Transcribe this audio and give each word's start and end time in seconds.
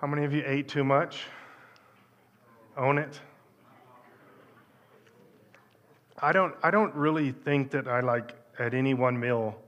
How 0.00 0.06
many 0.06 0.24
of 0.24 0.32
you 0.32 0.42
ate 0.46 0.66
too 0.66 0.82
much? 0.82 1.24
Own 2.78 2.96
it. 2.96 3.20
I 6.22 6.32
don't, 6.32 6.54
I 6.62 6.70
don't 6.70 6.94
really 6.94 7.32
think 7.32 7.70
that 7.72 7.86
I 7.86 8.00
like 8.00 8.34
at 8.58 8.72
any 8.72 8.94
one 8.94 9.20
meal 9.20 9.60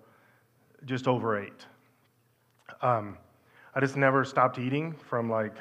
just 0.87 1.07
overate. 1.07 1.67
Um, 2.81 3.19
I 3.75 3.81
just 3.81 3.99
never 3.99 4.25
stopped 4.25 4.59
eating 4.59 4.95
from 5.07 5.29
like 5.29 5.55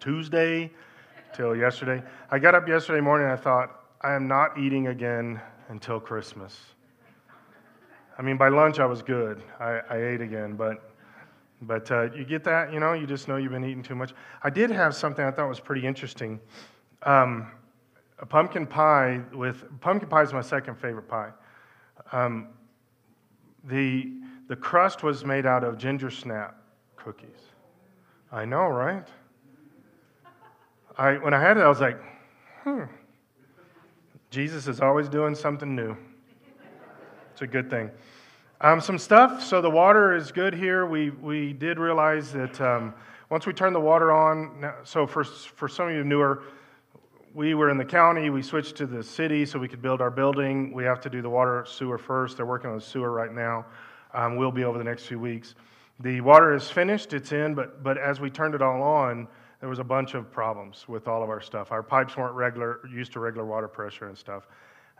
Tuesday 0.00 0.70
till 1.34 1.54
yesterday. 1.54 2.02
I 2.30 2.38
got 2.38 2.54
up 2.54 2.66
yesterday 2.66 3.02
morning 3.02 3.28
and 3.28 3.38
I 3.38 3.42
thought, 3.42 3.84
I 4.00 4.14
am 4.14 4.26
not 4.26 4.58
eating 4.58 4.86
again 4.86 5.38
until 5.68 6.00
Christmas. 6.00 6.58
I 8.18 8.22
mean, 8.22 8.38
by 8.38 8.48
lunch 8.48 8.78
I 8.78 8.86
was 8.86 9.02
good. 9.02 9.42
I, 9.60 9.80
I 9.90 9.96
ate 9.98 10.22
again, 10.22 10.56
but 10.56 10.95
but 11.62 11.90
uh, 11.90 12.12
you 12.12 12.24
get 12.24 12.44
that, 12.44 12.72
you 12.72 12.80
know, 12.80 12.92
you 12.92 13.06
just 13.06 13.28
know 13.28 13.36
you've 13.36 13.52
been 13.52 13.64
eating 13.64 13.82
too 13.82 13.94
much. 13.94 14.12
I 14.42 14.50
did 14.50 14.70
have 14.70 14.94
something 14.94 15.24
I 15.24 15.30
thought 15.30 15.48
was 15.48 15.60
pretty 15.60 15.86
interesting. 15.86 16.38
Um, 17.02 17.50
a 18.18 18.26
pumpkin 18.26 18.66
pie 18.66 19.20
with 19.32 19.64
pumpkin 19.80 20.08
pie 20.08 20.22
is 20.22 20.32
my 20.32 20.40
second 20.40 20.76
favorite 20.76 21.08
pie. 21.08 21.30
Um, 22.12 22.48
the 23.64 24.12
the 24.48 24.56
crust 24.56 25.02
was 25.02 25.24
made 25.24 25.44
out 25.44 25.64
of 25.64 25.76
ginger 25.76 26.10
snap 26.10 26.56
cookies. 26.96 27.50
I 28.30 28.44
know, 28.44 28.68
right? 28.68 29.06
I 30.98 31.14
when 31.14 31.34
I 31.34 31.40
had 31.40 31.56
it, 31.56 31.60
I 31.60 31.68
was 31.68 31.80
like, 31.80 31.98
hmm. 32.64 32.84
Jesus 34.30 34.66
is 34.66 34.80
always 34.80 35.08
doing 35.08 35.34
something 35.34 35.74
new. 35.74 35.96
It's 37.32 37.42
a 37.42 37.46
good 37.46 37.70
thing. 37.70 37.90
Um, 38.60 38.80
some 38.80 38.98
stuff. 38.98 39.44
So 39.44 39.60
the 39.60 39.70
water 39.70 40.16
is 40.16 40.32
good 40.32 40.54
here. 40.54 40.86
We 40.86 41.10
we 41.10 41.52
did 41.52 41.78
realize 41.78 42.32
that 42.32 42.58
um, 42.60 42.94
once 43.28 43.46
we 43.46 43.52
turned 43.52 43.74
the 43.74 43.80
water 43.80 44.12
on. 44.12 44.72
So 44.84 45.06
for 45.06 45.24
for 45.24 45.68
some 45.68 45.88
of 45.88 45.94
you 45.94 46.04
newer 46.04 46.42
we 47.36 47.52
were 47.52 47.68
in 47.68 47.76
the 47.76 47.84
county. 47.84 48.30
We 48.30 48.40
switched 48.40 48.76
to 48.76 48.86
the 48.86 49.02
city 49.02 49.44
so 49.44 49.58
we 49.58 49.68
could 49.68 49.82
build 49.82 50.00
our 50.00 50.10
building. 50.10 50.72
We 50.72 50.84
have 50.84 51.02
to 51.02 51.10
do 51.10 51.20
the 51.20 51.28
water 51.28 51.66
sewer 51.68 51.98
first. 51.98 52.38
They're 52.38 52.46
working 52.46 52.70
on 52.70 52.76
the 52.76 52.82
sewer 52.82 53.10
right 53.10 53.30
now. 53.30 53.66
Um, 54.14 54.36
we'll 54.36 54.50
be 54.50 54.64
over 54.64 54.78
the 54.78 54.84
next 54.84 55.04
few 55.04 55.18
weeks. 55.18 55.54
The 56.00 56.22
water 56.22 56.54
is 56.54 56.70
finished, 56.70 57.12
it's 57.12 57.32
in, 57.32 57.54
but, 57.54 57.82
but 57.82 57.98
as 57.98 58.20
we 58.20 58.30
turned 58.30 58.54
it 58.54 58.62
all 58.62 58.82
on, 58.82 59.28
there 59.60 59.68
was 59.68 59.80
a 59.80 59.84
bunch 59.84 60.14
of 60.14 60.32
problems 60.32 60.88
with 60.88 61.08
all 61.08 61.22
of 61.22 61.28
our 61.28 61.42
stuff. 61.42 61.72
Our 61.72 61.82
pipes 61.82 62.16
weren't 62.16 62.34
regular, 62.34 62.80
used 62.90 63.12
to 63.12 63.20
regular 63.20 63.46
water 63.46 63.68
pressure 63.68 64.08
and 64.08 64.16
stuff. 64.16 64.46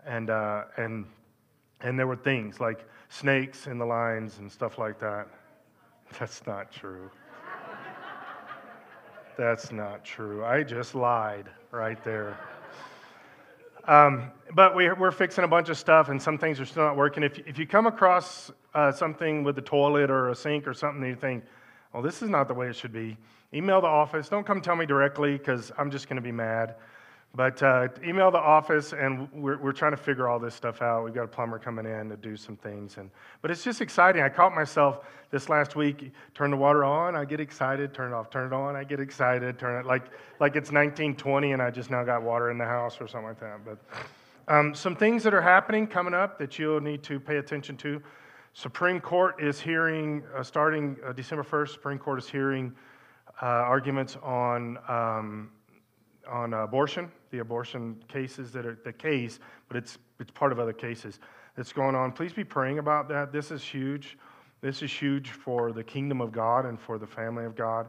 And, 0.05 0.29
uh, 0.29 0.65
and, 0.77 1.07
and 1.81 1.99
there 1.99 2.07
were 2.07 2.17
things 2.17 2.61
like 2.61 2.87
snakes 3.09 3.67
in 3.67 3.79
the 3.79 3.87
lines 3.87 4.39
and 4.39 4.51
stuff 4.51 4.79
like 4.79 4.99
that. 5.01 5.29
That's 6.19 6.47
not 6.47 6.71
true. 6.71 7.11
That's 9.37 9.71
not 9.71 10.05
true. 10.05 10.45
I 10.45 10.63
just 10.63 10.95
lied 10.95 11.51
right 11.71 12.03
there. 12.05 12.39
Um, 13.87 14.33
but 14.55 14.75
we, 14.75 14.87
are 14.87 15.11
fixing 15.13 15.45
a 15.45 15.49
bunch 15.49 15.69
of 15.69 15.79
stuff, 15.79 16.09
and 16.09 16.21
some 16.21 16.39
things 16.39 16.59
are 16.59 16.65
still 16.65 16.85
not 16.85 16.97
working. 16.97 17.23
If, 17.23 17.39
if 17.47 17.59
you 17.59 17.67
come 17.67 17.87
across 17.87 18.51
uh, 18.75 18.91
something 18.91 19.45
with 19.45 19.59
a 19.59 19.63
toilet 19.63 20.11
or 20.11 20.31
a 20.31 20.35
sink 20.35 20.67
or 20.67 20.75
something, 20.75 21.03
and 21.03 21.11
you 21.11 21.21
think, 21.21 21.45
well, 21.93 22.03
this 22.03 22.23
is 22.23 22.29
not 22.29 22.49
the 22.49 22.55
way 22.55 22.69
it 22.69 22.75
should 22.75 22.93
be, 22.93 23.17
email 23.55 23.81
the 23.81 23.87
office. 23.87 24.29
Don't 24.29 24.45
come 24.45 24.61
tell 24.61 24.75
me 24.75 24.87
directly 24.87 25.39
because 25.39 25.71
I'm 25.79 25.91
just 25.91 26.09
going 26.09 26.17
to 26.17 26.23
be 26.23 26.33
mad. 26.33 26.75
But 27.35 27.63
uh, 27.63 27.89
email 28.03 28.31
the 28.31 28.39
office, 28.39 28.95
and 28.95 29.31
we're, 29.33 29.59
we're 29.59 29.73
trying 29.73 29.91
to 29.91 29.99
figure 29.99 30.27
all 30.27 30.39
this 30.39 30.55
stuff 30.55 30.81
out. 30.81 31.05
We've 31.05 31.13
got 31.13 31.25
a 31.25 31.29
plumber 31.29 31.59
coming 31.59 31.85
in 31.85 32.09
to 32.09 32.17
do 32.17 32.35
some 32.35 32.57
things. 32.57 32.97
And, 32.97 33.11
but 33.43 33.51
it's 33.51 33.63
just 33.63 33.83
exciting. 33.83 34.23
I 34.23 34.31
caught 34.31 34.55
myself 34.55 35.01
this 35.31 35.49
last 35.49 35.77
week, 35.77 36.13
turn 36.35 36.51
the 36.51 36.57
water 36.57 36.85
on, 36.85 37.15
I 37.17 37.25
get 37.25 37.41
excited, 37.41 37.93
turn 37.93 38.13
it 38.13 38.15
off, 38.15 38.31
turn 38.31 38.47
it 38.47 38.55
on, 38.55 38.77
I 38.77 38.85
get 38.85 39.01
excited, 39.01 39.59
turn 39.59 39.79
it 39.79 39.87
like, 39.87 40.05
like 40.41 40.57
it's 40.57 40.71
1920 40.71 41.53
and 41.53 41.61
I 41.61 41.71
just 41.71 41.91
now 41.91 42.05
got 42.05 42.23
water 42.23 42.51
in 42.51 42.59
the 42.59 42.65
house 42.65 42.99
or 43.01 43.09
something 43.09 43.29
like 43.29 43.41
that. 43.41 43.61
But 43.65 43.79
um, 44.49 44.75
some 44.75 44.95
things 44.95 45.23
that 45.25 45.35
are 45.35 45.43
happening 45.43 45.87
coming 45.87 46.15
up 46.15 46.39
that 46.39 46.59
you'll 46.59 46.81
need 46.81 47.03
to 47.03 47.19
pay 47.19 47.39
attention 47.39 47.77
to. 47.79 48.01
Supreme 48.55 49.01
Court 49.01 49.43
is 49.43 49.61
hearing, 49.61 50.23
uh, 50.35 50.43
starting 50.43 50.97
uh, 51.05 51.13
December 51.13 51.45
1st, 51.45 51.69
Supreme 51.71 51.99
Court 51.99 52.19
is 52.19 52.29
hearing 52.29 52.73
uh, 53.43 53.47
arguments 53.47 54.17
on, 54.23 54.79
um, 54.89 55.51
on 56.29 56.55
abortion 56.55 57.11
the 57.31 57.43
abortion 57.43 57.97
cases 58.09 58.53
that 58.53 58.65
are 58.65 58.79
the 58.85 58.93
case, 58.93 59.39
but 59.69 59.77
it's, 59.77 59.99
it's 60.19 60.31
part 60.31 60.53
of 60.53 60.59
other 60.59 60.73
cases 60.73 61.21
that's 61.57 61.73
going 61.73 61.95
on. 61.95 62.13
Please 62.13 62.33
be 62.33 62.45
praying 62.45 62.79
about 62.79 63.09
that. 63.09 63.33
This 63.33 63.51
is 63.51 63.63
huge. 63.63 64.17
This 64.61 64.83
is 64.83 64.93
huge 64.93 65.31
for 65.31 65.73
the 65.73 65.85
kingdom 65.85 66.21
of 66.21 66.33
God 66.33 66.65
and 66.65 66.81
for 66.81 66.99
the 66.99 67.07
family 67.07 67.45
of 67.45 67.55
God. 67.55 67.89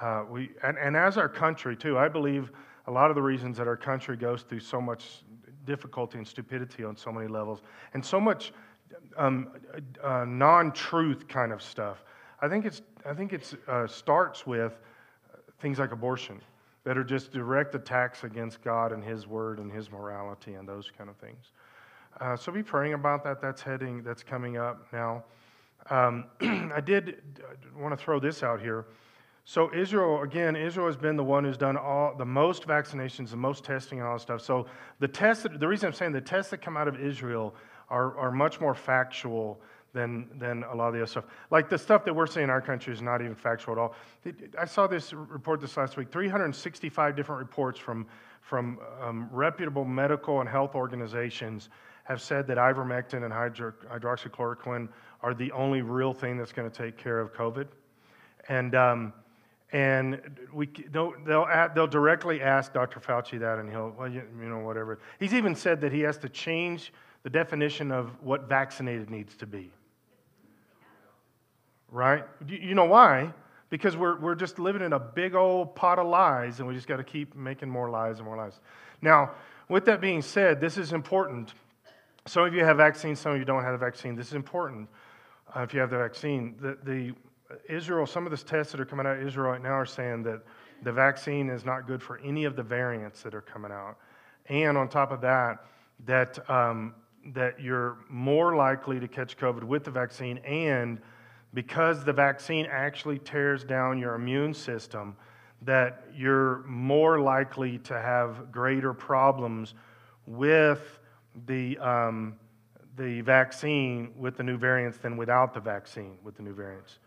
Uh, 0.00 0.24
we, 0.28 0.50
and, 0.62 0.78
and 0.78 0.96
as 0.96 1.16
our 1.16 1.28
country, 1.28 1.76
too, 1.76 1.98
I 1.98 2.08
believe 2.08 2.50
a 2.86 2.90
lot 2.90 3.10
of 3.10 3.16
the 3.16 3.22
reasons 3.22 3.58
that 3.58 3.68
our 3.68 3.76
country 3.76 4.16
goes 4.16 4.42
through 4.42 4.60
so 4.60 4.80
much 4.80 5.22
difficulty 5.66 6.18
and 6.18 6.26
stupidity 6.26 6.84
on 6.84 6.96
so 6.96 7.12
many 7.12 7.28
levels 7.28 7.60
and 7.94 8.04
so 8.04 8.18
much 8.18 8.52
um, 9.16 9.50
uh, 10.02 10.24
non 10.26 10.72
truth 10.72 11.28
kind 11.28 11.52
of 11.52 11.62
stuff. 11.62 12.02
I 12.40 12.48
think, 12.48 12.64
it's, 12.64 12.82
I 13.04 13.12
think 13.12 13.32
it 13.32 13.54
uh, 13.68 13.86
starts 13.86 14.46
with 14.46 14.78
things 15.60 15.78
like 15.78 15.92
abortion 15.92 16.40
that 16.84 16.96
are 16.96 17.04
just 17.04 17.32
direct 17.32 17.74
attacks 17.74 18.24
against 18.24 18.62
God 18.62 18.92
and 18.92 19.04
His 19.04 19.26
Word 19.26 19.58
and 19.58 19.70
His 19.70 19.90
morality 19.90 20.54
and 20.54 20.68
those 20.68 20.90
kind 20.96 21.10
of 21.10 21.16
things. 21.16 21.52
Uh, 22.20 22.36
so 22.36 22.50
be 22.52 22.62
praying 22.62 22.94
about 22.94 23.22
that. 23.24 23.40
That's 23.40 23.62
heading. 23.62 24.02
That's 24.02 24.22
coming 24.22 24.56
up 24.56 24.86
now. 24.92 25.24
Um, 25.88 26.24
I 26.40 26.80
did 26.80 27.22
want 27.76 27.96
to 27.98 28.02
throw 28.02 28.20
this 28.20 28.42
out 28.42 28.60
here. 28.60 28.86
So 29.44 29.72
Israel, 29.74 30.22
again, 30.22 30.54
Israel 30.54 30.86
has 30.86 30.96
been 30.96 31.16
the 31.16 31.24
one 31.24 31.44
who's 31.44 31.56
done 31.56 31.76
all 31.76 32.14
the 32.16 32.24
most 32.24 32.66
vaccinations, 32.66 33.30
the 33.30 33.36
most 33.36 33.64
testing, 33.64 33.98
and 33.98 34.06
all 34.06 34.14
that 34.14 34.22
stuff. 34.22 34.42
So 34.42 34.66
the 35.00 35.08
tests, 35.08 35.46
the 35.58 35.66
reason 35.66 35.88
I'm 35.88 35.92
saying 35.92 36.12
the 36.12 36.20
tests 36.20 36.50
that 36.50 36.58
come 36.58 36.76
out 36.76 36.88
of 36.88 37.00
Israel 37.00 37.54
are, 37.88 38.16
are 38.16 38.30
much 38.30 38.60
more 38.60 38.74
factual 38.74 39.60
than, 39.92 40.28
than 40.38 40.62
a 40.64 40.74
lot 40.74 40.88
of 40.88 40.94
the 40.94 41.00
other 41.00 41.06
stuff. 41.06 41.24
Like 41.50 41.68
the 41.68 41.78
stuff 41.78 42.04
that 42.04 42.14
we're 42.14 42.26
saying 42.26 42.44
in 42.44 42.50
our 42.50 42.60
country 42.60 42.92
is 42.92 43.02
not 43.02 43.20
even 43.20 43.34
factual 43.34 43.74
at 43.74 43.78
all. 43.78 43.94
I 44.58 44.64
saw 44.64 44.86
this 44.86 45.12
report 45.12 45.60
this 45.60 45.76
last 45.76 45.96
week 45.96 46.10
365 46.12 47.16
different 47.16 47.40
reports 47.40 47.78
from, 47.78 48.06
from 48.40 48.78
um, 49.02 49.28
reputable 49.32 49.84
medical 49.84 50.40
and 50.40 50.48
health 50.48 50.74
organizations 50.74 51.68
have 52.04 52.22
said 52.22 52.46
that 52.46 52.56
ivermectin 52.56 53.24
and 53.24 53.32
hydro, 53.32 53.72
hydroxychloroquine 53.92 54.88
are 55.22 55.34
the 55.34 55.52
only 55.52 55.82
real 55.82 56.12
thing 56.12 56.38
that's 56.38 56.52
going 56.52 56.70
to 56.70 56.76
take 56.76 56.96
care 56.96 57.20
of 57.20 57.32
COVID. 57.32 57.66
And, 58.48 58.74
um, 58.74 59.12
and 59.72 60.20
we, 60.52 60.66
they'll, 60.90 61.14
they'll, 61.24 61.46
they'll 61.74 61.86
directly 61.86 62.40
ask 62.40 62.72
Dr. 62.72 63.00
Fauci 63.00 63.38
that, 63.38 63.58
and 63.58 63.68
he'll, 63.68 63.94
well, 63.96 64.08
you, 64.08 64.22
you 64.40 64.48
know, 64.48 64.58
whatever. 64.58 64.98
He's 65.20 65.34
even 65.34 65.54
said 65.54 65.80
that 65.82 65.92
he 65.92 66.00
has 66.00 66.18
to 66.18 66.28
change 66.28 66.92
the 67.22 67.30
definition 67.30 67.92
of 67.92 68.10
what 68.22 68.48
vaccinated 68.48 69.10
needs 69.10 69.36
to 69.36 69.46
be 69.46 69.70
right? 71.90 72.24
You 72.46 72.74
know 72.74 72.84
why? 72.84 73.32
Because 73.68 73.96
we're, 73.96 74.18
we're 74.18 74.34
just 74.34 74.58
living 74.58 74.82
in 74.82 74.92
a 74.92 74.98
big 74.98 75.34
old 75.34 75.74
pot 75.74 75.98
of 75.98 76.06
lies, 76.06 76.58
and 76.58 76.68
we 76.68 76.74
just 76.74 76.86
got 76.86 76.96
to 76.96 77.04
keep 77.04 77.36
making 77.36 77.68
more 77.68 77.90
lies 77.90 78.18
and 78.18 78.26
more 78.26 78.36
lies. 78.36 78.60
Now, 79.02 79.32
with 79.68 79.84
that 79.86 80.00
being 80.00 80.22
said, 80.22 80.60
this 80.60 80.76
is 80.76 80.92
important. 80.92 81.54
Some 82.26 82.44
of 82.44 82.54
you 82.54 82.64
have 82.64 82.76
vaccines, 82.76 83.18
some 83.18 83.32
of 83.32 83.38
you 83.38 83.44
don't 83.44 83.62
have 83.62 83.72
the 83.72 83.84
vaccine. 83.84 84.16
This 84.16 84.28
is 84.28 84.34
important 84.34 84.88
uh, 85.54 85.60
if 85.60 85.72
you 85.72 85.80
have 85.80 85.90
the 85.90 85.98
vaccine. 85.98 86.56
The, 86.60 86.76
the 86.82 87.14
Israel, 87.68 88.06
some 88.06 88.26
of 88.26 88.30
the 88.30 88.36
tests 88.36 88.72
that 88.72 88.80
are 88.80 88.84
coming 88.84 89.06
out 89.06 89.16
of 89.16 89.26
Israel 89.26 89.52
right 89.52 89.62
now 89.62 89.72
are 89.72 89.86
saying 89.86 90.22
that 90.24 90.42
the 90.82 90.92
vaccine 90.92 91.48
is 91.50 91.64
not 91.64 91.86
good 91.86 92.02
for 92.02 92.18
any 92.18 92.44
of 92.44 92.56
the 92.56 92.62
variants 92.62 93.22
that 93.22 93.34
are 93.34 93.40
coming 93.40 93.72
out. 93.72 93.96
And 94.48 94.76
on 94.76 94.88
top 94.88 95.12
of 95.12 95.20
that, 95.20 95.64
that, 96.06 96.50
um, 96.50 96.94
that 97.26 97.60
you're 97.60 97.98
more 98.08 98.56
likely 98.56 98.98
to 98.98 99.08
catch 99.08 99.36
COVID 99.36 99.62
with 99.62 99.84
the 99.84 99.90
vaccine 99.90 100.38
and 100.38 101.00
because 101.52 102.04
the 102.04 102.12
vaccine 102.12 102.66
actually 102.70 103.18
tears 103.18 103.64
down 103.64 103.98
your 103.98 104.14
immune 104.14 104.54
system, 104.54 105.16
that 105.62 106.04
you're 106.14 106.62
more 106.66 107.20
likely 107.20 107.78
to 107.78 107.94
have 107.94 108.50
greater 108.52 108.94
problems 108.94 109.74
with 110.26 111.00
the, 111.46 111.76
um, 111.78 112.36
the 112.96 113.20
vaccine 113.22 114.12
with 114.16 114.36
the 114.36 114.42
new 114.42 114.56
variants 114.56 114.98
than 114.98 115.16
without 115.16 115.52
the 115.52 115.60
vaccine 115.60 116.18
with 116.22 116.36
the 116.36 116.42
new 116.42 116.54
variants. 116.54 116.98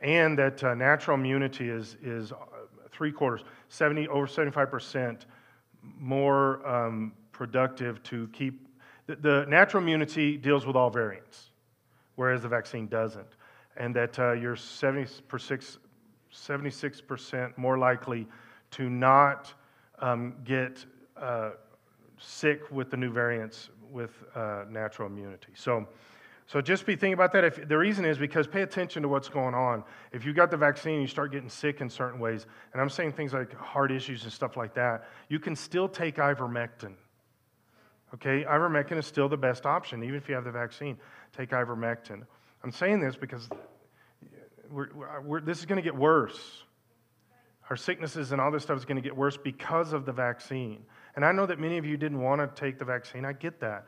And 0.00 0.38
that 0.38 0.62
uh, 0.62 0.74
natural 0.74 1.16
immunity 1.16 1.68
is, 1.68 1.96
is 2.02 2.32
uh, 2.32 2.36
three 2.90 3.12
quarters, 3.12 3.44
70, 3.68 4.08
over 4.08 4.26
75% 4.26 5.22
more 5.82 6.66
um, 6.66 7.12
productive 7.32 8.02
to 8.04 8.28
keep. 8.32 8.66
The, 9.06 9.16
the 9.16 9.46
natural 9.48 9.82
immunity 9.82 10.36
deals 10.36 10.66
with 10.66 10.76
all 10.76 10.90
variants, 10.90 11.50
whereas 12.14 12.42
the 12.42 12.48
vaccine 12.48 12.86
doesn't 12.86 13.37
and 13.78 13.94
that 13.94 14.18
uh, 14.18 14.32
you're 14.32 14.56
76, 14.56 15.78
76% 16.32 17.58
more 17.58 17.78
likely 17.78 18.26
to 18.72 18.90
not 18.90 19.54
um, 20.00 20.34
get 20.44 20.84
uh, 21.16 21.50
sick 22.18 22.70
with 22.70 22.90
the 22.90 22.96
new 22.96 23.10
variants 23.10 23.70
with 23.90 24.10
uh, 24.34 24.64
natural 24.68 25.08
immunity. 25.08 25.52
So, 25.54 25.88
So 26.46 26.60
just 26.60 26.86
be 26.86 26.96
thinking 26.96 27.14
about 27.14 27.32
that. 27.32 27.44
If, 27.44 27.68
the 27.68 27.78
reason 27.78 28.04
is 28.04 28.18
because 28.18 28.46
pay 28.46 28.62
attention 28.62 29.02
to 29.02 29.08
what's 29.08 29.28
going 29.28 29.54
on. 29.54 29.84
If 30.12 30.24
you 30.24 30.32
got 30.32 30.50
the 30.50 30.56
vaccine, 30.56 30.94
and 30.94 31.02
you 31.02 31.08
start 31.08 31.30
getting 31.32 31.48
sick 31.48 31.80
in 31.80 31.88
certain 31.88 32.20
ways, 32.20 32.46
and 32.72 32.82
I'm 32.82 32.90
saying 32.90 33.12
things 33.12 33.32
like 33.32 33.54
heart 33.54 33.92
issues 33.92 34.24
and 34.24 34.32
stuff 34.32 34.56
like 34.56 34.74
that, 34.74 35.08
you 35.28 35.38
can 35.38 35.54
still 35.54 35.88
take 35.88 36.16
ivermectin. 36.16 36.94
Okay, 38.14 38.44
ivermectin 38.44 38.96
is 38.98 39.06
still 39.06 39.28
the 39.28 39.36
best 39.36 39.66
option, 39.66 40.02
even 40.02 40.16
if 40.16 40.28
you 40.28 40.34
have 40.34 40.44
the 40.44 40.50
vaccine. 40.50 40.96
Take 41.36 41.50
ivermectin. 41.50 42.22
I'm 42.62 42.72
saying 42.72 43.00
this 43.00 43.16
because 43.16 43.48
we're, 44.70 44.88
we're, 45.22 45.40
this 45.40 45.58
is 45.58 45.66
going 45.66 45.76
to 45.76 45.82
get 45.82 45.96
worse. 45.96 46.38
Our 47.70 47.76
sicknesses 47.76 48.32
and 48.32 48.40
all 48.40 48.50
this 48.50 48.62
stuff 48.62 48.78
is 48.78 48.84
going 48.84 48.96
to 48.96 49.02
get 49.02 49.16
worse 49.16 49.36
because 49.36 49.92
of 49.92 50.06
the 50.06 50.12
vaccine. 50.12 50.84
And 51.16 51.24
I 51.24 51.32
know 51.32 51.46
that 51.46 51.58
many 51.58 51.78
of 51.78 51.84
you 51.84 51.96
didn't 51.96 52.20
want 52.20 52.40
to 52.40 52.60
take 52.60 52.78
the 52.78 52.84
vaccine. 52.84 53.24
I 53.24 53.32
get 53.32 53.60
that. 53.60 53.86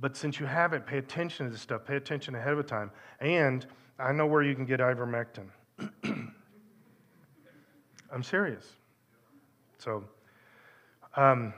But 0.00 0.16
since 0.16 0.38
you 0.38 0.46
haven't, 0.46 0.86
pay 0.86 0.98
attention 0.98 1.46
to 1.46 1.52
this 1.52 1.62
stuff. 1.62 1.84
Pay 1.86 1.96
attention 1.96 2.34
ahead 2.34 2.52
of 2.52 2.66
time. 2.66 2.90
And 3.20 3.66
I 3.98 4.12
know 4.12 4.26
where 4.26 4.42
you 4.42 4.54
can 4.54 4.66
get 4.66 4.80
ivermectin. 4.80 5.48
I'm 8.12 8.22
serious. 8.22 8.64
So, 9.78 10.04
um, 11.16 11.54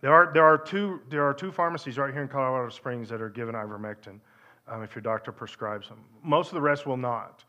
there 0.00 0.12
are, 0.12 0.30
there, 0.32 0.44
are 0.44 0.56
two, 0.56 1.00
there 1.10 1.24
are 1.24 1.34
two 1.34 1.52
pharmacies 1.52 1.98
right 1.98 2.12
here 2.12 2.22
in 2.22 2.28
Colorado 2.28 2.70
Springs 2.70 3.08
that 3.10 3.20
are 3.20 3.28
giving 3.28 3.54
ivermectin 3.54 4.20
um, 4.70 4.82
if 4.82 4.94
your 4.94 5.02
doctor 5.02 5.32
prescribes 5.32 5.88
them. 5.88 5.98
Most 6.22 6.48
of 6.48 6.54
the 6.54 6.60
rest 6.60 6.86
will 6.86 6.96
not. 6.96 7.44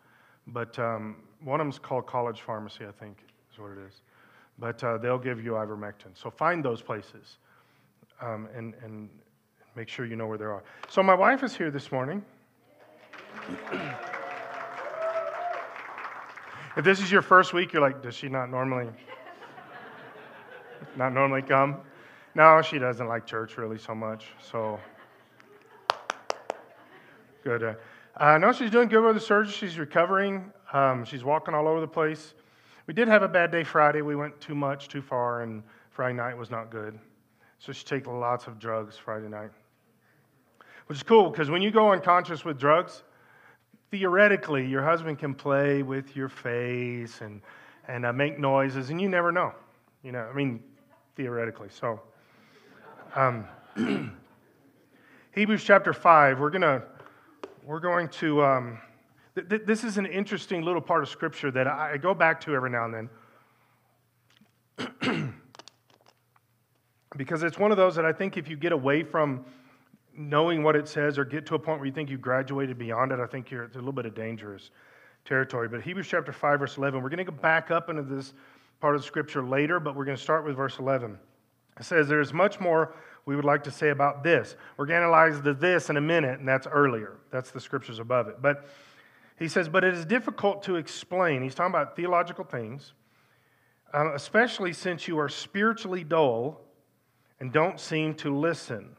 But 0.48 0.78
um, 0.80 1.18
one 1.44 1.60
of 1.60 1.66
them 1.66 1.72
is 1.72 1.80
called 1.80 2.08
College 2.08 2.42
Pharmacy, 2.42 2.86
I 2.86 2.92
think, 2.92 3.24
is 3.52 3.60
what 3.60 3.72
it 3.72 3.78
is. 3.88 4.02
But 4.58 4.84
uh, 4.84 4.98
they'll 4.98 5.20
give 5.20 5.44
you 5.44 5.52
ivermectin. 5.52 6.16
So 6.16 6.30
find 6.30 6.66
those 6.66 6.82
places 6.82 7.38
um, 8.22 8.48
and, 8.56 8.74
and 8.84 9.10
make 9.76 9.88
sure 9.88 10.06
you 10.06 10.16
know 10.16 10.28
where 10.28 10.38
they 10.38 10.46
are. 10.46 10.64
So 10.90 11.02
my 11.04 11.16
wife 11.16 11.44
is 11.44 11.56
here 11.56 11.72
this 11.72 11.92
morning. 11.92 12.24
if 16.76 16.84
this 16.84 17.00
is 17.00 17.12
your 17.12 17.22
first 17.22 17.54
week, 17.54 17.74
you're 17.74 17.82
like, 17.82 18.02
does 18.02 18.16
she 18.16 18.28
not 18.30 18.50
normally 18.50 18.90
not 20.98 21.14
normally 21.14 21.42
come? 21.42 21.78
No, 22.34 22.62
she 22.62 22.80
doesn't 22.80 23.08
like 23.08 23.26
church 23.26 23.58
really 23.58 23.78
so 23.78 23.94
much. 23.94 24.28
So 24.52 24.80
good. 27.44 27.64
Uh, 27.64 27.74
uh, 28.18 28.38
no, 28.38 28.52
she's 28.52 28.72
doing 28.72 28.88
good 28.88 29.04
with 29.04 29.16
the 29.16 29.22
surgery. 29.22 29.54
She's 29.54 29.78
recovering. 29.78 30.52
Um, 30.74 31.06
she's 31.06 31.24
walking 31.24 31.54
all 31.54 31.68
over 31.68 31.80
the 31.80 31.88
place. 31.88 32.34
We 32.88 32.94
did 32.94 33.08
have 33.08 33.24
a 33.24 33.28
bad 33.28 33.52
day 33.52 33.64
Friday. 33.64 34.02
We 34.02 34.16
went 34.16 34.40
too 34.40 34.56
much, 34.56 34.88
too 34.88 35.02
far, 35.02 35.42
and 35.42 35.64
Friday 35.92 36.16
night 36.16 36.38
was 36.38 36.50
not 36.50 36.72
good. 36.72 36.98
So 37.60 37.72
she 37.72 37.86
takes 37.86 38.08
lots 38.08 38.48
of 38.48 38.60
drugs 38.60 38.98
Friday 38.98 39.28
night 39.28 39.52
which 40.92 40.98
is 40.98 41.04
cool 41.04 41.30
because 41.30 41.50
when 41.50 41.62
you 41.62 41.72
go 41.72 41.94
unconscious 41.94 42.44
with 42.44 42.60
drugs, 42.60 43.04
theoretically, 43.92 44.68
your 44.68 44.84
husband 44.84 45.18
can 45.20 45.34
play 45.34 45.84
with 45.84 46.18
your 46.18 46.28
face 46.28 47.22
and, 47.22 47.42
and 47.88 48.06
uh, 48.06 48.12
make 48.12 48.38
noises, 48.38 48.90
and 48.90 49.00
you 49.00 49.08
never 49.08 49.32
know. 49.32 49.54
You 50.04 50.12
know, 50.12 50.20
I 50.20 50.34
mean, 50.34 50.62
theoretically. 51.16 51.70
So, 51.70 52.02
um, 53.16 53.46
Hebrews 55.34 55.64
chapter 55.64 55.94
5, 55.94 56.42
we're 56.42 56.50
going 56.50 56.62
to 56.62 56.84
we're 57.64 57.80
going 57.80 58.08
to 58.10 58.44
um, 58.44 58.80
th- 59.36 59.50
th- 59.50 59.62
this 59.66 59.84
is 59.84 59.98
an 59.98 60.06
interesting 60.06 60.64
little 60.64 60.82
part 60.82 61.04
of 61.04 61.10
scripture 61.10 61.52
that 61.52 61.68
I, 61.68 61.98
go 61.98 62.14
back 62.14 62.42
to 62.42 62.56
every 62.56 62.70
now 62.70 62.86
and 62.86 63.10
then 65.02 65.34
because 67.18 67.44
it's 67.44 67.58
one 67.60 67.72
of 67.72 67.78
those 67.78 67.96
that 67.96 68.06
i 68.06 68.14
think 68.14 68.38
if 68.38 68.48
you 68.48 68.56
get 68.56 68.72
away 68.72 69.04
from 69.04 69.46
knowing 70.16 70.64
what 70.64 70.76
it 70.76 70.88
says 70.88 71.18
or 71.18 71.26
get 71.26 71.46
to 71.48 71.56
a 71.56 71.60
point 71.60 71.80
where 71.80 71.86
you 71.86 71.92
think 71.92 72.10
you've 72.10 72.22
graduated 72.22 72.78
beyond 72.78 73.12
it, 73.12 73.20
I 73.20 73.26
think 73.26 73.50
you're, 73.50 73.64
it's 73.64 73.76
a 73.76 73.80
little 73.80 73.94
bit 73.94 74.06
of 74.06 74.16
dangerous 74.16 74.72
territory. 75.26 75.68
But 75.68 75.82
Hebrews 75.82 76.08
chapter 76.08 76.32
5, 76.32 76.60
verse 76.60 76.78
11, 76.78 77.02
we're 77.02 77.10
going 77.10 77.26
to 77.26 77.32
go 77.32 77.38
back 77.38 77.72
up 77.72 77.90
into 77.90 78.04
this 78.04 78.34
part 78.80 78.96
of 78.96 79.06
scripture 79.06 79.44
later, 79.44 79.80
but 79.80 79.96
we're 79.96 80.06
going 80.06 80.18
to 80.18 80.24
start 80.24 80.46
with 80.46 80.56
verse 80.56 80.80
11. 80.80 81.18
It 81.80 81.84
says, 81.84 82.08
There's 82.08 82.34
much 82.34 82.60
more 82.60 82.96
we 83.32 83.38
would 83.38 83.46
like 83.46 83.64
to 83.64 83.72
say 83.72 83.92
about 83.92 84.24
this. 84.24 84.58
We're 84.76 84.86
going 84.86 85.00
to 85.00 85.06
analyze 85.06 85.42
the 85.42 85.54
this 85.54 85.90
in 85.90 85.96
a 85.96 86.02
minute, 86.02 86.40
and 86.40 86.46
that's 86.46 86.68
earlier. 86.68 87.16
That's 87.32 87.50
the 87.50 87.62
scriptures 87.62 87.98
above 87.98 88.28
it. 88.28 88.42
But 88.42 88.68
he 89.40 89.48
says, 89.48 89.70
But 89.70 89.86
it 89.86 89.94
is 89.94 90.04
difficult 90.04 90.64
to 90.64 90.76
explain. 90.76 91.42
He's 91.42 91.56
talking 91.56 91.72
about 91.72 91.96
theological 91.96 92.44
things, 92.44 92.92
um, 93.94 94.12
especially 94.14 94.74
since 94.74 95.08
you 95.08 95.18
are 95.18 95.30
spiritually 95.30 96.04
dull 96.04 96.60
and 97.40 97.54
don't 97.54 97.80
seem 97.80 98.16
to 98.16 98.38
listen. 98.38 98.98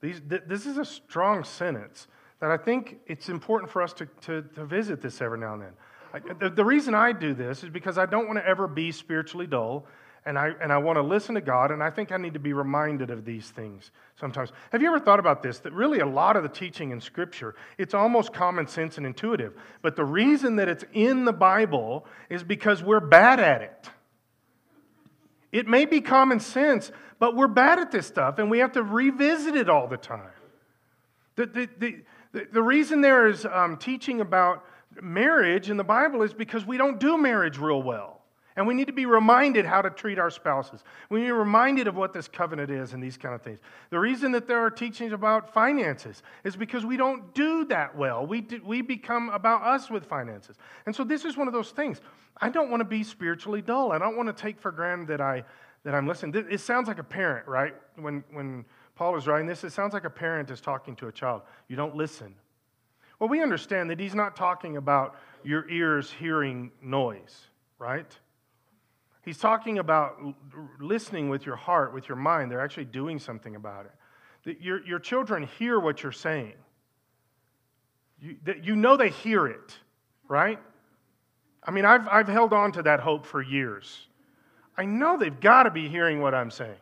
These, 0.00 0.22
th- 0.26 0.44
this 0.46 0.64
is 0.64 0.78
a 0.78 0.84
strong 0.86 1.44
sentence 1.44 2.08
that 2.40 2.50
I 2.50 2.56
think 2.56 3.00
it's 3.06 3.28
important 3.28 3.70
for 3.70 3.82
us 3.82 3.92
to, 3.92 4.06
to, 4.22 4.42
to 4.54 4.64
visit 4.64 5.02
this 5.02 5.20
every 5.20 5.38
now 5.38 5.52
and 5.52 5.62
then. 5.62 5.72
I, 6.14 6.20
the, 6.40 6.48
the 6.48 6.64
reason 6.64 6.94
I 6.94 7.12
do 7.12 7.34
this 7.34 7.62
is 7.62 7.68
because 7.68 7.98
I 7.98 8.06
don't 8.06 8.26
want 8.26 8.38
to 8.38 8.46
ever 8.46 8.66
be 8.66 8.92
spiritually 8.92 9.46
dull, 9.46 9.84
and 10.26 10.36
I, 10.36 10.50
and 10.60 10.72
I 10.72 10.78
want 10.78 10.96
to 10.96 11.02
listen 11.02 11.36
to 11.36 11.40
God, 11.40 11.70
and 11.70 11.82
I 11.82 11.88
think 11.88 12.10
I 12.10 12.16
need 12.16 12.34
to 12.34 12.40
be 12.40 12.52
reminded 12.52 13.10
of 13.10 13.24
these 13.24 13.48
things 13.48 13.92
sometimes. 14.18 14.50
Have 14.72 14.82
you 14.82 14.88
ever 14.88 14.98
thought 14.98 15.20
about 15.20 15.42
this? 15.42 15.60
That 15.60 15.72
really 15.72 16.00
a 16.00 16.06
lot 16.06 16.36
of 16.36 16.42
the 16.42 16.48
teaching 16.48 16.90
in 16.90 17.00
Scripture, 17.00 17.54
it's 17.78 17.94
almost 17.94 18.32
common 18.32 18.66
sense 18.66 18.98
and 18.98 19.06
intuitive. 19.06 19.54
But 19.82 19.94
the 19.94 20.04
reason 20.04 20.56
that 20.56 20.68
it's 20.68 20.84
in 20.92 21.24
the 21.24 21.32
Bible 21.32 22.06
is 22.28 22.42
because 22.42 22.82
we're 22.82 23.00
bad 23.00 23.38
at 23.38 23.62
it. 23.62 23.88
It 25.52 25.68
may 25.68 25.84
be 25.84 26.00
common 26.00 26.40
sense, 26.40 26.90
but 27.20 27.36
we're 27.36 27.46
bad 27.46 27.78
at 27.78 27.92
this 27.92 28.06
stuff 28.06 28.38
and 28.38 28.50
we 28.50 28.58
have 28.58 28.72
to 28.72 28.82
revisit 28.82 29.54
it 29.54 29.70
all 29.70 29.86
the 29.86 29.96
time. 29.96 30.30
The, 31.36 31.46
the, 31.46 31.68
the, 32.32 32.46
the, 32.52 32.62
reason 32.62 33.00
there 33.00 33.26
is 33.28 33.46
um, 33.46 33.76
teaching 33.76 34.20
about 34.20 34.64
marriage 35.00 35.70
in 35.70 35.76
the 35.76 35.84
Bible 35.84 36.22
is 36.22 36.34
because 36.34 36.66
we 36.66 36.76
don't 36.78 36.98
do 36.98 37.16
marriage 37.16 37.58
real 37.58 37.82
well. 37.82 38.15
And 38.56 38.66
we 38.66 38.74
need 38.74 38.86
to 38.86 38.92
be 38.92 39.06
reminded 39.06 39.66
how 39.66 39.82
to 39.82 39.90
treat 39.90 40.18
our 40.18 40.30
spouses. 40.30 40.82
We 41.10 41.20
need 41.20 41.26
to 41.26 41.34
be 41.34 41.38
reminded 41.38 41.86
of 41.86 41.96
what 41.96 42.12
this 42.12 42.26
covenant 42.26 42.70
is 42.70 42.94
and 42.94 43.02
these 43.02 43.18
kind 43.18 43.34
of 43.34 43.42
things. 43.42 43.58
The 43.90 43.98
reason 43.98 44.32
that 44.32 44.48
there 44.48 44.60
are 44.60 44.70
teachings 44.70 45.12
about 45.12 45.52
finances 45.52 46.22
is 46.42 46.56
because 46.56 46.84
we 46.84 46.96
don't 46.96 47.34
do 47.34 47.66
that 47.66 47.96
well. 47.96 48.26
We, 48.26 48.40
do, 48.40 48.60
we 48.64 48.80
become 48.80 49.28
about 49.28 49.62
us 49.62 49.90
with 49.90 50.06
finances. 50.06 50.56
And 50.86 50.96
so 50.96 51.04
this 51.04 51.24
is 51.24 51.36
one 51.36 51.48
of 51.48 51.52
those 51.52 51.70
things. 51.70 52.00
I 52.40 52.48
don't 52.48 52.70
want 52.70 52.80
to 52.80 52.86
be 52.86 53.02
spiritually 53.02 53.60
dull. 53.60 53.92
I 53.92 53.98
don't 53.98 54.16
want 54.16 54.34
to 54.34 54.42
take 54.42 54.58
for 54.58 54.72
granted 54.72 55.08
that 55.08 55.20
I 55.20 55.44
that 55.86 55.94
I'm 55.94 56.08
listening. 56.08 56.46
It 56.50 56.58
sounds 56.58 56.88
like 56.88 56.98
a 56.98 57.04
parent, 57.04 57.46
right? 57.46 57.72
When, 57.94 58.24
when 58.32 58.64
Paul 58.96 59.16
is 59.16 59.28
writing 59.28 59.46
this, 59.46 59.62
it 59.62 59.70
sounds 59.70 59.94
like 59.94 60.04
a 60.04 60.10
parent 60.10 60.50
is 60.50 60.60
talking 60.60 60.96
to 60.96 61.06
a 61.06 61.12
child. 61.12 61.42
You 61.68 61.76
don't 61.76 61.94
listen. 61.94 62.34
Well, 63.20 63.28
we 63.28 63.40
understand 63.40 63.88
that 63.90 64.00
he's 64.00 64.14
not 64.14 64.34
talking 64.34 64.78
about 64.78 65.14
your 65.44 65.68
ears 65.70 66.10
hearing 66.10 66.72
noise, 66.82 67.46
right? 67.78 68.18
He's 69.26 69.38
talking 69.38 69.80
about 69.80 70.20
listening 70.78 71.28
with 71.28 71.44
your 71.44 71.56
heart, 71.56 71.92
with 71.92 72.08
your 72.08 72.16
mind. 72.16 72.48
They're 72.48 72.60
actually 72.60 72.84
doing 72.84 73.18
something 73.18 73.56
about 73.56 73.86
it. 74.44 74.62
Your, 74.62 74.86
your 74.86 75.00
children 75.00 75.48
hear 75.58 75.80
what 75.80 76.04
you're 76.04 76.12
saying. 76.12 76.54
You, 78.20 78.36
you 78.62 78.76
know 78.76 78.96
they 78.96 79.10
hear 79.10 79.48
it, 79.48 79.76
right? 80.28 80.60
I 81.64 81.72
mean, 81.72 81.84
I've, 81.84 82.06
I've 82.06 82.28
held 82.28 82.52
on 82.52 82.70
to 82.72 82.82
that 82.84 83.00
hope 83.00 83.26
for 83.26 83.42
years. 83.42 84.06
I 84.78 84.84
know 84.84 85.18
they've 85.18 85.40
got 85.40 85.64
to 85.64 85.72
be 85.72 85.88
hearing 85.88 86.20
what 86.20 86.32
I'm 86.32 86.52
saying. 86.52 86.78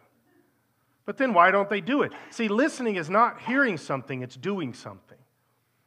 But 1.07 1.17
then 1.17 1.33
why 1.33 1.51
don't 1.51 1.71
they 1.71 1.81
do 1.81 2.03
it? 2.03 2.13
See, 2.29 2.49
listening 2.49 2.97
is 2.97 3.09
not 3.09 3.41
hearing 3.41 3.79
something, 3.79 4.21
it's 4.21 4.37
doing 4.37 4.75
something. 4.75 5.17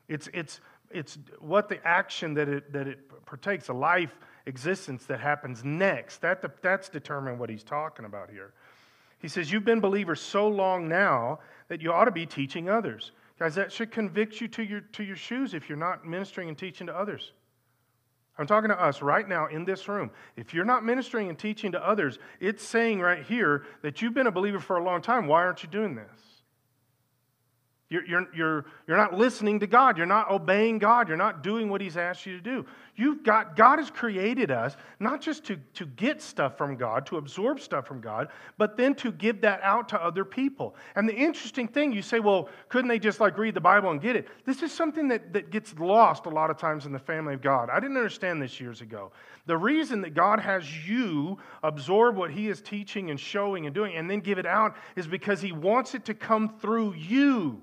It's, 0.07 0.27
it's, 0.33 0.59
it's 0.89 1.19
what 1.39 1.69
the 1.69 1.85
action 1.85 2.33
that 2.33 2.49
it, 2.49 2.73
that 2.73 2.87
it 2.87 3.25
partakes, 3.27 3.69
a 3.69 3.73
life 3.73 4.17
existence 4.47 5.05
that 5.05 5.19
happens 5.19 5.63
next. 5.63 6.21
That, 6.21 6.61
that's 6.63 6.89
determined 6.89 7.37
what 7.37 7.49
he's 7.49 7.63
talking 7.63 8.05
about 8.05 8.31
here. 8.31 8.53
He 9.19 9.27
says, 9.27 9.51
You've 9.51 9.65
been 9.65 9.79
believers 9.79 10.21
so 10.21 10.47
long 10.47 10.87
now 10.87 11.39
that 11.67 11.81
you 11.81 11.91
ought 11.91 12.05
to 12.05 12.11
be 12.11 12.25
teaching 12.25 12.69
others. 12.69 13.11
Guys, 13.37 13.53
that 13.55 13.71
should 13.71 13.91
convict 13.91 14.41
you 14.41 14.47
to 14.47 14.63
your, 14.63 14.81
to 14.81 15.03
your 15.03 15.15
shoes 15.15 15.53
if 15.53 15.69
you're 15.69 15.77
not 15.77 16.07
ministering 16.07 16.49
and 16.49 16.57
teaching 16.57 16.87
to 16.87 16.97
others. 16.97 17.33
I'm 18.39 18.47
talking 18.47 18.69
to 18.69 18.79
us 18.79 19.01
right 19.01 19.27
now 19.27 19.47
in 19.47 19.65
this 19.65 19.87
room. 19.87 20.11
If 20.35 20.53
you're 20.53 20.65
not 20.65 20.85
ministering 20.85 21.29
and 21.29 21.37
teaching 21.37 21.71
to 21.71 21.87
others, 21.87 22.19
it's 22.39 22.63
saying 22.63 22.99
right 22.99 23.23
here 23.23 23.65
that 23.81 24.01
you've 24.01 24.13
been 24.13 24.27
a 24.27 24.31
believer 24.31 24.59
for 24.59 24.77
a 24.77 24.83
long 24.83 25.01
time. 25.01 25.27
Why 25.27 25.43
aren't 25.43 25.63
you 25.63 25.69
doing 25.69 25.95
this? 25.95 26.37
You're, 27.89 28.05
you're, 28.05 28.27
you're, 28.35 28.65
you're 28.85 28.97
not 28.97 29.13
listening 29.13 29.61
to 29.61 29.67
God. 29.67 29.97
You're 29.97 30.05
not 30.05 30.29
obeying 30.29 30.77
God. 30.77 31.07
You're 31.07 31.17
not 31.17 31.41
doing 31.41 31.69
what 31.69 31.79
He's 31.79 31.95
asked 31.95 32.25
you 32.25 32.35
to 32.35 32.43
do. 32.43 32.65
You've 32.97 33.21
got, 33.21 33.55
God 33.55 33.77
has 33.77 33.91
created 33.91 34.49
us 34.49 34.75
not 34.99 35.21
just 35.21 35.45
to, 35.45 35.57
to 35.75 35.85
get 35.85 36.19
stuff 36.19 36.57
from 36.57 36.75
God, 36.75 37.05
to 37.05 37.17
absorb 37.17 37.59
stuff 37.59 37.85
from 37.85 38.01
God, 38.01 38.29
but 38.57 38.75
then 38.75 38.95
to 38.95 39.11
give 39.11 39.39
that 39.41 39.61
out 39.61 39.87
to 39.89 40.03
other 40.03 40.25
people. 40.25 40.75
And 40.95 41.07
the 41.07 41.13
interesting 41.13 41.67
thing, 41.67 41.93
you 41.93 42.01
say, 42.01 42.19
well, 42.19 42.49
couldn't 42.69 42.87
they 42.87 42.97
just 42.97 43.19
like 43.19 43.37
read 43.37 43.53
the 43.53 43.61
Bible 43.61 43.91
and 43.91 44.01
get 44.01 44.15
it? 44.15 44.27
This 44.45 44.63
is 44.63 44.71
something 44.71 45.07
that, 45.09 45.31
that 45.33 45.51
gets 45.51 45.77
lost 45.77 46.25
a 46.25 46.29
lot 46.29 46.49
of 46.49 46.57
times 46.57 46.87
in 46.87 46.91
the 46.91 46.97
family 46.97 47.35
of 47.35 47.41
God. 47.41 47.69
I 47.69 47.79
didn't 47.79 47.97
understand 47.97 48.41
this 48.41 48.59
years 48.59 48.81
ago. 48.81 49.11
The 49.45 49.57
reason 49.57 50.01
that 50.01 50.15
God 50.15 50.39
has 50.39 50.87
you 50.87 51.37
absorb 51.61 52.17
what 52.17 52.31
He 52.31 52.49
is 52.49 52.61
teaching 52.61 53.11
and 53.11 53.19
showing 53.19 53.67
and 53.67 53.75
doing 53.75 53.95
and 53.95 54.09
then 54.09 54.21
give 54.21 54.39
it 54.39 54.47
out 54.47 54.75
is 54.95 55.05
because 55.05 55.39
He 55.39 55.51
wants 55.51 55.93
it 55.93 56.03
to 56.05 56.15
come 56.15 56.57
through 56.59 56.95
you. 56.95 57.61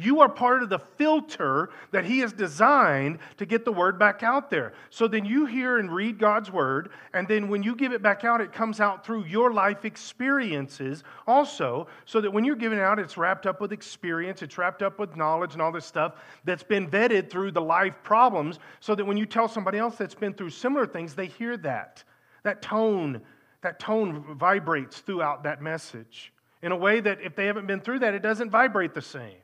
You 0.00 0.20
are 0.20 0.28
part 0.28 0.62
of 0.62 0.70
the 0.70 0.78
filter 0.78 1.68
that 1.90 2.06
He 2.06 2.20
has 2.20 2.32
designed 2.32 3.18
to 3.36 3.44
get 3.44 3.66
the 3.66 3.72
word 3.72 3.98
back 3.98 4.22
out 4.22 4.48
there. 4.48 4.72
So 4.88 5.06
then 5.06 5.26
you 5.26 5.44
hear 5.44 5.78
and 5.78 5.92
read 5.92 6.18
God's 6.18 6.50
word, 6.50 6.90
and 7.12 7.28
then 7.28 7.48
when 7.48 7.62
you 7.62 7.76
give 7.76 7.92
it 7.92 8.00
back 8.00 8.24
out, 8.24 8.40
it 8.40 8.52
comes 8.52 8.80
out 8.80 9.04
through 9.04 9.26
your 9.26 9.52
life 9.52 9.84
experiences 9.84 11.04
also, 11.26 11.86
so 12.06 12.20
that 12.22 12.30
when 12.30 12.44
you're 12.44 12.56
giving 12.56 12.78
it 12.78 12.82
out, 12.82 12.98
it's 12.98 13.18
wrapped 13.18 13.46
up 13.46 13.60
with 13.60 13.72
experience, 13.72 14.40
it's 14.40 14.56
wrapped 14.56 14.82
up 14.82 14.98
with 14.98 15.16
knowledge 15.16 15.52
and 15.52 15.60
all 15.60 15.70
this 15.70 15.84
stuff 15.84 16.14
that's 16.44 16.62
been 16.62 16.88
vetted 16.88 17.28
through 17.28 17.50
the 17.50 17.60
life 17.60 17.96
problems, 18.02 18.58
so 18.80 18.94
that 18.94 19.04
when 19.04 19.18
you 19.18 19.26
tell 19.26 19.48
somebody 19.48 19.76
else 19.76 19.96
that's 19.96 20.14
been 20.14 20.32
through 20.32 20.50
similar 20.50 20.86
things, 20.86 21.14
they 21.14 21.26
hear 21.26 21.58
that. 21.58 22.02
That 22.42 22.62
tone, 22.62 23.20
that 23.60 23.78
tone 23.78 24.38
vibrates 24.38 25.00
throughout 25.00 25.42
that 25.42 25.60
message 25.60 26.32
in 26.62 26.72
a 26.72 26.76
way 26.76 27.00
that 27.00 27.20
if 27.20 27.36
they 27.36 27.44
haven't 27.44 27.66
been 27.66 27.80
through 27.80 27.98
that, 27.98 28.14
it 28.14 28.22
doesn't 28.22 28.48
vibrate 28.48 28.94
the 28.94 29.02
same. 29.02 29.36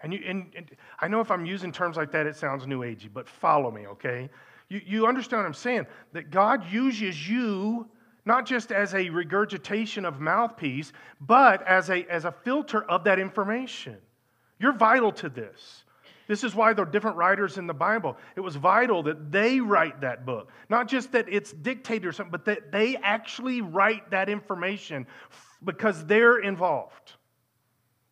And, 0.00 0.12
you, 0.12 0.20
and, 0.26 0.52
and 0.56 0.70
I 1.00 1.08
know 1.08 1.20
if 1.20 1.30
I'm 1.30 1.46
using 1.46 1.72
terms 1.72 1.96
like 1.96 2.12
that, 2.12 2.26
it 2.26 2.36
sounds 2.36 2.66
new 2.66 2.80
agey, 2.80 3.08
but 3.12 3.28
follow 3.28 3.70
me, 3.70 3.86
okay? 3.86 4.28
You, 4.68 4.80
you 4.84 5.06
understand 5.06 5.40
what 5.40 5.46
I'm 5.46 5.54
saying? 5.54 5.86
That 6.12 6.30
God 6.30 6.70
uses 6.70 7.28
you 7.28 7.88
not 8.26 8.44
just 8.44 8.72
as 8.72 8.92
a 8.94 9.08
regurgitation 9.08 10.04
of 10.04 10.20
mouthpiece, 10.20 10.92
but 11.20 11.66
as 11.66 11.88
a, 11.90 12.04
as 12.10 12.24
a 12.24 12.32
filter 12.32 12.82
of 12.90 13.04
that 13.04 13.18
information. 13.18 13.96
You're 14.58 14.72
vital 14.72 15.12
to 15.12 15.28
this. 15.28 15.84
This 16.26 16.42
is 16.42 16.54
why 16.54 16.72
the 16.72 16.84
different 16.84 17.16
writers 17.16 17.56
in 17.56 17.68
the 17.68 17.74
Bible, 17.74 18.16
it 18.34 18.40
was 18.40 18.56
vital 18.56 19.04
that 19.04 19.30
they 19.30 19.60
write 19.60 20.00
that 20.00 20.26
book. 20.26 20.50
Not 20.68 20.88
just 20.88 21.12
that 21.12 21.26
it's 21.28 21.52
dictated 21.52 22.04
or 22.04 22.12
something, 22.12 22.32
but 22.32 22.44
that 22.46 22.72
they 22.72 22.96
actually 22.96 23.60
write 23.60 24.10
that 24.10 24.28
information 24.28 25.06
because 25.64 26.04
they're 26.06 26.38
involved. 26.38 27.12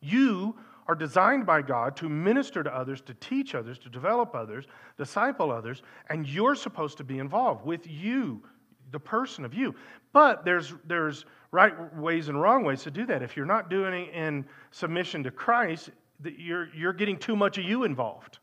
You 0.01 0.55
are 0.87 0.95
designed 0.95 1.47
by 1.47 1.63
God 1.63 1.97
to 1.97 2.09
minister 2.09 2.63
to 2.63 2.75
others, 2.75 3.01
to 3.03 3.15
teach 3.15 3.55
others, 3.55 3.79
to 3.79 3.89
develop 3.89 4.35
others, 4.35 4.67
disciple 4.99 5.51
others, 5.51 5.83
and 6.11 6.29
you're 6.29 6.55
supposed 6.55 6.99
to 6.99 7.05
be 7.05 7.19
involved 7.19 7.65
with 7.65 7.87
you, 7.87 8.43
the 8.91 9.01
person 9.01 9.45
of 9.45 9.55
you. 9.55 9.75
But 10.13 10.45
there's, 10.45 10.75
there's 10.87 11.25
right 11.51 11.97
ways 11.97 12.29
and 12.29 12.41
wrong 12.41 12.65
ways 12.65 12.83
to 12.83 12.91
do 12.91 13.07
that. 13.07 13.23
If 13.23 13.37
you're 13.37 13.47
not 13.47 13.71
doing 13.71 13.95
it 13.95 14.15
in 14.15 14.45
submission 14.71 15.23
to 15.25 15.31
Christ, 15.31 15.91
you're, 16.23 16.69
you're 16.75 16.93
getting 16.93 17.17
too 17.17 17.37
much 17.37 17.59
of 17.59 17.65
you 17.65 17.85
involved. 17.85 18.39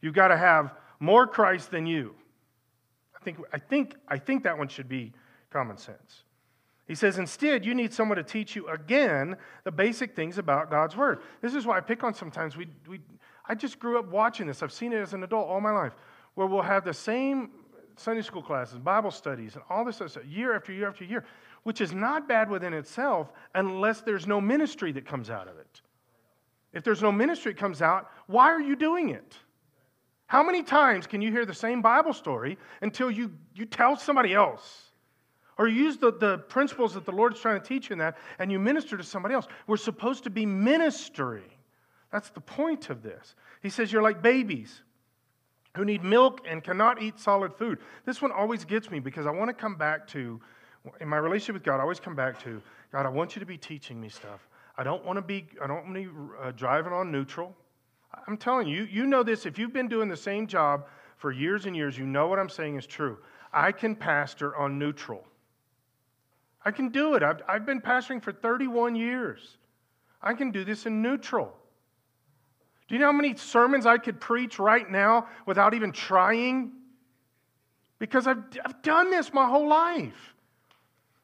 You've 0.00 0.14
got 0.14 0.28
to 0.28 0.36
have 0.36 0.74
more 1.00 1.26
Christ 1.26 1.70
than 1.70 1.86
you. 1.86 2.14
I 3.16 3.24
think, 3.24 3.38
I 3.52 3.58
think, 3.58 3.96
I 4.06 4.18
think 4.18 4.44
that 4.44 4.56
one 4.56 4.68
should 4.68 4.88
be 4.88 5.12
common 5.50 5.76
sense. 5.76 6.24
He 6.88 6.94
says, 6.94 7.18
instead, 7.18 7.66
you 7.66 7.74
need 7.74 7.92
someone 7.92 8.16
to 8.16 8.24
teach 8.24 8.56
you 8.56 8.66
again 8.68 9.36
the 9.64 9.70
basic 9.70 10.16
things 10.16 10.38
about 10.38 10.70
God's 10.70 10.96
Word. 10.96 11.20
This 11.42 11.54
is 11.54 11.66
why 11.66 11.76
I 11.76 11.80
pick 11.80 12.02
on 12.02 12.14
sometimes. 12.14 12.56
We, 12.56 12.66
we, 12.88 13.00
I 13.46 13.54
just 13.54 13.78
grew 13.78 13.98
up 13.98 14.08
watching 14.08 14.46
this. 14.46 14.62
I've 14.62 14.72
seen 14.72 14.94
it 14.94 14.96
as 14.98 15.12
an 15.12 15.22
adult 15.22 15.48
all 15.48 15.60
my 15.60 15.70
life, 15.70 15.92
where 16.34 16.46
we'll 16.46 16.62
have 16.62 16.86
the 16.86 16.94
same 16.94 17.50
Sunday 17.96 18.22
school 18.22 18.42
classes, 18.42 18.78
Bible 18.78 19.10
studies, 19.10 19.54
and 19.54 19.62
all 19.68 19.84
this 19.84 19.96
stuff 19.96 20.16
year 20.26 20.56
after 20.56 20.72
year 20.72 20.88
after 20.88 21.04
year, 21.04 21.24
which 21.64 21.82
is 21.82 21.92
not 21.92 22.26
bad 22.26 22.48
within 22.48 22.72
itself 22.72 23.32
unless 23.54 24.00
there's 24.00 24.26
no 24.26 24.40
ministry 24.40 24.90
that 24.92 25.04
comes 25.04 25.28
out 25.28 25.46
of 25.46 25.58
it. 25.58 25.82
If 26.72 26.84
there's 26.84 27.02
no 27.02 27.12
ministry 27.12 27.52
that 27.52 27.58
comes 27.60 27.82
out, 27.82 28.10
why 28.28 28.46
are 28.46 28.60
you 28.62 28.76
doing 28.76 29.10
it? 29.10 29.36
How 30.26 30.42
many 30.42 30.62
times 30.62 31.06
can 31.06 31.20
you 31.20 31.30
hear 31.30 31.44
the 31.44 31.54
same 31.54 31.82
Bible 31.82 32.12
story 32.14 32.56
until 32.80 33.10
you, 33.10 33.32
you 33.54 33.66
tell 33.66 33.96
somebody 33.96 34.32
else? 34.32 34.87
Or 35.58 35.66
use 35.66 35.96
the, 35.96 36.12
the 36.12 36.38
principles 36.38 36.94
that 36.94 37.04
the 37.04 37.12
Lord's 37.12 37.40
trying 37.40 37.60
to 37.60 37.66
teach 37.66 37.90
you 37.90 37.94
in 37.94 37.98
that 37.98 38.16
and 38.38 38.50
you 38.50 38.60
minister 38.60 38.96
to 38.96 39.02
somebody 39.02 39.34
else. 39.34 39.46
We're 39.66 39.76
supposed 39.76 40.22
to 40.24 40.30
be 40.30 40.46
ministering. 40.46 41.50
That's 42.12 42.30
the 42.30 42.40
point 42.40 42.90
of 42.90 43.02
this. 43.02 43.34
He 43.60 43.68
says 43.68 43.92
you're 43.92 44.02
like 44.02 44.22
babies 44.22 44.82
who 45.76 45.84
need 45.84 46.04
milk 46.04 46.46
and 46.48 46.62
cannot 46.62 47.02
eat 47.02 47.18
solid 47.18 47.54
food. 47.54 47.78
This 48.04 48.22
one 48.22 48.32
always 48.32 48.64
gets 48.64 48.90
me 48.90 49.00
because 49.00 49.26
I 49.26 49.30
want 49.30 49.48
to 49.48 49.54
come 49.54 49.74
back 49.74 50.06
to, 50.08 50.40
in 51.00 51.08
my 51.08 51.18
relationship 51.18 51.54
with 51.54 51.64
God, 51.64 51.78
I 51.78 51.82
always 51.82 52.00
come 52.00 52.14
back 52.14 52.42
to, 52.44 52.62
God, 52.92 53.04
I 53.04 53.08
want 53.08 53.34
you 53.36 53.40
to 53.40 53.46
be 53.46 53.58
teaching 53.58 54.00
me 54.00 54.08
stuff. 54.08 54.48
I 54.76 54.84
don't 54.84 55.04
want 55.04 55.16
to 55.16 55.22
be, 55.22 55.46
I 55.62 55.66
don't 55.66 55.84
want 55.84 55.94
to 55.94 56.00
be 56.00 56.08
uh, 56.40 56.52
driving 56.52 56.92
on 56.92 57.10
neutral. 57.10 57.54
I'm 58.26 58.36
telling 58.36 58.68
you, 58.68 58.84
you 58.84 59.06
know 59.06 59.22
this. 59.22 59.44
If 59.44 59.58
you've 59.58 59.72
been 59.72 59.88
doing 59.88 60.08
the 60.08 60.16
same 60.16 60.46
job 60.46 60.86
for 61.16 61.32
years 61.32 61.66
and 61.66 61.76
years, 61.76 61.98
you 61.98 62.06
know 62.06 62.28
what 62.28 62.38
I'm 62.38 62.48
saying 62.48 62.76
is 62.76 62.86
true. 62.86 63.18
I 63.52 63.72
can 63.72 63.96
pastor 63.96 64.56
on 64.56 64.78
neutral. 64.78 65.24
I 66.64 66.70
can 66.70 66.88
do 66.88 67.14
it. 67.14 67.22
I've, 67.22 67.42
I've 67.48 67.66
been 67.66 67.80
pastoring 67.80 68.22
for 68.22 68.32
31 68.32 68.96
years. 68.96 69.56
I 70.20 70.34
can 70.34 70.50
do 70.50 70.64
this 70.64 70.86
in 70.86 71.02
neutral. 71.02 71.52
Do 72.88 72.94
you 72.94 73.00
know 73.00 73.06
how 73.06 73.12
many 73.12 73.36
sermons 73.36 73.86
I 73.86 73.98
could 73.98 74.20
preach 74.20 74.58
right 74.58 74.88
now 74.90 75.28
without 75.46 75.74
even 75.74 75.92
trying? 75.92 76.72
Because 77.98 78.26
I've, 78.26 78.42
I've 78.64 78.82
done 78.82 79.10
this 79.10 79.32
my 79.32 79.46
whole 79.46 79.68
life. 79.68 80.34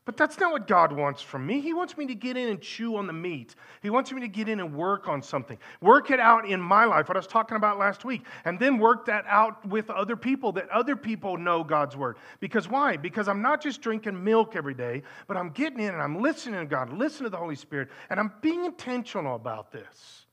But 0.06 0.18
that's 0.18 0.38
not 0.38 0.52
what 0.52 0.66
God 0.66 0.92
wants 0.92 1.23
from 1.23 1.46
me. 1.46 1.62
He 1.62 1.73
wants 1.73 1.96
me 1.96 2.06
to 2.08 2.14
get 2.14 2.37
in 2.37 2.50
and 2.50 2.61
chew 2.61 2.96
on 2.96 3.06
the 3.06 3.14
meat. 3.14 3.54
He 3.82 3.88
wants 3.88 4.12
me 4.12 4.20
to 4.20 4.28
get 4.28 4.50
in 4.50 4.61
and 4.61 4.75
work 4.75 5.08
on 5.08 5.23
something. 5.23 5.56
Work 5.80 6.11
it 6.11 6.20
out 6.20 6.46
in 6.46 6.61
my 6.61 6.84
life, 6.84 7.08
what 7.08 7.16
I 7.16 7.20
was 7.20 7.26
talking 7.26 7.56
about 7.56 7.78
last 7.78 8.04
week, 8.04 8.26
and 8.44 8.58
then 8.58 8.76
work 8.76 9.06
that 9.06 9.25
out 9.26 9.66
with 9.66 9.88
other 9.88 10.14
people 10.14 10.52
that 10.52 10.68
other 10.68 10.94
people 10.94 11.38
know 11.38 11.64
God's 11.64 11.96
word. 11.96 12.18
Because 12.38 12.68
why? 12.68 12.99
Because 12.99 13.28
I'm 13.28 13.40
not 13.40 13.62
just 13.62 13.80
drinking 13.80 14.23
milk 14.23 14.56
every 14.56 14.75
day, 14.75 15.02
but 15.26 15.38
I'm 15.38 15.49
getting 15.49 15.80
in 15.80 15.94
and 15.94 16.02
I'm 16.02 16.20
listening 16.20 16.61
to 16.61 16.66
God, 16.66 16.92
listening 16.92 17.25
to 17.25 17.30
the 17.30 17.38
Holy 17.38 17.56
Spirit, 17.56 17.88
and 18.11 18.20
I'm 18.20 18.30
being 18.42 18.66
intentional 18.66 19.37
about 19.37 19.73
this. 19.73 20.26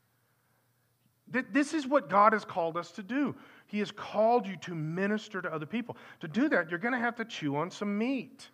This 1.53 1.73
is 1.73 1.87
what 1.87 2.09
God 2.09 2.33
has 2.33 2.43
called 2.43 2.75
us 2.75 2.91
to 2.91 3.03
do. 3.03 3.33
He 3.67 3.79
has 3.79 3.89
called 3.89 4.45
you 4.45 4.57
to 4.63 4.75
minister 4.75 5.41
to 5.41 5.53
other 5.53 5.65
people. 5.65 5.95
To 6.19 6.27
do 6.27 6.49
that, 6.49 6.69
you're 6.69 6.77
going 6.77 6.93
to 6.93 6.99
have 6.99 7.15
to 7.15 7.23
chew 7.23 7.55
on 7.55 7.71
some 7.71 7.97
meat. 7.97 8.49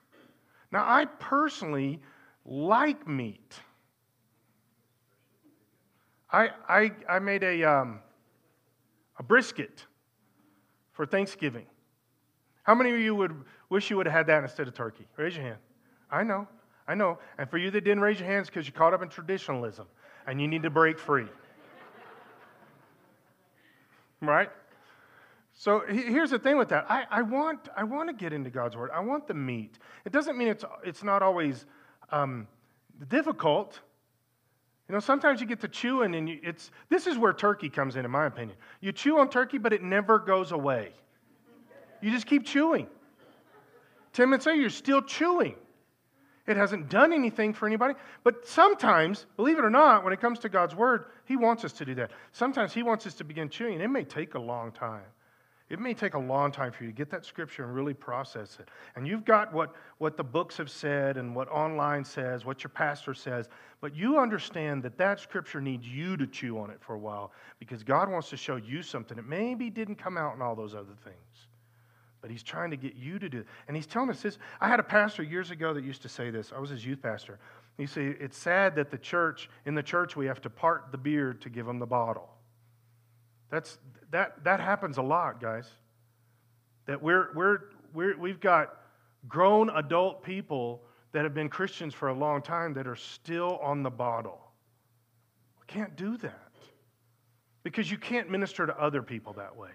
Now, 0.71 0.83
I 0.85 1.05
personally 1.05 2.01
like 2.45 3.07
meat. 3.07 3.55
I, 6.31 6.49
I, 6.67 6.91
I 7.07 7.19
made 7.19 7.43
a, 7.43 7.63
um, 7.63 7.99
a 9.17 9.23
brisket 9.23 9.85
for 10.91 11.05
Thanksgiving. 11.05 11.65
How 12.63 12.75
many 12.75 12.91
of 12.91 12.99
you 12.99 13.15
would 13.15 13.33
wish 13.69 13.89
you 13.89 13.95
would 13.97 14.07
have 14.07 14.13
had 14.13 14.27
that 14.27 14.43
instead 14.43 14.67
of 14.67 14.73
turkey? 14.73 15.07
Raise 15.15 15.35
your 15.35 15.45
hand. 15.45 15.59
I 16.11 16.23
know, 16.23 16.47
I 16.87 16.95
know. 16.95 17.17
And 17.37 17.49
for 17.49 17.57
you 17.57 17.71
that 17.71 17.81
didn't 17.81 18.01
raise 18.01 18.19
your 18.19 18.27
hands 18.27 18.47
because 18.47 18.67
you 18.67 18.73
caught 18.73 18.93
up 18.93 19.01
in 19.01 19.07
traditionalism 19.07 19.87
and 20.25 20.41
you 20.41 20.47
need 20.47 20.63
to 20.63 20.69
break 20.69 20.99
free. 20.99 21.27
right? 24.21 24.49
So 25.59 25.81
here's 25.89 26.29
the 26.29 26.37
thing 26.37 26.59
with 26.59 26.69
that. 26.69 26.85
I, 26.87 27.05
I, 27.09 27.21
want, 27.23 27.67
I 27.75 27.83
want 27.83 28.09
to 28.09 28.13
get 28.13 28.31
into 28.31 28.51
God's 28.51 28.77
Word. 28.77 28.91
I 28.93 28.99
want 28.99 29.27
the 29.27 29.33
meat. 29.33 29.79
It 30.05 30.11
doesn't 30.13 30.37
mean 30.37 30.49
it's, 30.49 30.63
it's 30.85 31.03
not 31.03 31.23
always 31.23 31.65
um, 32.11 32.47
difficult. 33.09 33.79
You 34.87 34.93
know, 34.93 34.99
sometimes 34.99 35.41
you 35.41 35.47
get 35.47 35.59
to 35.61 35.67
chewing, 35.67 36.13
and 36.13 36.29
you, 36.29 36.39
it's, 36.43 36.69
this 36.89 37.07
is 37.07 37.17
where 37.17 37.33
turkey 37.33 37.69
comes 37.69 37.95
in, 37.95 38.05
in 38.05 38.11
my 38.11 38.27
opinion. 38.27 38.55
You 38.81 38.91
chew 38.91 39.17
on 39.17 39.31
turkey, 39.31 39.57
but 39.57 39.73
it 39.73 39.81
never 39.81 40.19
goes 40.19 40.51
away. 40.51 40.91
You 42.01 42.11
just 42.11 42.27
keep 42.27 42.45
chewing. 42.45 42.85
10 44.13 44.29
minutes 44.29 44.45
later, 44.45 44.61
you're 44.61 44.69
still 44.69 45.01
chewing. 45.01 45.55
It 46.45 46.55
hasn't 46.55 46.87
done 46.87 47.11
anything 47.11 47.53
for 47.53 47.65
anybody. 47.65 47.95
But 48.23 48.47
sometimes, 48.47 49.25
believe 49.37 49.57
it 49.57 49.65
or 49.65 49.71
not, 49.71 50.03
when 50.03 50.13
it 50.13 50.21
comes 50.21 50.37
to 50.39 50.49
God's 50.49 50.75
Word, 50.75 51.05
He 51.25 51.35
wants 51.35 51.65
us 51.65 51.73
to 51.73 51.85
do 51.85 51.95
that. 51.95 52.11
Sometimes 52.31 52.73
He 52.73 52.83
wants 52.83 53.07
us 53.07 53.15
to 53.15 53.23
begin 53.23 53.49
chewing. 53.49 53.81
It 53.81 53.87
may 53.87 54.03
take 54.03 54.35
a 54.35 54.39
long 54.39 54.71
time. 54.71 55.01
It 55.69 55.79
may 55.79 55.93
take 55.93 56.13
a 56.13 56.19
long 56.19 56.51
time 56.53 56.71
for 56.71 56.85
you 56.85 56.89
to 56.89 56.95
get 56.95 57.09
that 57.11 57.25
scripture 57.25 57.63
and 57.65 57.75
really 57.75 57.93
process 57.93 58.57
it. 58.59 58.69
And 58.95 59.05
you've 59.05 59.25
got 59.25 59.53
what, 59.53 59.75
what 59.97 60.15
the 60.15 60.23
books 60.23 60.55
have 60.57 60.69
said 60.69 61.17
and 61.17 61.35
what 61.35 61.49
online 61.49 62.05
says, 62.05 62.45
what 62.45 62.63
your 62.63 62.69
pastor 62.69 63.13
says, 63.13 63.49
but 63.81 63.93
you 63.93 64.17
understand 64.17 64.81
that 64.83 64.97
that 64.97 65.19
scripture 65.19 65.59
needs 65.59 65.85
you 65.85 66.15
to 66.15 66.25
chew 66.25 66.57
on 66.57 66.69
it 66.69 66.79
for 66.79 66.95
a 66.95 66.99
while 66.99 67.33
because 67.59 67.83
God 67.83 68.09
wants 68.09 68.29
to 68.29 68.37
show 68.37 68.55
you 68.55 68.81
something 68.81 69.17
that 69.17 69.27
maybe 69.27 69.69
didn't 69.69 69.95
come 69.95 70.17
out 70.17 70.35
in 70.35 70.41
all 70.41 70.55
those 70.55 70.73
other 70.73 70.95
things. 71.03 71.47
But 72.21 72.31
he's 72.31 72.43
trying 72.43 72.71
to 72.71 72.77
get 72.77 72.95
you 72.95 73.19
to 73.19 73.27
do 73.27 73.39
it. 73.39 73.47
And 73.67 73.75
he's 73.75 73.85
telling 73.85 74.09
us 74.09 74.21
this. 74.21 74.39
I 74.61 74.69
had 74.69 74.79
a 74.79 74.83
pastor 74.83 75.21
years 75.21 75.51
ago 75.51 75.73
that 75.73 75.83
used 75.83 76.01
to 76.03 76.09
say 76.09 76.29
this. 76.29 76.51
I 76.55 76.59
was 76.59 76.69
his 76.69 76.85
youth 76.85 77.01
pastor. 77.01 77.39
He 77.77 77.85
said, 77.85 78.17
It's 78.19 78.37
sad 78.37 78.75
that 78.75 78.89
the 78.89 78.97
church, 78.97 79.49
in 79.65 79.75
the 79.75 79.83
church, 79.83 80.15
we 80.15 80.25
have 80.25 80.41
to 80.41 80.49
part 80.49 80.87
the 80.91 80.97
beard 80.97 81.41
to 81.41 81.49
give 81.49 81.65
them 81.65 81.77
the 81.77 81.85
bottle. 81.85 82.29
That's, 83.49 83.77
that, 84.11 84.43
that 84.43 84.59
happens 84.59 84.97
a 84.97 85.01
lot, 85.01 85.41
guys. 85.41 85.67
That 86.85 87.01
we're, 87.01 87.29
we're, 87.33 87.59
we're, 87.93 88.17
we've 88.17 88.39
got 88.39 88.77
grown 89.27 89.69
adult 89.69 90.23
people 90.23 90.81
that 91.11 91.23
have 91.23 91.33
been 91.33 91.49
Christians 91.49 91.93
for 91.93 92.09
a 92.09 92.13
long 92.13 92.41
time 92.41 92.73
that 92.73 92.87
are 92.87 92.95
still 92.95 93.57
on 93.61 93.83
the 93.83 93.89
bottle. 93.89 94.39
We 95.59 95.65
can't 95.67 95.95
do 95.95 96.17
that 96.17 96.51
because 97.63 97.89
you 97.89 97.97
can't 97.97 98.29
minister 98.29 98.65
to 98.65 98.79
other 98.79 99.01
people 99.01 99.33
that 99.33 99.55
way. 99.55 99.71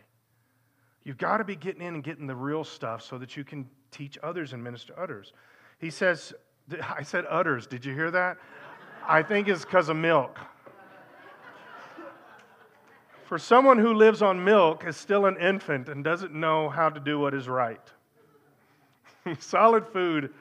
You've 1.05 1.19
got 1.19 1.39
to 1.39 1.45
be 1.45 1.57
getting 1.57 1.83
in 1.83 1.95
and 1.95 2.05
getting 2.05 2.27
the 2.27 2.37
real 2.37 2.65
stuff 2.65 3.03
so 3.03 3.19
that 3.19 3.37
you 3.37 3.45
can 3.45 3.69
teach 3.91 4.17
others 4.23 4.53
and 4.53 4.63
minister 4.63 4.99
others. 4.99 5.33
He 5.79 5.91
says, 5.91 6.33
I 6.97 7.03
said 7.03 7.25
udders. 7.29 7.67
Did 7.67 7.85
you 7.85 7.95
hear 7.95 8.11
that? 8.11 8.39
I 9.07 9.23
think 9.23 9.49
it's 9.49 9.65
because 9.65 9.89
of 9.89 9.97
milk. 9.97 10.39
For 13.33 13.39
someone 13.39 13.79
who 13.79 13.95
lives 13.95 14.21
on 14.21 14.45
milk 14.45 14.85
is 14.87 14.95
still 14.95 15.25
an 15.25 15.39
infant 15.39 15.89
and 15.89 16.05
doesn't 16.05 16.35
know 16.35 16.69
how 16.69 16.91
to 16.91 17.01
do 17.01 17.19
what 17.19 17.33
is 17.33 17.49
right. 17.49 17.81
Solid 19.39 19.87
food 19.87 20.35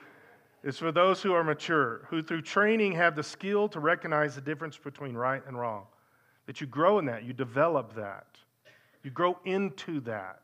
is 0.61 0.77
for 0.77 0.91
those 0.91 1.21
who 1.21 1.31
are 1.31 1.41
mature, 1.41 2.05
who 2.09 2.21
through 2.21 2.41
training 2.41 2.91
have 2.91 3.15
the 3.15 3.23
skill 3.23 3.69
to 3.69 3.79
recognize 3.79 4.35
the 4.35 4.41
difference 4.41 4.77
between 4.77 5.13
right 5.13 5.41
and 5.47 5.57
wrong. 5.57 5.85
That 6.47 6.59
you 6.59 6.67
grow 6.67 6.99
in 6.99 7.05
that, 7.05 7.23
you 7.23 7.31
develop 7.31 7.95
that, 7.95 8.27
you 9.03 9.09
grow 9.09 9.39
into 9.45 10.01
that, 10.01 10.41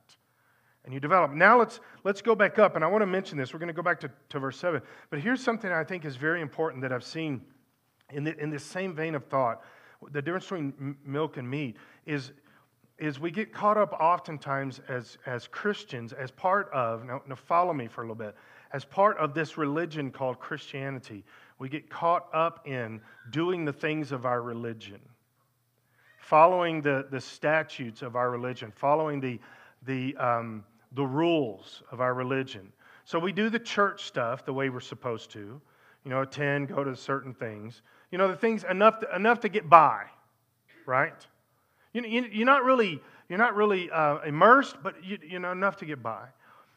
and 0.85 0.93
you 0.93 1.01
develop. 1.01 1.33
Now 1.33 1.59
let's, 1.59 1.81
let's 2.05 2.21
go 2.21 2.33
back 2.33 2.59
up, 2.59 2.77
and 2.77 2.85
I 2.85 2.87
want 2.87 3.01
to 3.01 3.07
mention 3.07 3.37
this. 3.37 3.51
We're 3.51 3.59
going 3.59 3.67
to 3.67 3.73
go 3.73 3.83
back 3.83 3.99
to, 3.99 4.11
to 4.29 4.39
verse 4.39 4.57
7. 4.57 4.81
But 5.09 5.19
here's 5.19 5.43
something 5.43 5.69
I 5.69 5.83
think 5.83 6.05
is 6.05 6.15
very 6.15 6.39
important 6.39 6.81
that 6.83 6.93
I've 6.93 7.03
seen 7.03 7.41
in, 8.13 8.23
the, 8.23 8.41
in 8.41 8.49
this 8.49 8.63
same 8.63 8.95
vein 8.95 9.15
of 9.15 9.25
thought. 9.25 9.61
The 10.11 10.21
difference 10.21 10.45
between 10.45 10.95
milk 11.05 11.37
and 11.37 11.49
meat 11.49 11.77
is, 12.05 12.31
is 12.97 13.19
we 13.19 13.31
get 13.31 13.53
caught 13.53 13.77
up 13.77 13.93
oftentimes 13.93 14.81
as, 14.87 15.17
as 15.25 15.47
Christians, 15.47 16.13
as 16.13 16.31
part 16.31 16.69
of, 16.73 17.05
now, 17.05 17.21
now 17.27 17.35
follow 17.35 17.73
me 17.73 17.87
for 17.87 18.01
a 18.01 18.03
little 18.03 18.15
bit, 18.15 18.35
as 18.73 18.85
part 18.85 19.17
of 19.17 19.33
this 19.33 19.57
religion 19.57 20.11
called 20.11 20.39
Christianity. 20.39 21.23
We 21.59 21.69
get 21.69 21.89
caught 21.89 22.27
up 22.33 22.67
in 22.67 23.01
doing 23.31 23.65
the 23.65 23.73
things 23.73 24.11
of 24.11 24.25
our 24.25 24.41
religion, 24.41 24.99
following 26.19 26.81
the, 26.81 27.07
the 27.09 27.21
statutes 27.21 28.01
of 28.01 28.15
our 28.15 28.29
religion, 28.29 28.71
following 28.75 29.19
the, 29.19 29.39
the, 29.85 30.15
um, 30.17 30.63
the 30.93 31.05
rules 31.05 31.81
of 31.91 32.01
our 32.01 32.13
religion. 32.13 32.71
So 33.05 33.17
we 33.19 33.31
do 33.31 33.49
the 33.49 33.59
church 33.59 34.03
stuff 34.03 34.45
the 34.45 34.53
way 34.53 34.69
we're 34.69 34.79
supposed 34.79 35.31
to, 35.31 35.61
you 36.03 36.11
know, 36.11 36.21
attend, 36.21 36.67
go 36.67 36.83
to 36.83 36.95
certain 36.95 37.33
things. 37.33 37.81
You 38.11 38.17
know, 38.17 38.27
the 38.29 38.35
things 38.35 38.63
enough 38.69 38.99
to, 38.99 39.15
enough 39.15 39.41
to 39.41 39.49
get 39.49 39.69
by, 39.69 40.05
right? 40.85 41.13
You, 41.93 42.03
you, 42.03 42.25
you're 42.31 42.45
not 42.45 42.63
really, 42.63 43.01
you're 43.29 43.39
not 43.39 43.55
really 43.55 43.89
uh, 43.91 44.19
immersed, 44.19 44.77
but 44.81 45.03
you, 45.03 45.17
you 45.27 45.39
know, 45.39 45.51
enough 45.51 45.77
to 45.77 45.85
get 45.85 46.01
by. 46.01 46.27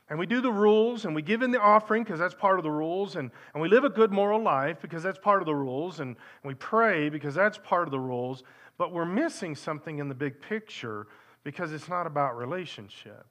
And 0.09 0.19
we 0.19 0.27
do 0.27 0.41
the 0.41 0.51
rules 0.51 1.05
and 1.05 1.15
we 1.15 1.23
give 1.23 1.43
in 1.43 1.53
the 1.53 1.61
offering 1.61 2.03
because 2.03 2.19
that's 2.19 2.35
part 2.35 2.59
of 2.59 2.65
the 2.65 2.71
rules. 2.71 3.15
And, 3.15 3.31
and 3.55 3.63
we 3.63 3.69
live 3.69 3.85
a 3.85 3.89
good 3.89 4.11
moral 4.11 4.43
life 4.43 4.79
because 4.83 5.05
that's 5.05 5.19
part 5.19 5.41
of 5.41 5.47
the 5.47 5.55
rules. 5.55 6.01
And, 6.01 6.17
and 6.43 6.49
we 6.49 6.55
pray 6.55 7.09
because 7.09 7.33
that's 7.33 7.59
part 7.59 7.87
of 7.87 7.93
the 7.93 8.01
rules. 8.01 8.43
But 8.77 8.93
we're 8.93 9.05
missing 9.05 9.55
something 9.55 9.99
in 9.99 10.09
the 10.09 10.15
big 10.15 10.41
picture 10.41 11.07
because 11.45 11.73
it's 11.73 11.89
not 11.89 12.09
about 12.09 12.37
relationship. 12.37 13.25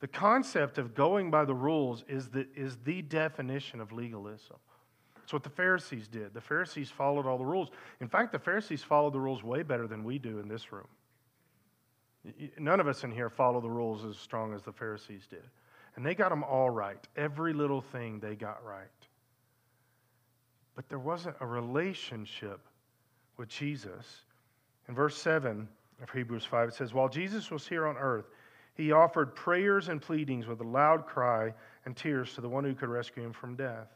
The 0.00 0.08
concept 0.08 0.76
of 0.76 0.94
going 0.94 1.30
by 1.30 1.46
the 1.46 1.54
rules 1.54 2.04
is 2.08 2.28
the, 2.28 2.46
is 2.54 2.76
the 2.84 3.00
definition 3.00 3.80
of 3.80 3.90
legalism. 3.90 4.56
That's 5.26 5.32
what 5.32 5.42
the 5.42 5.50
Pharisees 5.50 6.06
did. 6.06 6.34
The 6.34 6.40
Pharisees 6.40 6.88
followed 6.88 7.26
all 7.26 7.36
the 7.36 7.44
rules. 7.44 7.70
In 8.00 8.06
fact, 8.06 8.30
the 8.30 8.38
Pharisees 8.38 8.84
followed 8.84 9.12
the 9.12 9.18
rules 9.18 9.42
way 9.42 9.64
better 9.64 9.88
than 9.88 10.04
we 10.04 10.20
do 10.20 10.38
in 10.38 10.46
this 10.46 10.70
room. 10.70 10.86
None 12.60 12.78
of 12.78 12.86
us 12.86 13.02
in 13.02 13.10
here 13.10 13.28
follow 13.28 13.60
the 13.60 13.68
rules 13.68 14.04
as 14.04 14.16
strong 14.16 14.54
as 14.54 14.62
the 14.62 14.70
Pharisees 14.70 15.26
did. 15.28 15.42
And 15.96 16.06
they 16.06 16.14
got 16.14 16.28
them 16.28 16.44
all 16.44 16.70
right. 16.70 17.04
Every 17.16 17.52
little 17.52 17.80
thing 17.80 18.20
they 18.20 18.36
got 18.36 18.64
right. 18.64 18.86
But 20.76 20.88
there 20.88 21.00
wasn't 21.00 21.34
a 21.40 21.46
relationship 21.46 22.60
with 23.36 23.48
Jesus. 23.48 24.22
In 24.86 24.94
verse 24.94 25.16
7 25.20 25.66
of 26.04 26.10
Hebrews 26.10 26.44
5, 26.44 26.68
it 26.68 26.74
says, 26.76 26.94
While 26.94 27.08
Jesus 27.08 27.50
was 27.50 27.66
here 27.66 27.88
on 27.88 27.96
earth, 27.96 28.26
he 28.74 28.92
offered 28.92 29.34
prayers 29.34 29.88
and 29.88 30.00
pleadings 30.00 30.46
with 30.46 30.60
a 30.60 30.68
loud 30.68 31.04
cry 31.04 31.52
and 31.84 31.96
tears 31.96 32.32
to 32.36 32.40
the 32.40 32.48
one 32.48 32.62
who 32.62 32.76
could 32.76 32.90
rescue 32.90 33.24
him 33.24 33.32
from 33.32 33.56
death. 33.56 33.88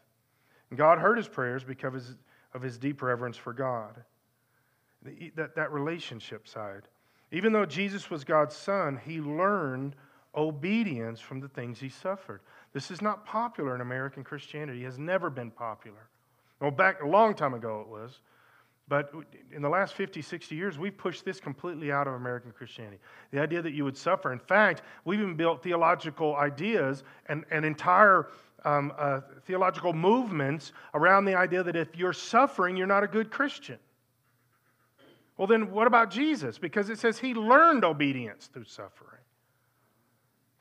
And 0.70 0.78
God 0.78 0.98
heard 0.98 1.16
his 1.16 1.28
prayers 1.28 1.64
because 1.64 2.16
of 2.54 2.62
his 2.62 2.78
deep 2.78 3.02
reverence 3.02 3.36
for 3.36 3.52
God. 3.52 4.02
That, 5.36 5.54
that 5.56 5.72
relationship 5.72 6.46
side. 6.46 6.82
Even 7.32 7.52
though 7.52 7.64
Jesus 7.64 8.10
was 8.10 8.24
God's 8.24 8.56
son, 8.56 9.00
he 9.04 9.20
learned 9.20 9.94
obedience 10.34 11.20
from 11.20 11.40
the 11.40 11.48
things 11.48 11.78
he 11.78 11.88
suffered. 11.88 12.40
This 12.72 12.90
is 12.90 13.00
not 13.00 13.24
popular 13.24 13.74
in 13.74 13.80
American 13.80 14.22
Christianity. 14.22 14.82
It 14.82 14.86
has 14.86 14.98
never 14.98 15.30
been 15.30 15.50
popular. 15.50 16.08
Well, 16.60 16.70
back 16.70 17.02
a 17.02 17.06
long 17.06 17.34
time 17.34 17.54
ago 17.54 17.80
it 17.80 17.88
was. 17.88 18.20
But 18.88 19.12
in 19.54 19.62
the 19.62 19.68
last 19.68 19.94
50, 19.94 20.20
60 20.20 20.56
years, 20.56 20.76
we've 20.76 20.96
pushed 20.96 21.24
this 21.24 21.38
completely 21.38 21.92
out 21.92 22.08
of 22.08 22.14
American 22.14 22.50
Christianity. 22.50 22.98
The 23.30 23.38
idea 23.40 23.62
that 23.62 23.72
you 23.72 23.84
would 23.84 23.96
suffer. 23.96 24.32
In 24.32 24.40
fact, 24.40 24.82
we've 25.04 25.20
even 25.20 25.36
built 25.36 25.62
theological 25.62 26.34
ideas 26.34 27.04
and, 27.26 27.44
and 27.52 27.64
entire 27.64 28.26
um, 28.64 28.92
uh, 28.98 29.20
theological 29.46 29.92
movements 29.92 30.72
around 30.94 31.24
the 31.24 31.34
idea 31.34 31.62
that 31.62 31.76
if 31.76 31.96
you're 31.96 32.12
suffering, 32.12 32.76
you're 32.76 32.86
not 32.86 33.04
a 33.04 33.08
good 33.08 33.30
Christian. 33.30 33.78
Well, 35.36 35.46
then 35.46 35.70
what 35.70 35.86
about 35.86 36.10
Jesus? 36.10 36.58
Because 36.58 36.90
it 36.90 36.98
says 36.98 37.18
he 37.18 37.32
learned 37.34 37.84
obedience 37.84 38.50
through 38.52 38.64
suffering. 38.64 39.20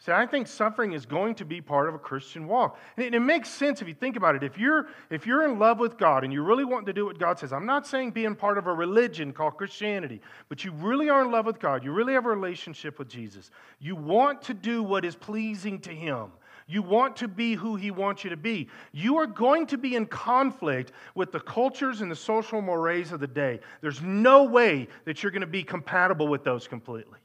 See, 0.01 0.13
I 0.13 0.25
think 0.25 0.47
suffering 0.47 0.93
is 0.93 1.05
going 1.05 1.35
to 1.35 1.45
be 1.45 1.59
part 1.59 1.89
of 1.89 1.95
a 1.95 1.99
Christian 1.99 2.47
walk. 2.47 2.79
And 2.95 3.05
it, 3.05 3.13
it, 3.13 3.19
makes 3.19 3.49
sense 3.49 3.81
if 3.81 3.87
you 3.89 3.93
think 3.93 4.15
about 4.15 4.33
it. 4.35 4.43
If 4.43 4.57
you're, 4.57 4.87
if 5.09 5.27
you're 5.27 5.43
in 5.43 5.59
love 5.59 5.77
with 5.77 5.97
God 5.97 6.23
and 6.23 6.31
you 6.31 6.41
really 6.41 6.63
want 6.63 6.85
to 6.85 6.93
do 6.93 7.05
what 7.05 7.19
God 7.19 7.37
says, 7.37 7.51
I'm 7.51 7.65
not 7.65 7.85
saying 7.85 8.11
being 8.11 8.33
part 8.33 8.57
of 8.57 8.67
a 8.67 8.73
religion 8.73 9.33
called 9.33 9.57
Christianity, 9.57 10.21
but 10.47 10.63
you 10.63 10.71
really 10.71 11.09
are 11.09 11.21
in 11.21 11.31
love 11.31 11.45
with 11.45 11.59
God. 11.59 11.83
You 11.83 11.91
really 11.91 12.13
have 12.13 12.25
a 12.25 12.29
relationship 12.29 12.97
with 12.97 13.09
Jesus. 13.09 13.51
You 13.79 13.97
want 13.97 14.41
to 14.43 14.53
do 14.53 14.81
what 14.81 15.03
is 15.03 15.17
pleasing 15.17 15.79
to 15.81 15.89
Him. 15.89 16.31
You 16.69 16.83
want 16.83 17.15
to 17.17 17.27
be 17.27 17.55
who 17.55 17.75
He 17.75 17.89
wants 17.89 18.23
you 18.23 18.29
to 18.29 18.37
be. 18.37 18.69
You 18.91 19.17
are 19.17 19.25
going 19.25 19.65
to 19.67 19.77
be 19.77 19.95
in 19.95 20.05
conflict 20.05 20.91
with 21.15 21.31
the 21.31 21.39
cultures 21.39 22.01
and 22.01 22.11
the 22.11 22.15
social 22.15 22.61
mores 22.61 23.11
of 23.11 23.19
the 23.19 23.27
day. 23.27 23.59
There's 23.81 24.03
no 24.03 24.43
way 24.43 24.87
that 25.05 25.23
you're 25.23 25.31
going 25.31 25.41
to 25.41 25.47
be 25.47 25.63
compatible 25.63 26.27
with 26.27 26.43
those 26.43 26.67
completely. 26.67 27.17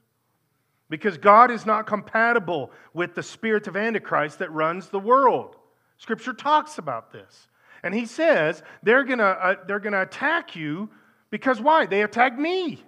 Because 0.88 1.18
God 1.18 1.50
is 1.50 1.66
not 1.66 1.86
compatible 1.86 2.72
with 2.94 3.14
the 3.14 3.22
spirit 3.22 3.66
of 3.66 3.76
Antichrist 3.76 4.38
that 4.38 4.50
runs 4.50 4.88
the 4.88 4.98
world. 4.98 5.56
Scripture 5.98 6.32
talks 6.32 6.78
about 6.78 7.12
this. 7.12 7.48
And 7.82 7.94
He 7.94 8.06
says 8.06 8.62
they're 8.82 9.04
going 9.04 9.18
to 9.18 9.26
uh, 9.26 9.56
they're 9.66 9.78
going 9.78 9.92
to 9.92 10.02
attack 10.02 10.56
you 10.56 10.88
because 11.28 11.60
why? 11.60 11.84
They 11.84 12.00
attacked 12.00 12.38
me. 12.38 12.82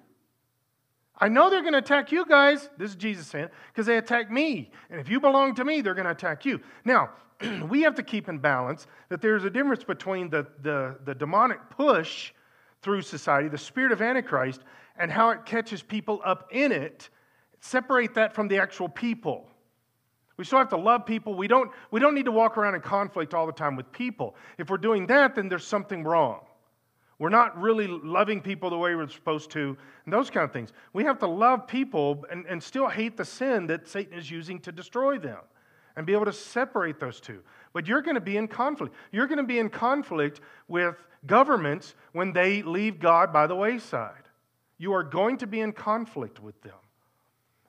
I 1.19 1.29
know 1.29 1.49
they're 1.49 1.63
going 1.63 1.73
to 1.73 1.79
attack 1.79 2.13
you 2.13 2.27
guys. 2.27 2.69
This 2.77 2.91
is 2.91 2.97
Jesus 2.97 3.27
saying, 3.27 3.49
because 3.73 3.87
they 3.87 3.97
attack 3.97 4.31
me. 4.31 4.71
And 4.91 5.01
if 5.01 5.09
you 5.09 5.21
belong 5.21 5.55
to 5.55 5.65
me, 5.65 5.81
they're 5.81 5.95
going 5.95 6.05
to 6.05 6.11
attack 6.11 6.45
you. 6.45 6.61
Now, 6.85 7.11
we 7.69 7.83
have 7.83 7.95
to 7.95 8.03
keep 8.03 8.29
in 8.29 8.39
balance 8.39 8.87
that 9.09 9.21
there's 9.21 9.45
a 9.45 9.51
difference 9.51 9.85
between 9.85 10.29
the, 10.29 10.47
the, 10.63 10.97
the 11.05 11.15
demonic 11.15 11.59
push 11.71 12.33
through 12.83 13.03
society, 13.03 13.49
the 13.49 13.59
spirit 13.59 13.93
of 13.93 14.03
Antichrist, 14.03 14.61
and 14.99 15.11
how 15.11 15.31
it 15.31 15.45
catches 15.47 15.83
people 15.83 16.21
up 16.25 16.49
in 16.53 16.73
it. 16.73 17.09
Separate 17.61 18.15
that 18.15 18.35
from 18.35 18.49
the 18.49 18.59
actual 18.59 18.89
people. 18.89 19.49
We 20.37 20.45
still 20.45 20.59
have 20.59 20.69
to 20.71 20.77
love 20.77 21.07
people. 21.07 21.35
We 21.35 21.49
don't, 21.49 21.71
we 21.91 21.99
don't 21.99 22.15
need 22.15 22.27
to 22.27 22.33
walk 22.33 22.59
around 22.59 22.75
in 22.75 22.83
conflict 22.83 23.33
all 23.33 23.47
the 23.47 23.53
time 23.53 23.75
with 23.75 23.91
people. 23.91 24.37
If 24.59 24.69
we're 24.69 24.77
doing 24.77 25.07
that, 25.07 25.35
then 25.35 25.49
there's 25.49 25.67
something 25.67 26.05
wrong. 26.05 26.46
We're 27.19 27.31
not 27.31 27.59
really 27.59 27.87
loving 27.87 28.43
people 28.43 28.69
the 28.69 28.77
way 28.77 28.95
we're 28.95 29.09
supposed 29.09 29.51
to, 29.53 29.77
and 30.05 30.13
those 30.13 30.29
kind 30.29 30.45
of 30.45 30.53
things. 30.53 30.73
We 30.93 31.05
have 31.05 31.19
to 31.21 31.27
love 31.27 31.67
people 31.67 32.25
and, 32.31 32.45
and 32.47 32.63
still 32.63 32.89
hate 32.89 33.17
the 33.17 33.25
sin 33.25 33.67
that 33.69 33.89
Satan 33.89 34.19
is 34.19 34.31
using 34.31 34.61
to 34.61 34.73
destroy 34.73 35.19
them 35.19 35.39
and 35.97 36.07
be 36.07 36.13
able 36.13 36.27
to 36.27 36.33
separate 36.33 37.01
those 37.01 37.21
two. 37.21 37.43
But 37.73 37.87
you're 37.87 38.03
going 38.03 38.17
to 38.17 38.21
be 38.21 38.37
in 38.37 38.49
conflict. 38.49 38.95
You're 39.13 39.27
going 39.27 39.39
to 39.39 39.45
be 39.45 39.59
in 39.59 39.71
conflict 39.71 40.41
with 40.69 40.97
governments 41.27 41.95
when 42.13 42.33
they 42.33 42.63
leave 42.63 43.01
God 43.01 43.33
by 43.33 43.47
the 43.47 43.57
wayside. 43.57 44.29
You 44.77 44.93
are 44.93 45.03
going 45.03 45.39
to 45.39 45.47
be 45.47 45.61
in 45.61 45.73
conflict 45.73 46.43
with 46.43 46.61
them. 46.61 46.75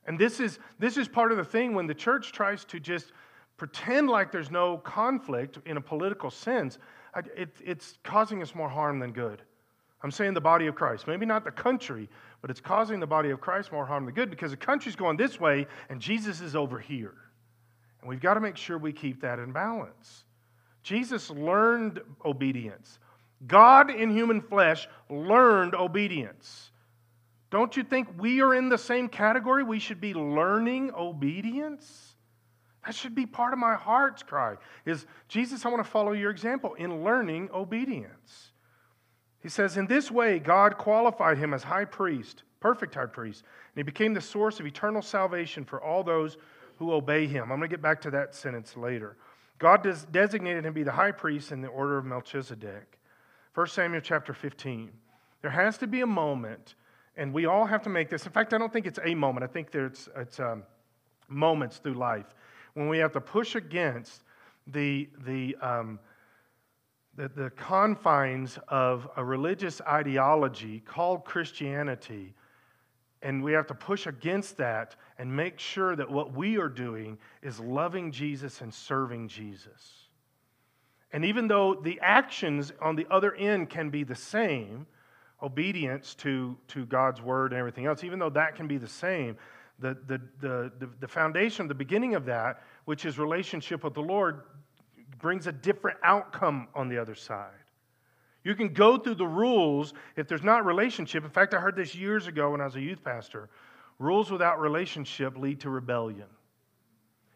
And 0.05 0.19
this 0.19 0.41
is, 0.41 0.59
this 0.77 0.97
is 0.97 1.07
part 1.07 1.31
of 1.31 1.37
the 1.37 1.45
thing 1.45 1.73
when 1.73 1.87
the 1.87 1.93
church 1.93 2.33
tries 2.33 2.65
to 2.65 2.79
just 2.79 3.13
pretend 3.55 4.09
like 4.09 4.31
there's 4.31 4.51
no 4.51 4.77
conflict 4.77 5.59
in 5.65 5.77
a 5.77 5.81
political 5.81 6.29
sense 6.29 6.77
it, 7.35 7.49
it's 7.63 7.97
causing 8.03 8.41
us 8.41 8.53
more 8.53 8.69
harm 8.69 8.99
than 8.99 9.11
good. 9.11 9.41
I'm 10.03 10.11
saying 10.11 10.33
the 10.33 10.41
body 10.41 10.67
of 10.67 10.75
Christ. 10.75 11.07
Maybe 11.07 11.25
not 11.25 11.43
the 11.43 11.51
country, 11.51 12.07
but 12.41 12.51
it's 12.51 12.61
causing 12.61 12.99
the 12.99 13.07
body 13.07 13.31
of 13.31 13.41
Christ 13.41 13.71
more 13.71 13.85
harm 13.85 14.05
than 14.05 14.13
good 14.13 14.29
because 14.29 14.51
the 14.51 14.57
country's 14.57 14.95
going 14.95 15.17
this 15.17 15.39
way 15.39 15.65
and 15.89 15.99
Jesus 15.99 16.39
is 16.39 16.55
over 16.55 16.79
here. 16.79 17.15
And 18.01 18.09
we've 18.09 18.21
got 18.21 18.35
to 18.35 18.39
make 18.39 18.57
sure 18.57 18.77
we 18.77 18.93
keep 18.93 19.21
that 19.21 19.39
in 19.39 19.51
balance. 19.51 20.23
Jesus 20.83 21.29
learned 21.29 21.99
obedience. 22.23 22.99
God 23.45 23.89
in 23.89 24.09
human 24.11 24.41
flesh 24.41 24.87
learned 25.09 25.75
obedience. 25.75 26.71
Don't 27.49 27.75
you 27.75 27.83
think 27.83 28.07
we 28.17 28.41
are 28.41 28.53
in 28.53 28.69
the 28.69 28.77
same 28.77 29.07
category? 29.07 29.63
We 29.63 29.79
should 29.79 30.01
be 30.01 30.13
learning 30.13 30.91
obedience? 30.93 32.06
That 32.87 32.95
should 32.95 33.15
be 33.15 33.25
part 33.25 33.51
of 33.51 33.59
my 33.59 33.75
heart's 33.75 34.23
cry 34.23 34.55
is 34.85 35.05
Jesus, 35.27 35.65
I 35.65 35.69
want 35.69 35.83
to 35.83 35.91
follow 35.91 36.13
your 36.13 36.31
example 36.31 36.73
in 36.75 37.03
learning 37.03 37.49
obedience. 37.53 38.53
He 39.41 39.49
says, 39.49 39.75
In 39.75 39.87
this 39.87 40.09
way, 40.09 40.39
God 40.39 40.77
qualified 40.77 41.37
him 41.37 41.53
as 41.53 41.63
high 41.63 41.83
priest, 41.83 42.43
perfect 42.61 42.95
high 42.95 43.07
priest, 43.07 43.43
and 43.43 43.75
he 43.75 43.83
became 43.83 44.13
the 44.13 44.21
source 44.21 44.61
of 44.61 44.65
eternal 44.65 45.01
salvation 45.01 45.65
for 45.65 45.83
all 45.83 46.01
those 46.01 46.37
who 46.77 46.93
obey 46.93 47.27
him. 47.27 47.51
I'm 47.51 47.59
going 47.59 47.61
to 47.61 47.67
get 47.67 47.81
back 47.81 47.99
to 48.03 48.11
that 48.11 48.33
sentence 48.33 48.77
later. 48.77 49.17
God 49.59 49.83
des- 49.83 50.07
designated 50.09 50.65
him 50.65 50.71
to 50.73 50.79
be 50.79 50.83
the 50.83 50.91
high 50.93 51.11
priest 51.11 51.51
in 51.51 51.59
the 51.59 51.67
order 51.67 51.97
of 51.97 52.05
Melchizedek. 52.05 52.99
1 53.53 53.67
Samuel 53.67 53.99
chapter 53.99 54.33
15. 54.33 54.91
There 55.41 55.51
has 55.51 55.77
to 55.79 55.87
be 55.87 55.99
a 55.99 56.07
moment 56.07 56.75
and 57.17 57.33
we 57.33 57.47
all 57.47 57.65
have 57.65 57.81
to 57.81 57.89
make 57.89 58.09
this. 58.09 58.25
In 58.25 58.31
fact, 58.31 58.53
I 58.53 58.57
don't 58.57 58.71
think 58.71 58.85
it's 58.85 58.99
a 59.03 59.13
moment. 59.13 59.43
I 59.43 59.47
think 59.47 59.71
there's 59.71 60.07
it's 60.15 60.39
um, 60.39 60.63
moments 61.27 61.79
through 61.79 61.95
life 61.95 62.27
when 62.77 62.87
we 62.89 62.99
have 62.99 63.11
to 63.13 63.21
push 63.21 63.55
against 63.55 64.21
the 64.67 65.09
the 65.25 65.55
um, 65.61 65.99
the, 67.15 67.27
the 67.29 67.49
confines 67.49 68.59
of 68.67 69.09
a 69.17 69.23
religious 69.25 69.81
ideology 69.81 70.81
called 70.81 71.25
Christianity, 71.25 72.35
and 73.23 73.43
we 73.43 73.53
have 73.53 73.65
to 73.67 73.73
push 73.73 74.05
against 74.05 74.57
that 74.57 74.95
and 75.17 75.35
make 75.35 75.57
sure 75.57 75.95
that 75.95 76.11
what 76.11 76.33
we 76.33 76.59
are 76.59 76.69
doing 76.69 77.17
is 77.41 77.59
loving 77.59 78.11
Jesus 78.11 78.61
and 78.61 78.71
serving 78.71 79.27
Jesus. 79.27 80.09
And 81.11 81.25
even 81.25 81.47
though 81.47 81.73
the 81.73 81.99
actions 82.03 82.71
on 82.79 82.95
the 82.95 83.07
other 83.09 83.33
end 83.33 83.71
can 83.71 83.89
be 83.89 84.03
the 84.03 84.13
same, 84.13 84.85
obedience 85.41 86.13
to, 86.15 86.55
to 86.67 86.85
God's 86.85 87.23
word 87.23 87.53
and 87.53 87.59
everything 87.59 87.87
else, 87.87 88.03
even 88.03 88.19
though 88.19 88.29
that 88.29 88.55
can 88.55 88.67
be 88.67 88.77
the 88.77 88.87
same, 88.87 89.35
the, 89.79 89.97
the, 90.07 90.21
the, 90.39 90.89
the, 90.99 91.07
foundation, 91.07 91.67
the 91.67 91.75
beginning 91.75 92.15
of 92.15 92.25
that, 92.25 92.63
which 92.85 93.05
is 93.05 93.19
relationship 93.19 93.83
with 93.83 93.93
the 93.93 94.01
Lord, 94.01 94.41
brings 95.19 95.47
a 95.47 95.51
different 95.51 95.97
outcome 96.03 96.67
on 96.73 96.89
the 96.89 96.97
other 96.97 97.15
side. 97.15 97.51
You 98.43 98.55
can 98.55 98.73
go 98.73 98.97
through 98.97 99.15
the 99.15 99.27
rules 99.27 99.93
if 100.15 100.27
there's 100.27 100.43
not 100.43 100.65
relationship. 100.65 101.23
In 101.23 101.29
fact, 101.29 101.53
I 101.53 101.59
heard 101.59 101.75
this 101.75 101.93
years 101.93 102.27
ago 102.27 102.51
when 102.51 102.61
I 102.61 102.65
was 102.65 102.75
a 102.75 102.81
youth 102.81 103.03
pastor. 103.03 103.49
Rules 103.99 104.31
without 104.31 104.59
relationship 104.59 105.37
lead 105.37 105.59
to 105.61 105.69
rebellion. 105.69 106.27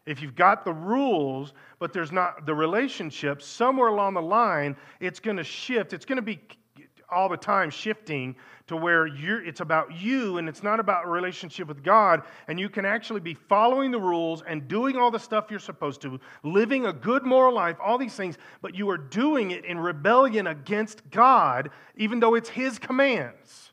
If 0.04 0.20
you've 0.20 0.34
got 0.34 0.64
the 0.64 0.72
rules, 0.72 1.52
but 1.78 1.92
there's 1.92 2.10
not 2.10 2.44
the 2.46 2.54
relationship, 2.54 3.40
somewhere 3.40 3.88
along 3.88 4.14
the 4.14 4.22
line, 4.22 4.76
it's 5.00 5.20
going 5.20 5.36
to 5.36 5.44
shift. 5.44 5.92
It's 5.92 6.04
going 6.04 6.16
to 6.16 6.22
be 6.22 6.40
all 7.12 7.28
the 7.28 7.36
time 7.36 7.70
shifting 7.70 8.34
to 8.66 8.76
where 8.76 9.06
it's 9.06 9.60
about 9.60 9.92
you 9.94 10.38
and 10.38 10.48
it's 10.48 10.62
not 10.62 10.80
about 10.80 11.08
relationship 11.08 11.68
with 11.68 11.82
God. 11.82 12.22
And 12.48 12.58
you 12.58 12.68
can 12.68 12.84
actually 12.84 13.20
be 13.20 13.34
following 13.34 13.90
the 13.90 14.00
rules 14.00 14.42
and 14.46 14.66
doing 14.66 14.96
all 14.96 15.10
the 15.10 15.18
stuff 15.18 15.50
you're 15.50 15.60
supposed 15.60 16.00
to, 16.02 16.18
living 16.42 16.86
a 16.86 16.92
good 16.92 17.24
moral 17.24 17.54
life, 17.54 17.76
all 17.82 17.98
these 17.98 18.14
things, 18.14 18.38
but 18.62 18.74
you 18.74 18.88
are 18.90 18.98
doing 18.98 19.50
it 19.50 19.64
in 19.64 19.78
rebellion 19.78 20.46
against 20.46 21.08
God, 21.10 21.70
even 21.96 22.20
though 22.20 22.34
it's 22.34 22.48
His 22.48 22.78
commands 22.78 23.71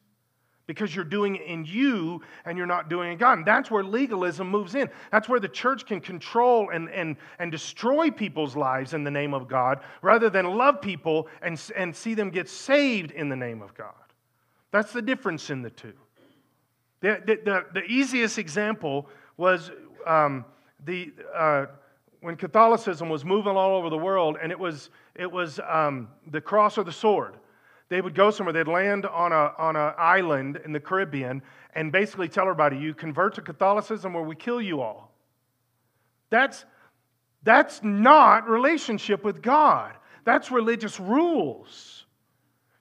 because 0.70 0.96
you're 0.96 1.04
doing 1.04 1.36
it 1.36 1.42
in 1.48 1.66
you 1.66 2.22
and 2.46 2.56
you're 2.56 2.68
not 2.68 2.92
doing 2.92 3.10
it 3.10 3.14
in 3.14 3.18
God. 3.18 3.40
And 3.40 3.48
that's 3.48 3.72
where 3.72 3.84
legalism 3.84 4.48
moves 4.48 4.76
in. 4.76 4.88
That's 5.12 5.28
where 5.28 5.40
the 5.40 5.48
church 5.48 5.84
can 5.88 6.00
control 6.00 6.70
and, 6.70 6.92
and, 6.92 7.16
and 7.40 7.52
destroy 7.52 8.12
people's 8.12 8.56
lives 8.56 8.94
in 8.94 9.04
the 9.04 9.10
name 9.10 9.34
of 9.34 9.48
God 9.48 9.80
rather 10.04 10.30
than 10.30 10.46
love 10.46 10.80
people 10.80 11.28
and, 11.42 11.60
and 11.76 11.96
see 11.96 12.14
them 12.14 12.30
get 12.30 12.48
saved 12.48 13.10
in 13.10 13.30
the 13.30 13.36
name 13.36 13.64
of 13.64 13.74
God. 13.74 13.96
That's 14.70 14.94
the 14.94 15.02
difference 15.02 15.50
in 15.50 15.64
the 15.64 15.72
two. 15.72 15.94
The, 17.02 17.20
the, 17.26 17.40
the, 17.44 17.66
the 17.74 17.84
easiest 17.86 18.38
example 18.38 19.10
was 19.38 19.72
um, 20.06 20.46
the, 20.86 21.12
uh, 21.36 21.66
when 22.22 22.36
Catholicism 22.36 23.10
was 23.10 23.26
moving 23.26 23.58
all 23.58 23.76
over 23.76 23.90
the 23.90 23.98
world, 23.98 24.38
and 24.40 24.52
it 24.52 24.60
was, 24.60 24.92
it 25.16 25.32
was 25.32 25.60
um, 25.68 26.10
the 26.30 26.42
cross 26.42 26.78
or 26.78 26.84
the 26.84 26.92
sword 26.92 27.39
they 27.90 28.02
would 28.02 28.16
go 28.16 28.32
somewhere, 28.32 28.54
they'd 28.54 28.68
land 28.68 29.06
on 29.06 29.34
an 29.34 29.52
on 29.58 29.76
a 29.76 29.96
island 29.98 30.62
in 30.64 30.72
the 30.72 30.80
Caribbean 30.80 31.42
and 31.76 31.92
basically 31.92 32.28
tell 32.28 32.44
everybody, 32.44 32.78
you 32.78 32.94
convert 32.94 33.36
to 33.36 33.42
Catholicism 33.42 34.16
or 34.16 34.24
we 34.24 34.36
kill 34.36 34.62
you 34.62 34.82
all. 34.82 35.12
That's, 36.30 36.66
that's 37.44 37.82
not 37.84 38.48
relationship 38.50 39.24
with 39.24 39.42
God. 39.42 39.94
That's 40.24 40.52
religious 40.52 41.00
rules. 41.00 42.06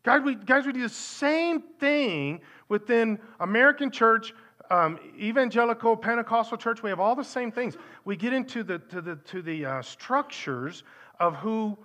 Guys, 0.03 0.23
we, 0.23 0.35
guys, 0.35 0.67
we 0.67 0.73
do 0.73 0.83
the 0.83 0.89
same 0.89 1.63
thing 1.79 2.41
within 2.69 3.19
American 3.41 3.91
church, 3.91 4.33
um, 4.71 4.99
evangelical, 5.19 5.97
Pentecostal 5.97 6.57
church. 6.57 6.83
We 6.83 6.91
have 6.91 7.01
all 7.01 7.15
the 7.15 7.25
same 7.25 7.53
things. 7.53 7.77
We 8.05 8.17
get 8.17 8.33
into 8.33 8.63
the, 8.63 8.79
to 8.79 9.01
the, 9.01 9.17
to 9.17 9.43
the 9.43 9.65
uh, 9.65 9.83
structures 9.83 10.85
of 11.21 11.37
who, 11.37 11.77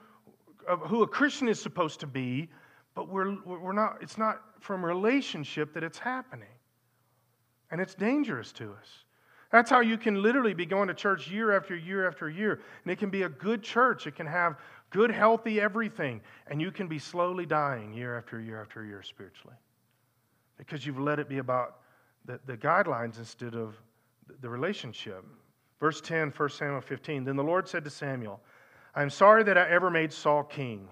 of 0.67 0.79
who 0.81 1.03
a 1.03 1.07
Christian 1.07 1.47
is 1.47 1.61
supposed 1.61 1.99
to 2.01 2.07
be 2.07 2.49
but 2.95 3.09
we're, 3.09 3.37
we're 3.43 3.73
not, 3.73 3.97
it's 4.01 4.17
not 4.17 4.41
from 4.59 4.85
relationship 4.85 5.73
that 5.73 5.83
it's 5.83 5.97
happening. 5.97 6.47
And 7.71 7.81
it's 7.81 7.95
dangerous 7.95 8.51
to 8.53 8.71
us. 8.71 8.87
That's 9.51 9.69
how 9.69 9.81
you 9.81 9.97
can 9.97 10.21
literally 10.21 10.53
be 10.53 10.65
going 10.65 10.87
to 10.87 10.93
church 10.93 11.29
year 11.29 11.55
after 11.55 11.75
year 11.75 12.07
after 12.07 12.29
year. 12.29 12.61
And 12.83 12.91
it 12.91 12.97
can 12.97 13.09
be 13.09 13.23
a 13.23 13.29
good 13.29 13.63
church. 13.63 14.07
It 14.07 14.15
can 14.15 14.25
have 14.25 14.57
good, 14.89 15.11
healthy 15.11 15.59
everything. 15.59 16.21
And 16.47 16.61
you 16.61 16.71
can 16.71 16.87
be 16.87 16.99
slowly 16.99 17.45
dying 17.45 17.93
year 17.93 18.17
after 18.17 18.39
year 18.39 18.61
after 18.61 18.85
year 18.85 19.01
spiritually. 19.01 19.55
Because 20.57 20.85
you've 20.85 20.99
let 20.99 21.19
it 21.19 21.29
be 21.29 21.39
about 21.39 21.77
the, 22.25 22.39
the 22.45 22.57
guidelines 22.57 23.17
instead 23.17 23.55
of 23.55 23.75
the 24.41 24.49
relationship. 24.49 25.23
Verse 25.79 25.99
10, 26.01 26.31
1 26.35 26.49
Samuel 26.49 26.81
15. 26.81 27.23
Then 27.23 27.35
the 27.35 27.43
Lord 27.43 27.67
said 27.67 27.83
to 27.83 27.89
Samuel, 27.89 28.39
I 28.95 29.01
am 29.01 29.09
sorry 29.09 29.43
that 29.43 29.57
I 29.57 29.67
ever 29.69 29.89
made 29.89 30.13
Saul 30.13 30.43
king 30.43 30.87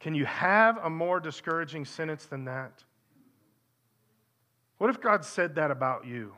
can 0.00 0.14
you 0.14 0.24
have 0.24 0.78
a 0.78 0.90
more 0.90 1.20
discouraging 1.20 1.84
sentence 1.84 2.24
than 2.24 2.46
that? 2.46 2.82
What 4.78 4.88
if 4.88 5.00
God 5.00 5.24
said 5.24 5.54
that 5.56 5.70
about 5.70 6.06
you? 6.06 6.34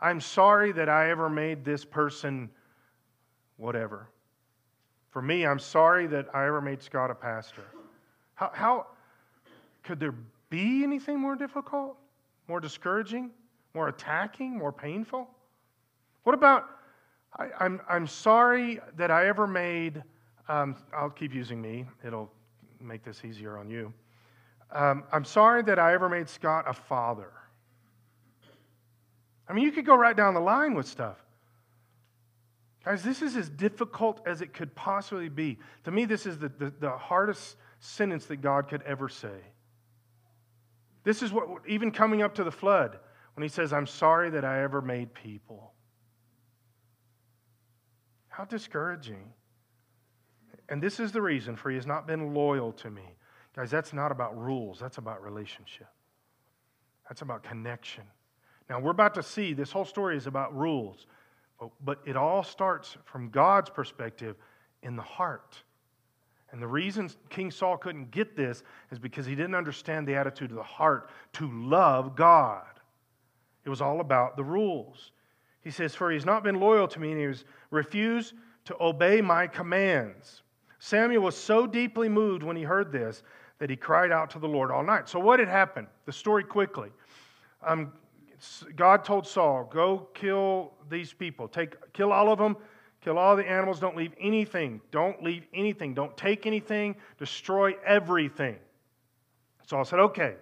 I'm 0.00 0.20
sorry 0.20 0.72
that 0.72 0.88
I 0.88 1.10
ever 1.10 1.28
made 1.28 1.64
this 1.64 1.84
person 1.84 2.48
whatever. 3.56 4.08
For 5.10 5.20
me, 5.20 5.44
I'm 5.44 5.58
sorry 5.58 6.06
that 6.06 6.34
I 6.34 6.46
ever 6.46 6.60
made 6.60 6.80
Scott 6.80 7.10
a 7.10 7.14
pastor. 7.14 7.64
How, 8.34 8.50
how 8.54 8.86
could 9.82 9.98
there 10.00 10.14
be 10.48 10.84
anything 10.84 11.18
more 11.18 11.36
difficult, 11.36 11.96
more 12.48 12.60
discouraging, 12.60 13.30
more 13.74 13.88
attacking, 13.88 14.56
more 14.56 14.72
painful? 14.72 15.28
What 16.22 16.34
about, 16.34 16.66
I, 17.36 17.48
I'm, 17.60 17.80
I'm 17.88 18.06
sorry 18.06 18.80
that 18.96 19.10
I 19.10 19.26
ever 19.26 19.46
made 19.46 20.02
um, 20.52 20.76
I'll 20.94 21.08
keep 21.08 21.32
using 21.32 21.62
me, 21.62 21.86
it'll 22.06 22.30
make 22.78 23.02
this 23.02 23.24
easier 23.24 23.56
on 23.56 23.70
you. 23.70 23.92
Um, 24.70 25.04
I'm 25.10 25.24
sorry 25.24 25.62
that 25.62 25.78
I 25.78 25.94
ever 25.94 26.10
made 26.10 26.28
Scott 26.28 26.66
a 26.68 26.74
father. 26.74 27.32
I 29.48 29.54
mean, 29.54 29.64
you 29.64 29.72
could 29.72 29.86
go 29.86 29.94
right 29.94 30.16
down 30.16 30.34
the 30.34 30.40
line 30.40 30.74
with 30.74 30.86
stuff. 30.86 31.16
Guys, 32.84 33.02
this 33.02 33.22
is 33.22 33.36
as 33.36 33.48
difficult 33.48 34.20
as 34.26 34.42
it 34.42 34.52
could 34.52 34.74
possibly 34.74 35.28
be. 35.30 35.58
To 35.84 35.90
me, 35.90 36.04
this 36.04 36.26
is 36.26 36.38
the, 36.38 36.48
the, 36.48 36.72
the 36.80 36.90
hardest 36.90 37.56
sentence 37.80 38.26
that 38.26 38.36
God 38.36 38.68
could 38.68 38.82
ever 38.82 39.08
say. 39.08 39.40
This 41.04 41.22
is 41.22 41.32
what, 41.32 41.48
even 41.66 41.92
coming 41.92 42.22
up 42.22 42.34
to 42.34 42.44
the 42.44 42.50
flood, 42.52 42.98
when 43.34 43.42
he 43.42 43.48
says, 43.48 43.72
I'm 43.72 43.86
sorry 43.86 44.30
that 44.30 44.44
I 44.44 44.62
ever 44.62 44.82
made 44.82 45.14
people. 45.14 45.72
How 48.28 48.44
discouraging. 48.44 49.32
And 50.72 50.82
this 50.82 50.98
is 50.98 51.12
the 51.12 51.20
reason, 51.20 51.54
for 51.54 51.68
he 51.68 51.76
has 51.76 51.86
not 51.86 52.06
been 52.06 52.32
loyal 52.32 52.72
to 52.72 52.88
me. 52.88 53.02
Guys, 53.54 53.70
that's 53.70 53.92
not 53.92 54.10
about 54.10 54.34
rules, 54.38 54.80
that's 54.80 54.96
about 54.96 55.22
relationship. 55.22 55.88
That's 57.06 57.20
about 57.20 57.42
connection. 57.42 58.04
Now, 58.70 58.80
we're 58.80 58.92
about 58.92 59.12
to 59.16 59.22
see 59.22 59.52
this 59.52 59.70
whole 59.70 59.84
story 59.84 60.16
is 60.16 60.26
about 60.26 60.56
rules, 60.56 61.06
but, 61.84 62.00
it 62.06 62.16
all 62.16 62.42
starts 62.42 62.96
from 63.04 63.28
God's 63.28 63.68
perspective 63.68 64.34
in 64.82 64.96
the 64.96 65.02
heart. 65.02 65.62
And 66.52 66.62
the 66.62 66.66
reason 66.66 67.10
King 67.28 67.50
Saul 67.50 67.76
couldn't 67.76 68.10
get 68.10 68.34
this 68.34 68.62
is 68.90 68.98
because 68.98 69.26
he 69.26 69.34
didn't 69.34 69.54
understand 69.54 70.08
the 70.08 70.14
attitude 70.14 70.52
of 70.52 70.56
the 70.56 70.62
heart 70.62 71.10
to 71.34 71.50
love 71.52 72.16
God. 72.16 72.64
It 73.66 73.68
was 73.68 73.82
all 73.82 74.00
about 74.00 74.38
the 74.38 74.44
rules. 74.44 75.12
He 75.60 75.70
says, 75.70 75.94
For 75.94 76.10
he 76.10 76.16
has 76.16 76.24
not 76.24 76.42
been 76.42 76.60
loyal 76.60 76.88
to 76.88 76.98
me, 76.98 77.10
and 77.10 77.20
he 77.20 77.26
has 77.26 77.44
refused 77.70 78.32
to 78.64 78.76
obey 78.82 79.20
my 79.20 79.46
commands. 79.46 80.42
Samuel 80.84 81.22
was 81.22 81.36
so 81.36 81.64
deeply 81.64 82.08
moved 82.08 82.42
when 82.42 82.56
he 82.56 82.64
heard 82.64 82.90
this 82.90 83.22
that 83.60 83.70
he 83.70 83.76
cried 83.76 84.10
out 84.10 84.30
to 84.30 84.40
the 84.40 84.48
Lord 84.48 84.72
all 84.72 84.82
night. 84.82 85.08
So, 85.08 85.20
what 85.20 85.38
had 85.38 85.46
happened? 85.46 85.86
The 86.06 86.12
story 86.12 86.42
quickly. 86.42 86.88
Um, 87.64 87.92
God 88.74 89.04
told 89.04 89.24
Saul, 89.24 89.70
Go 89.72 90.08
kill 90.12 90.72
these 90.90 91.12
people. 91.12 91.46
Take, 91.46 91.76
kill 91.92 92.12
all 92.12 92.32
of 92.32 92.38
them. 92.40 92.56
Kill 93.00 93.16
all 93.16 93.36
the 93.36 93.48
animals. 93.48 93.78
Don't 93.78 93.96
leave 93.96 94.12
anything. 94.20 94.80
Don't 94.90 95.22
leave 95.22 95.46
anything. 95.54 95.94
Don't 95.94 96.16
take 96.16 96.46
anything. 96.46 96.96
Destroy 97.16 97.76
everything. 97.86 98.56
Saul 99.64 99.84
said, 99.84 100.00
Okay. 100.00 100.34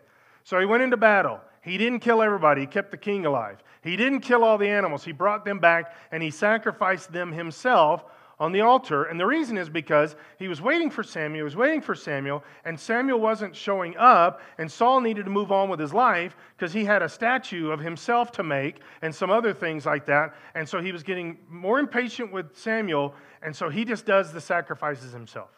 So 0.45 0.59
he 0.59 0.65
went 0.65 0.83
into 0.83 0.97
battle. 0.97 1.39
He 1.61 1.77
didn't 1.77 2.01
kill 2.01 2.23
everybody. 2.23 2.63
He 2.63 2.67
kept 2.67 2.93
the 2.93 2.97
king 2.97 3.27
alive. 3.27 3.63
He 3.83 3.95
didn't 3.95 4.21
kill 4.21 4.43
all 4.43 4.57
the 4.57 4.69
animals. 4.69 5.05
He 5.05 5.13
brought 5.13 5.45
them 5.45 5.59
back 5.59 5.95
and 6.13 6.23
he 6.23 6.31
sacrificed 6.31 7.13
them 7.13 7.31
himself 7.31 8.07
on 8.41 8.53
the 8.53 8.63
altar. 8.63 9.05
And 9.05 9.21
the 9.21 9.27
reason 9.27 9.59
is 9.59 9.69
because 9.69 10.17
he 10.39 10.49
was 10.49 10.63
waiting 10.63 10.91
for 10.91 11.05
Samuel, 11.05 11.37
he 11.37 11.43
was 11.43 11.57
waiting 11.57 11.83
for 11.83 11.95
Samuel, 11.95 12.43
and 12.65 12.81
Samuel 12.81 13.21
wasn't 13.21 13.55
showing 13.55 13.97
up, 13.99 14.41
and 14.59 14.73
Saul 14.73 15.03
needed 15.03 15.27
to 15.27 15.31
move 15.31 15.53
on 15.53 15.69
with 15.69 15.79
his 15.79 15.93
life 15.93 16.35
because 16.57 16.73
he 16.73 16.85
had 16.85 17.03
a 17.03 17.09
statue 17.09 17.71
of 17.71 17.79
himself 17.79 18.33
to 18.33 18.43
make 18.43 18.81
and 19.03 19.15
some 19.15 19.31
other 19.31 19.53
things 19.53 19.85
like 19.85 20.07
that. 20.07 20.35
And 20.55 20.67
so 20.67 20.81
he 20.81 20.91
was 20.91 21.03
getting 21.03 21.39
more 21.51 21.79
impatient 21.79 22.33
with 22.33 22.57
Samuel, 22.57 23.15
and 23.43 23.55
so 23.55 23.69
he 23.69 23.85
just 23.85 24.07
does 24.07 24.33
the 24.33 24.41
sacrifices 24.41 25.13
himself. 25.13 25.51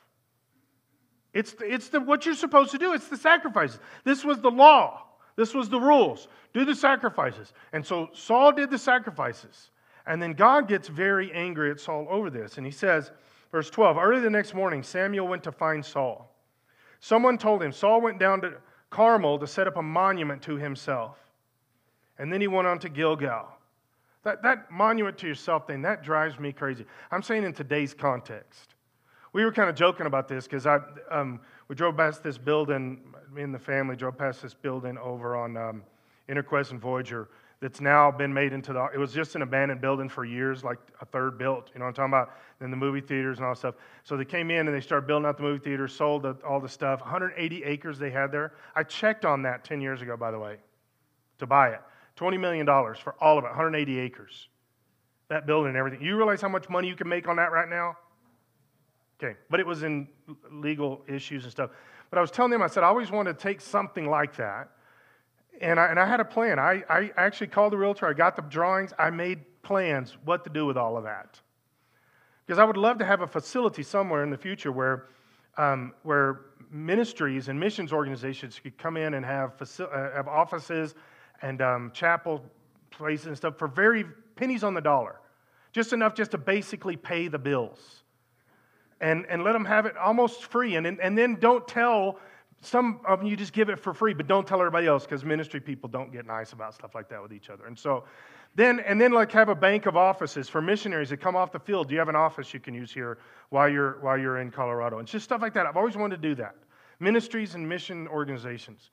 It's, 1.33 1.55
it's 1.61 1.88
the, 1.88 2.01
what 2.01 2.27
you're 2.27 2.35
supposed 2.35 2.73
to 2.73 2.79
do. 2.79 2.92
It's 2.92 3.09
the 3.09 3.16
sacrifices. 3.16 3.79
This 4.05 4.25
was 4.25 4.40
the 4.40 4.51
law. 4.51 5.05
This 5.37 5.55
was 5.55 5.71
the 5.71 5.81
rules. 5.81 6.29
Do 6.53 6.64
the 6.64 6.75
sacrifices. 6.75 7.55
And 7.73 7.87
so 7.87 8.11
Saul 8.12 8.53
did 8.53 8.71
the 8.71 8.79
sacrifices. 8.79 9.71
And 10.07 10.23
then 10.23 10.33
God 10.33 10.69
gets 10.69 10.88
very 10.88 11.33
angry 11.33 11.71
at 11.71 11.81
Saul 11.81 12.07
over 12.11 12.31
this. 12.31 12.57
And 12.57 12.67
he 12.67 12.73
says, 12.73 13.12
verse 13.51 13.71
12 13.71 13.97
Early 13.97 14.21
the 14.21 14.31
next 14.31 14.55
morning, 14.55 14.83
Samuel 14.83 15.29
went 15.29 15.45
to 15.45 15.53
find 15.53 15.85
Saul. 15.85 16.35
Someone 17.01 17.38
told 17.38 17.62
him, 17.62 17.73
Saul 17.73 18.01
went 18.01 18.19
down 18.19 18.41
to 18.43 18.55
Carmel 18.91 19.38
to 19.38 19.47
set 19.47 19.67
up 19.67 19.77
a 19.77 19.83
monument 19.83 20.43
to 20.43 20.57
himself. 20.57 21.19
And 22.19 22.33
then 22.33 22.41
he 22.41 22.47
went 22.47 22.69
on 22.69 22.79
to 22.81 22.88
Gilgal. 22.88 23.49
That, 24.25 24.43
that 24.43 24.71
monument 24.71 25.19
to 25.19 25.27
yourself 25.27 25.67
thing, 25.67 25.83
that 25.83 26.05
drives 26.05 26.38
me 26.38 26.53
crazy. 26.53 26.87
I'm 27.11 27.23
saying 27.23 27.43
in 27.45 27.53
today's 27.53 27.93
context. 27.95 28.75
We 29.33 29.45
were 29.45 29.53
kind 29.53 29.69
of 29.69 29.75
joking 29.75 30.07
about 30.07 30.29
this 30.29 30.45
because 30.45 30.67
I 30.67 30.79
um, 31.11 31.41
we 31.69 31.75
drove 31.75 31.97
past 31.97 32.23
this 32.23 32.38
building. 32.38 33.01
Me 33.33 33.43
and 33.43 33.55
the 33.55 33.59
family 33.59 33.97
drove 33.97 34.19
past 34.19 34.43
this 34.43 34.53
building 34.53 34.99
over 34.99 35.35
on 35.35 35.57
um, 35.57 35.83
Interquest 36.29 36.71
and 36.71 36.81
Voyager 36.81 37.29
that's 37.62 37.81
now 37.81 38.11
been 38.11 38.35
made 38.35 38.53
into 38.53 38.72
the. 38.72 38.88
It 38.92 38.98
was 38.98 39.12
just 39.12 39.37
an 39.37 39.42
abandoned 39.42 39.81
building 39.81 40.09
for 40.09 40.25
years, 40.25 40.64
like 40.64 40.79
a 41.01 41.07
third 41.07 41.38
built. 41.38 41.70
You 41.72 41.79
know 41.79 41.85
what 41.85 41.90
I'm 41.90 42.11
talking 42.11 42.11
about? 42.11 42.37
Then 42.59 42.72
the 42.72 42.77
movie 42.77 43.01
theaters 43.01 43.38
and 43.38 43.46
all 43.46 43.53
that 43.53 43.59
stuff. 43.59 43.77
So 44.03 44.16
they 44.16 44.25
came 44.25 44.51
in 44.51 44.66
and 44.66 44.77
they 44.77 44.81
started 44.81 45.07
building 45.07 45.27
out 45.29 45.37
the 45.37 45.44
movie 45.44 45.62
theater, 45.62 45.87
sold 45.87 46.25
the, 46.25 46.37
all 46.44 46.59
the 46.59 46.68
stuff. 46.68 47.01
180 47.01 47.62
acres 47.62 48.01
they 48.01 48.11
had 48.11 48.33
there. 48.33 48.55
I 48.75 48.83
checked 48.83 49.25
on 49.25 49.42
that 49.42 49.64
10 49.64 49.81
years 49.81 50.03
ago, 50.03 50.16
by 50.16 50.33
the 50.33 50.40
way, 50.40 50.57
to 51.38 51.46
buy 51.46 51.68
it. 51.68 51.81
$20 52.16 52.38
million 52.40 52.66
for 52.66 53.14
all 53.20 53.38
of 53.38 53.44
it, 53.44 53.48
180 53.48 53.98
acres. 54.01 54.48
That 55.29 55.46
building 55.46 55.68
and 55.68 55.77
everything. 55.77 56.03
You 56.03 56.16
realize 56.16 56.42
how 56.42 56.48
much 56.48 56.68
money 56.68 56.88
you 56.88 56.96
can 56.96 57.09
make 57.09 57.29
on 57.29 57.37
that 57.37 57.53
right 57.53 57.68
now? 57.68 57.96
Okay, 59.22 59.37
but 59.48 59.61
it 59.61 59.66
was 59.66 59.85
in 59.85 60.09
legal 60.51 61.05
issues 61.07 61.44
and 61.44 61.53
stuff. 61.53 61.70
But 62.11 62.18
I 62.18 62.20
was 62.20 62.33
telling 62.33 62.51
them, 62.51 62.61
I 62.61 62.66
said, 62.66 62.83
I 62.83 62.88
always 62.88 63.12
wanted 63.12 63.38
to 63.38 63.42
take 63.42 63.61
something 63.61 64.11
like 64.11 64.35
that. 64.37 64.68
And 65.62 65.79
I, 65.79 65.87
and 65.87 65.98
I 65.98 66.07
had 66.07 66.18
a 66.18 66.25
plan. 66.25 66.59
I, 66.59 66.83
I 66.90 67.12
actually 67.16 67.46
called 67.46 67.72
the 67.72 67.79
realtor. 67.79 68.07
I 68.07 68.12
got 68.12 68.35
the 68.35 68.42
drawings. 68.42 68.92
I 68.98 69.11
made 69.11 69.62
plans 69.62 70.18
what 70.25 70.42
to 70.44 70.51
do 70.51 70.66
with 70.66 70.77
all 70.77 70.96
of 70.96 71.05
that. 71.05 71.40
Because 72.44 72.59
I 72.59 72.64
would 72.64 72.77
love 72.77 72.98
to 72.98 73.05
have 73.05 73.20
a 73.20 73.27
facility 73.29 73.85
somewhere 73.85 74.25
in 74.25 74.31
the 74.31 74.37
future 74.37 74.72
where, 74.72 75.07
um, 75.57 75.94
where 76.03 76.40
ministries 76.70 77.48
and 77.48 77.59
missions 77.59 77.92
organizations 77.92 78.59
could 78.61 78.77
come 78.77 78.96
in 78.96 79.14
and 79.14 79.25
have, 79.25 79.57
faci- 79.57 79.87
uh, 79.87 80.16
have 80.16 80.27
offices 80.27 80.96
and 81.42 81.62
um, 81.62 81.92
chapel 81.94 82.44
places 82.90 83.29
and 83.29 83.37
stuff 83.37 83.57
for 83.57 83.68
very 83.68 84.05
pennies 84.35 84.64
on 84.64 84.75
the 84.75 84.81
dollar. 84.81 85.20
Just 85.72 85.92
enough 85.92 86.14
just 86.14 86.33
to 86.33 86.38
basically 86.38 86.96
pay 86.96 87.29
the 87.29 87.38
bills 87.38 88.03
and, 89.01 89.27
and 89.29 89.44
let 89.44 89.53
them 89.53 89.64
have 89.64 89.87
it 89.87 89.96
almost 89.96 90.42
free. 90.42 90.75
And, 90.75 90.87
and 90.87 91.16
then 91.16 91.37
don't 91.37 91.66
tell 91.68 92.18
some 92.62 93.01
of 93.07 93.25
you 93.25 93.37
just 93.37 93.53
give 93.53 93.68
it 93.68 93.79
for 93.79 93.92
free, 93.92 94.14
but 94.14 94.29
don't 94.29 94.46
tell 94.46 94.61
everybody 94.61 94.87
else 94.87 95.05
because 95.05 95.25
ministry 95.25 95.61
people 95.61 95.88
don't 95.88 96.12
get 96.12 96.27
nice 96.27 96.53
about 96.53 96.75
stuff 96.75 96.94
like 96.94 97.09
that 97.09 97.20
with 97.20 97.33
each 97.33 97.51
other. 97.51 97.66
And 97.66 97.77
so 97.77 98.05
then, 98.55 98.81
and 98.81 99.01
then 99.01 99.12
like 99.12 99.33
have 99.33 99.48
a 99.48 99.55
bank 99.55 99.87
of 99.87 99.96
offices 99.96 100.48
for 100.48 100.62
missionaries 100.62 101.11
that 101.11 101.16
come 101.18 101.35
off 101.35 101.51
the 101.51 101.59
field. 101.59 101.88
Do 101.88 101.94
you 101.94 101.98
have 101.98 102.09
an 102.09 102.16
office 102.16 102.55
you 102.55 102.61
can 102.61 102.72
use 102.72 102.92
here 102.92 103.18
while 103.51 103.68
you're, 103.68 103.98
while 104.01 104.16
you're 104.16 104.38
in 104.38 104.51
Colorado? 104.51 105.01
And 105.01 105.09
just 105.09 105.25
stuff 105.25 105.42
like 105.42 105.55
that. 105.55 105.66
I've 105.66 105.77
always 105.77 105.96
wanted 105.96 106.22
to 106.22 106.29
do 106.29 106.35
that. 106.37 106.55
Ministries 107.01 107.57
and 107.57 107.68
mission 107.68 108.07
organizations. 108.07 108.90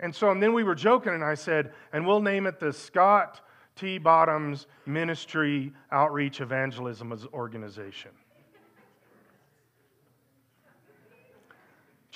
And 0.00 0.14
so 0.14 0.30
and 0.30 0.42
then 0.42 0.52
we 0.52 0.64
were 0.64 0.74
joking, 0.74 1.14
and 1.14 1.24
I 1.24 1.34
said, 1.34 1.72
and 1.92 2.06
we'll 2.06 2.20
name 2.20 2.46
it 2.46 2.60
the 2.60 2.72
Scott 2.72 3.40
T. 3.76 3.98
Bottoms 3.98 4.66
Ministry 4.84 5.72
Outreach 5.92 6.40
Evangelism 6.40 7.18
Organization. 7.32 8.10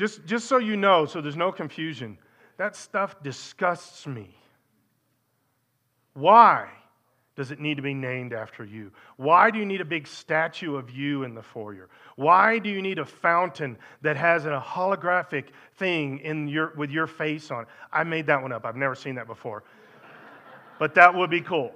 Just, 0.00 0.24
just 0.24 0.48
so 0.48 0.56
you 0.56 0.78
know, 0.78 1.04
so 1.04 1.20
there's 1.20 1.36
no 1.36 1.52
confusion, 1.52 2.16
that 2.56 2.74
stuff 2.74 3.22
disgusts 3.22 4.06
me. 4.06 4.34
Why 6.14 6.70
does 7.36 7.50
it 7.50 7.60
need 7.60 7.76
to 7.76 7.82
be 7.82 7.92
named 7.92 8.32
after 8.32 8.64
you? 8.64 8.92
Why 9.18 9.50
do 9.50 9.58
you 9.58 9.66
need 9.66 9.82
a 9.82 9.84
big 9.84 10.06
statue 10.06 10.76
of 10.76 10.88
you 10.90 11.24
in 11.24 11.34
the 11.34 11.42
foyer? 11.42 11.90
Why 12.16 12.58
do 12.58 12.70
you 12.70 12.80
need 12.80 12.98
a 12.98 13.04
fountain 13.04 13.76
that 14.00 14.16
has 14.16 14.46
a 14.46 14.58
holographic 14.58 15.48
thing 15.76 16.20
in 16.20 16.48
your, 16.48 16.72
with 16.78 16.90
your 16.90 17.06
face 17.06 17.50
on 17.50 17.64
it? 17.64 17.68
I 17.92 18.02
made 18.02 18.24
that 18.28 18.40
one 18.40 18.52
up. 18.52 18.64
I've 18.64 18.76
never 18.76 18.94
seen 18.94 19.16
that 19.16 19.26
before. 19.26 19.64
but 20.78 20.94
that 20.94 21.14
would 21.14 21.28
be 21.28 21.42
cool. 21.42 21.74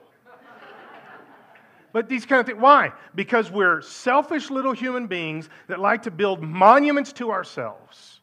But 1.92 2.08
these 2.08 2.24
kind 2.24 2.40
of 2.40 2.46
things, 2.46 2.58
why? 2.58 2.92
Because 3.14 3.50
we're 3.50 3.82
selfish 3.82 4.48
little 4.50 4.72
human 4.72 5.08
beings 5.08 5.50
that 5.66 5.78
like 5.78 6.02
to 6.04 6.10
build 6.10 6.42
monuments 6.42 7.12
to 7.12 7.30
ourselves 7.30 8.13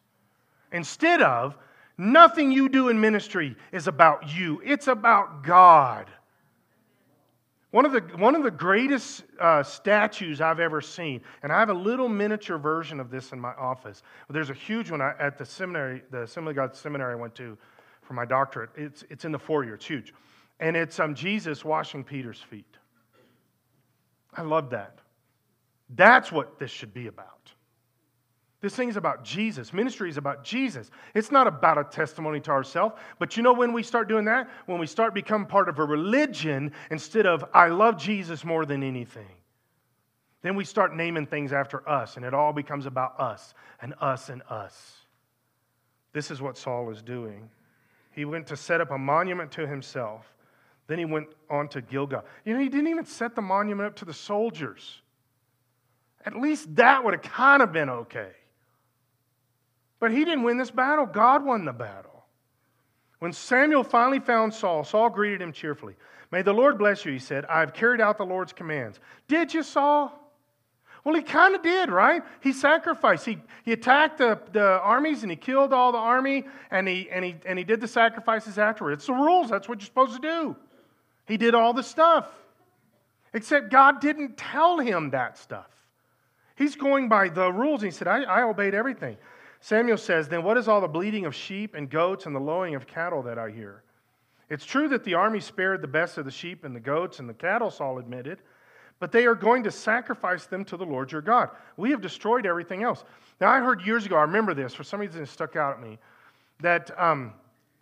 instead 0.72 1.22
of 1.22 1.56
nothing 1.98 2.50
you 2.50 2.68
do 2.68 2.88
in 2.88 3.00
ministry 3.00 3.56
is 3.70 3.86
about 3.86 4.34
you, 4.34 4.60
it's 4.64 4.88
about 4.88 5.44
God. 5.44 6.10
One 7.70 7.86
of 7.86 7.92
the, 7.92 8.00
one 8.18 8.34
of 8.34 8.42
the 8.42 8.50
greatest 8.50 9.24
uh, 9.40 9.62
statues 9.62 10.42
I've 10.42 10.60
ever 10.60 10.82
seen, 10.82 11.22
and 11.42 11.50
I 11.50 11.58
have 11.58 11.70
a 11.70 11.74
little 11.74 12.08
miniature 12.08 12.58
version 12.58 13.00
of 13.00 13.10
this 13.10 13.32
in 13.32 13.40
my 13.40 13.54
office. 13.54 14.02
There's 14.28 14.50
a 14.50 14.54
huge 14.54 14.90
one 14.90 15.00
at 15.00 15.38
the 15.38 15.46
seminary, 15.46 16.02
the 16.10 16.22
Assembly 16.24 16.52
God 16.52 16.76
seminary 16.76 17.12
I 17.12 17.16
went 17.16 17.34
to 17.36 17.56
for 18.02 18.12
my 18.12 18.26
doctorate. 18.26 18.70
It's, 18.76 19.04
it's 19.08 19.24
in 19.24 19.32
the 19.32 19.38
foyer, 19.38 19.74
it's 19.74 19.86
huge. 19.86 20.12
And 20.60 20.76
it's 20.76 21.00
um, 21.00 21.14
Jesus 21.14 21.64
washing 21.64 22.04
Peter's 22.04 22.40
feet. 22.40 22.76
I 24.34 24.42
love 24.42 24.68
that. 24.70 24.98
That's 25.94 26.30
what 26.30 26.58
this 26.58 26.70
should 26.70 26.92
be 26.92 27.06
about. 27.06 27.52
This 28.62 28.74
thing 28.74 28.88
is 28.88 28.96
about 28.96 29.24
Jesus. 29.24 29.72
Ministry 29.72 30.08
is 30.08 30.16
about 30.16 30.44
Jesus. 30.44 30.90
It's 31.14 31.30
not 31.30 31.46
about 31.46 31.76
a 31.76 31.84
testimony 31.84 32.40
to 32.40 32.50
ourselves. 32.50 32.94
But 33.18 33.36
you 33.36 33.42
know 33.42 33.52
when 33.52 33.72
we 33.72 33.82
start 33.82 34.08
doing 34.08 34.24
that? 34.26 34.48
When 34.66 34.78
we 34.78 34.86
start 34.86 35.12
becoming 35.12 35.46
part 35.46 35.68
of 35.68 35.78
a 35.78 35.84
religion 35.84 36.72
instead 36.90 37.26
of, 37.26 37.44
I 37.52 37.68
love 37.68 37.98
Jesus 37.98 38.44
more 38.44 38.64
than 38.64 38.82
anything. 38.82 39.28
Then 40.40 40.56
we 40.56 40.64
start 40.64 40.96
naming 40.96 41.26
things 41.26 41.52
after 41.52 41.88
us, 41.88 42.16
and 42.16 42.24
it 42.24 42.32
all 42.32 42.52
becomes 42.52 42.86
about 42.86 43.20
us 43.20 43.52
and 43.80 43.94
us 44.00 44.28
and 44.28 44.42
us. 44.48 44.96
This 46.12 46.30
is 46.30 46.40
what 46.40 46.56
Saul 46.56 46.90
is 46.90 47.02
doing. 47.02 47.50
He 48.12 48.24
went 48.24 48.46
to 48.48 48.56
set 48.56 48.80
up 48.80 48.90
a 48.90 48.98
monument 48.98 49.52
to 49.52 49.66
himself 49.66 50.32
then 50.92 50.98
he 50.98 51.04
went 51.04 51.28
on 51.48 51.68
to 51.68 51.80
Gilgal. 51.80 52.24
You 52.44 52.54
know, 52.54 52.60
he 52.60 52.68
didn't 52.68 52.88
even 52.88 53.06
set 53.06 53.34
the 53.34 53.40
monument 53.42 53.86
up 53.86 53.96
to 53.96 54.04
the 54.04 54.12
soldiers. 54.12 55.00
At 56.26 56.36
least 56.36 56.74
that 56.76 57.04
would 57.04 57.14
have 57.14 57.22
kind 57.22 57.62
of 57.62 57.72
been 57.72 57.88
okay. 57.88 58.32
But 60.02 60.10
he 60.10 60.24
didn't 60.24 60.42
win 60.42 60.56
this 60.56 60.72
battle, 60.72 61.06
God 61.06 61.44
won 61.44 61.64
the 61.64 61.72
battle. 61.72 62.24
When 63.20 63.32
Samuel 63.32 63.84
finally 63.84 64.18
found 64.18 64.52
Saul, 64.52 64.82
Saul 64.82 65.10
greeted 65.10 65.40
him 65.40 65.52
cheerfully. 65.52 65.94
May 66.32 66.42
the 66.42 66.52
Lord 66.52 66.76
bless 66.76 67.04
you, 67.04 67.12
he 67.12 67.20
said. 67.20 67.44
I 67.44 67.60
have 67.60 67.72
carried 67.72 68.00
out 68.00 68.18
the 68.18 68.26
Lord's 68.26 68.52
commands. 68.52 68.98
Did 69.28 69.54
you, 69.54 69.62
Saul? 69.62 70.12
Well, 71.04 71.14
he 71.14 71.22
kind 71.22 71.54
of 71.54 71.62
did, 71.62 71.88
right? 71.88 72.24
He 72.40 72.52
sacrificed. 72.52 73.26
He, 73.26 73.38
he 73.64 73.70
attacked 73.70 74.18
the, 74.18 74.40
the 74.50 74.80
armies 74.80 75.22
and 75.22 75.30
he 75.30 75.36
killed 75.36 75.72
all 75.72 75.92
the 75.92 75.98
army 75.98 76.46
and 76.72 76.88
he, 76.88 77.08
and, 77.08 77.24
he, 77.24 77.36
and 77.46 77.56
he 77.56 77.64
did 77.64 77.80
the 77.80 77.86
sacrifices 77.86 78.58
afterward. 78.58 78.94
It's 78.94 79.06
the 79.06 79.12
rules. 79.12 79.50
That's 79.50 79.68
what 79.68 79.78
you're 79.78 79.86
supposed 79.86 80.20
to 80.20 80.20
do. 80.20 80.56
He 81.28 81.36
did 81.36 81.54
all 81.54 81.74
the 81.74 81.84
stuff. 81.84 82.26
Except 83.32 83.70
God 83.70 84.00
didn't 84.00 84.36
tell 84.36 84.80
him 84.80 85.10
that 85.10 85.38
stuff. 85.38 85.70
He's 86.56 86.74
going 86.74 87.08
by 87.08 87.28
the 87.28 87.52
rules. 87.52 87.82
He 87.82 87.92
said, 87.92 88.08
I, 88.08 88.24
I 88.24 88.42
obeyed 88.42 88.74
everything. 88.74 89.16
Samuel 89.62 89.96
says, 89.96 90.28
Then 90.28 90.42
what 90.42 90.58
is 90.58 90.66
all 90.66 90.80
the 90.80 90.88
bleating 90.88 91.24
of 91.24 91.36
sheep 91.36 91.74
and 91.74 91.88
goats 91.88 92.26
and 92.26 92.34
the 92.34 92.40
lowing 92.40 92.74
of 92.74 92.84
cattle 92.84 93.22
that 93.22 93.38
I 93.38 93.48
hear? 93.48 93.84
It's 94.50 94.66
true 94.66 94.88
that 94.88 95.04
the 95.04 95.14
army 95.14 95.38
spared 95.38 95.82
the 95.82 95.88
best 95.88 96.18
of 96.18 96.24
the 96.24 96.32
sheep 96.32 96.64
and 96.64 96.74
the 96.74 96.80
goats 96.80 97.20
and 97.20 97.28
the 97.28 97.34
cattle, 97.34 97.70
Saul 97.70 97.98
admitted, 97.98 98.40
but 98.98 99.12
they 99.12 99.24
are 99.24 99.36
going 99.36 99.62
to 99.62 99.70
sacrifice 99.70 100.46
them 100.46 100.64
to 100.64 100.76
the 100.76 100.84
Lord 100.84 101.12
your 101.12 101.22
God. 101.22 101.50
We 101.76 101.92
have 101.92 102.00
destroyed 102.00 102.44
everything 102.44 102.82
else. 102.82 103.04
Now, 103.40 103.50
I 103.50 103.60
heard 103.60 103.86
years 103.86 104.04
ago, 104.04 104.16
I 104.16 104.22
remember 104.22 104.52
this, 104.52 104.74
for 104.74 104.82
some 104.82 104.98
reason 105.00 105.22
it 105.22 105.28
stuck 105.28 105.54
out 105.54 105.74
at 105.74 105.80
me, 105.80 105.96
that 106.60 106.90
um, 107.00 107.32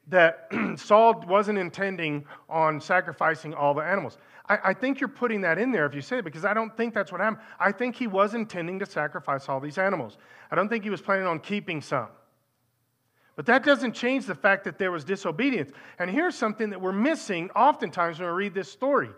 that 0.09 0.49
Saul 0.77 1.25
wasn't 1.27 1.59
intending 1.59 2.25
on 2.49 2.81
sacrificing 2.81 3.55
all 3.55 3.75
the 3.75 3.83
animals. 3.83 4.19
I, 4.49 4.59
I, 4.65 4.75
think 4.75 5.01
you're 5.01 5.09
putting 5.09 5.43
that 5.43 5.59
in 5.59 5.71
there 5.71 5.87
if 5.87 5.95
you 5.95 6.01
say 6.01 6.19
it, 6.19 6.25
because 6.25 6.45
I 6.45 6.55
don't 6.55 6.77
think 6.77 6.95
that's 6.95 7.13
what 7.13 7.21
happened. 7.21 7.43
I 7.59 7.73
think 7.73 7.97
he 7.97 8.07
was 8.07 8.35
intending 8.35 8.79
to 8.81 8.87
sacrifice 8.87 9.49
all 9.49 9.61
these 9.61 9.79
animals. 9.79 10.19
I 10.51 10.57
don't 10.57 10.69
think 10.69 10.83
he 10.83 10.91
was 10.91 11.01
planning 11.01 11.27
on 11.27 11.39
keeping 11.39 11.81
some. 11.81 12.09
But 13.37 13.47
that 13.47 13.65
doesn't 13.65 13.95
change 13.95 14.27
the 14.27 14.35
fact 14.35 14.65
that 14.65 14.79
there 14.79 14.91
was 14.91 15.05
disobedience. 15.05 15.71
And 15.99 16.11
here's 16.11 16.35
something 16.35 16.71
that 16.71 16.81
we're 16.81 16.93
missing 16.93 17.49
oftentimes 17.51 18.19
when 18.19 18.29
we 18.29 18.35
read 18.35 18.55
this 18.55 18.71
story. 18.71 19.11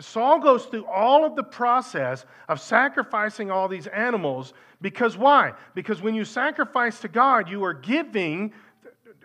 Saul 0.00 0.40
goes 0.40 0.64
through 0.64 0.86
all 0.86 1.24
of 1.24 1.36
the 1.36 1.42
process 1.42 2.24
of 2.48 2.60
sacrificing 2.60 3.50
all 3.50 3.68
these 3.68 3.86
animals 3.86 4.54
because 4.80 5.16
why? 5.16 5.52
Because 5.74 6.02
when 6.02 6.14
you 6.14 6.24
sacrifice 6.24 7.00
to 7.00 7.08
God, 7.08 7.48
you 7.48 7.62
are 7.64 7.74
giving 7.74 8.52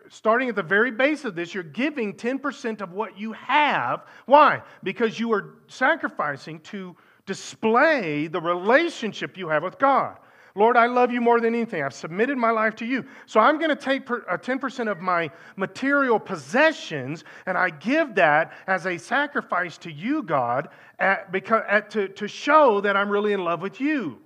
starting 0.10 0.50
at 0.50 0.56
the 0.56 0.64
very 0.64 0.92
base 0.92 1.26
of 1.26 1.36
this, 1.36 1.54
you're 1.54 1.64
giving 1.64 2.14
10% 2.14 2.82
of 2.82 2.94
what 2.94 3.18
you 3.20 3.34
have. 3.34 4.06
Why? 4.26 4.62
Because 4.84 5.20
you 5.20 5.32
are 5.34 5.56
sacrificing 5.68 6.60
to 6.62 6.96
display 7.26 8.28
the 8.28 8.40
relationship 8.42 9.38
you 9.38 9.50
have 9.50 9.64
with 9.64 9.78
God. 9.78 10.18
Lord, 10.56 10.76
I 10.76 10.88
love 10.88 11.12
you 11.12 11.22
more 11.22 11.40
than 11.40 11.54
anything. 11.54 11.84
I've 11.84 11.94
submitted 11.94 12.36
my 12.36 12.50
life 12.50 12.76
to 12.78 12.86
you. 12.86 13.06
So 13.28 13.40
I'm 13.40 13.60
going 13.60 13.70
to 13.70 13.76
take 13.76 14.08
10% 14.08 14.88
uh, 14.88 14.92
of 14.92 15.00
my 15.00 15.30
material 15.56 16.20
possessions 16.20 17.24
and 17.46 17.56
I 17.56 17.70
give 17.70 18.16
that 18.16 18.54
as 18.66 18.88
a 18.88 18.98
sacrifice 18.98 19.78
to 19.80 19.92
you, 19.92 20.24
God, 20.24 20.70
at, 20.98 21.32
because, 21.32 21.62
at, 21.70 21.92
to, 21.92 22.08
to 22.08 22.28
show 22.28 22.82
that 22.82 22.98
I'm 22.98 23.08
really 23.08 23.34
in 23.34 23.44
love 23.44 23.62
with 23.62 23.80
you. 23.80 24.18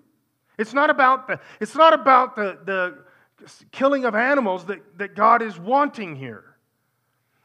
It's 0.57 0.73
not 0.73 0.89
about 0.89 1.27
the, 1.27 1.37
it's 1.59 1.75
not 1.75 1.93
about 1.93 2.37
the, 2.37 2.59
the 2.63 2.99
killing 3.71 4.05
of 4.05 4.15
animals 4.15 4.65
that, 4.65 4.97
that 4.97 5.15
God 5.15 5.41
is 5.41 5.59
wanting 5.59 6.15
here. 6.15 6.45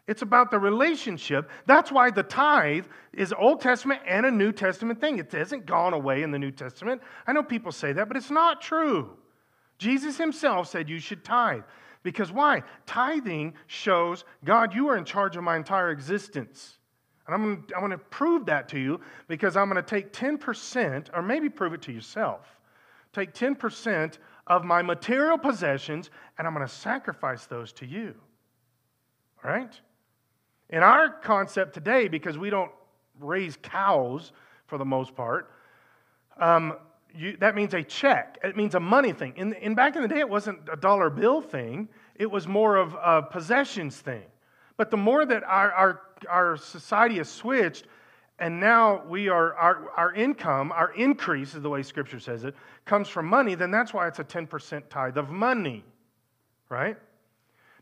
It's 0.07 0.23
about 0.23 0.51
the 0.51 0.59
relationship. 0.59 1.51
That's 1.67 1.91
why 1.91 2.11
the 2.11 2.23
tithe 2.23 2.85
is 3.13 3.35
Old 3.37 3.61
Testament 3.61 4.03
and 4.07 4.25
a 4.25 4.31
New 4.31 4.53
Testament 4.53 5.01
thing. 5.01 5.19
It 5.19 5.33
hasn't 5.33 5.67
gone 5.67 5.95
away 5.95 6.23
in 6.23 6.31
the 6.31 6.39
New 6.39 6.53
Testament. 6.53 7.03
I 7.27 7.33
know 7.33 7.43
people 7.43 7.73
say 7.73 7.93
that, 7.93 8.07
but 8.07 8.17
it's 8.17 8.31
not 8.31 8.63
true. 8.63 9.17
Jesus 9.79 10.17
himself 10.17 10.69
said 10.69 10.89
you 10.89 11.01
should 11.01 11.25
tithe. 11.25 11.63
Because 12.05 12.31
why? 12.31 12.63
Tithing 12.87 13.55
shows 13.67 14.25
God, 14.45 14.75
you 14.75 14.89
are 14.89 14.97
in 14.97 15.05
charge 15.05 15.37
of 15.37 15.43
my 15.43 15.57
entire 15.57 15.91
existence. 15.91 16.79
And 17.27 17.35
I'm 17.35 17.67
I'm 17.75 17.81
going 17.81 17.91
to 17.91 17.99
prove 17.99 18.47
that 18.47 18.69
to 18.69 18.79
you 18.79 19.01
because 19.27 19.57
I'm 19.57 19.69
going 19.69 19.83
to 19.83 19.89
take 19.89 20.13
10%, 20.13 21.09
or 21.13 21.23
maybe 21.23 21.49
prove 21.49 21.73
it 21.73 21.83
to 21.83 21.93
yourself. 21.93 22.47
Take 23.13 23.35
10% 23.35 24.19
of 24.47 24.65
my 24.65 24.83
material 24.83 25.39
possessions 25.39 26.11
and 26.39 26.47
I'm 26.47 26.55
going 26.55 26.67
to 26.67 26.73
sacrifice 26.73 27.47
those 27.47 27.73
to 27.75 27.87
you. 27.87 28.15
All 29.45 29.51
right? 29.51 29.73
In 30.71 30.83
our 30.83 31.11
concept 31.11 31.75
today, 31.75 32.09
because 32.09 32.39
we 32.39 32.51
don't 32.51 32.71
raise 33.21 33.57
cows 33.63 34.33
for 34.67 34.79
the 34.79 34.85
most 34.85 35.15
part, 35.15 35.51
um, 36.39 36.77
you, 37.15 37.37
that 37.39 37.55
means 37.55 37.73
a 37.73 37.83
check. 37.83 38.39
It 38.43 38.57
means 38.57 38.75
a 38.75 38.81
money 38.81 39.13
thing. 39.13 39.35
In, 39.37 39.55
in, 39.55 39.75
back 39.75 39.97
in 39.97 40.03
the 40.03 40.09
day, 40.09 40.19
it 40.19 40.29
wasn't 40.29 40.61
a 40.71 40.77
dollar 40.77 41.09
bill 41.09 41.41
thing, 41.41 41.89
it 42.15 42.31
was 42.31 42.47
more 42.47 42.77
of 42.77 42.95
a 43.03 43.23
possessions 43.23 43.97
thing. 43.97 44.25
But 44.77 44.91
the 44.91 44.97
more 44.97 45.25
that 45.25 45.43
our, 45.45 45.73
our, 45.73 46.01
our 46.29 46.57
society 46.57 47.17
has 47.17 47.29
switched, 47.29 47.87
and 48.39 48.61
now 48.61 49.03
we 49.09 49.29
are 49.29 49.55
our, 49.55 49.91
our 49.97 50.13
income, 50.15 50.73
our 50.73 50.93
increase 50.93 51.55
is 51.55 51.63
the 51.63 51.71
way 51.71 51.83
scripture 51.83 52.21
says 52.21 52.45
it, 52.45 52.55
comes 52.85 53.09
from 53.09 53.27
money, 53.27 53.55
then 53.55 53.71
that's 53.71 53.95
why 53.95 54.07
it's 54.09 54.19
a 54.19 54.25
10% 54.25 54.89
tithe 54.91 55.17
of 55.17 55.31
money. 55.31 55.85
Right? 56.69 56.97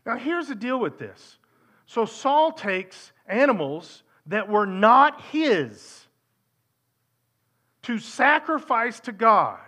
Now 0.05 0.17
here's 0.17 0.47
the 0.47 0.55
deal 0.55 0.79
with 0.79 0.97
this. 0.97 1.37
So 1.85 2.05
Saul 2.05 2.51
takes 2.51 3.11
animals 3.27 4.03
that 4.27 4.49
were 4.49 4.65
not 4.65 5.21
his 5.21 6.05
to 7.83 7.99
sacrifice 7.99 8.99
to 9.01 9.11
God. 9.11 9.59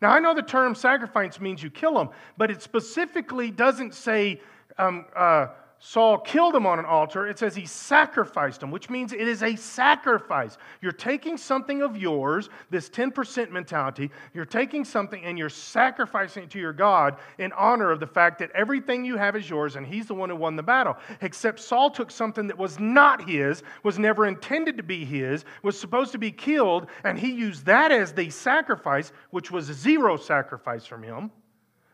Now, 0.00 0.10
I 0.10 0.20
know 0.20 0.34
the 0.34 0.42
term 0.42 0.74
sacrifice 0.74 1.40
means 1.40 1.62
you 1.62 1.70
kill 1.70 1.94
them, 1.94 2.10
but 2.36 2.50
it 2.50 2.62
specifically 2.62 3.50
doesn't 3.50 3.94
say 3.94 4.40
um, 4.78 5.06
uh, 5.16 5.48
Saul 5.78 6.18
killed 6.18 6.54
him 6.54 6.64
on 6.64 6.78
an 6.78 6.86
altar, 6.86 7.26
it 7.26 7.38
says 7.38 7.54
he 7.54 7.66
sacrificed 7.66 8.62
him, 8.62 8.70
which 8.70 8.88
means 8.88 9.12
it 9.12 9.28
is 9.28 9.42
a 9.42 9.54
sacrifice. 9.56 10.56
You're 10.80 10.90
taking 10.90 11.36
something 11.36 11.82
of 11.82 11.98
yours, 11.98 12.48
this 12.70 12.88
10% 12.88 13.50
mentality, 13.50 14.10
you're 14.32 14.46
taking 14.46 14.86
something 14.86 15.22
and 15.22 15.38
you're 15.38 15.50
sacrificing 15.50 16.44
it 16.44 16.50
to 16.50 16.58
your 16.58 16.72
God 16.72 17.18
in 17.38 17.52
honor 17.52 17.90
of 17.90 18.00
the 18.00 18.06
fact 18.06 18.38
that 18.38 18.50
everything 18.52 19.04
you 19.04 19.18
have 19.18 19.36
is 19.36 19.50
yours 19.50 19.76
and 19.76 19.86
he's 19.86 20.06
the 20.06 20.14
one 20.14 20.30
who 20.30 20.36
won 20.36 20.56
the 20.56 20.62
battle. 20.62 20.96
Except 21.20 21.60
Saul 21.60 21.90
took 21.90 22.10
something 22.10 22.46
that 22.46 22.56
was 22.56 22.80
not 22.80 23.28
his, 23.28 23.62
was 23.82 23.98
never 23.98 24.26
intended 24.26 24.78
to 24.78 24.82
be 24.82 25.04
his, 25.04 25.44
was 25.62 25.78
supposed 25.78 26.12
to 26.12 26.18
be 26.18 26.32
killed, 26.32 26.86
and 27.04 27.18
he 27.18 27.32
used 27.32 27.66
that 27.66 27.92
as 27.92 28.14
the 28.14 28.30
sacrifice, 28.30 29.12
which 29.28 29.50
was 29.50 29.66
zero 29.66 30.16
sacrifice 30.16 30.86
from 30.86 31.02
him, 31.02 31.30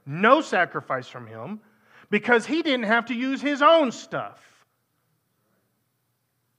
no 0.07 0.41
sacrifice 0.41 1.09
from 1.09 1.27
him 1.27 1.61
because 2.13 2.45
he 2.45 2.61
didn't 2.61 2.85
have 2.85 3.07
to 3.07 3.15
use 3.15 3.41
his 3.41 3.63
own 3.63 3.91
stuff. 3.91 4.39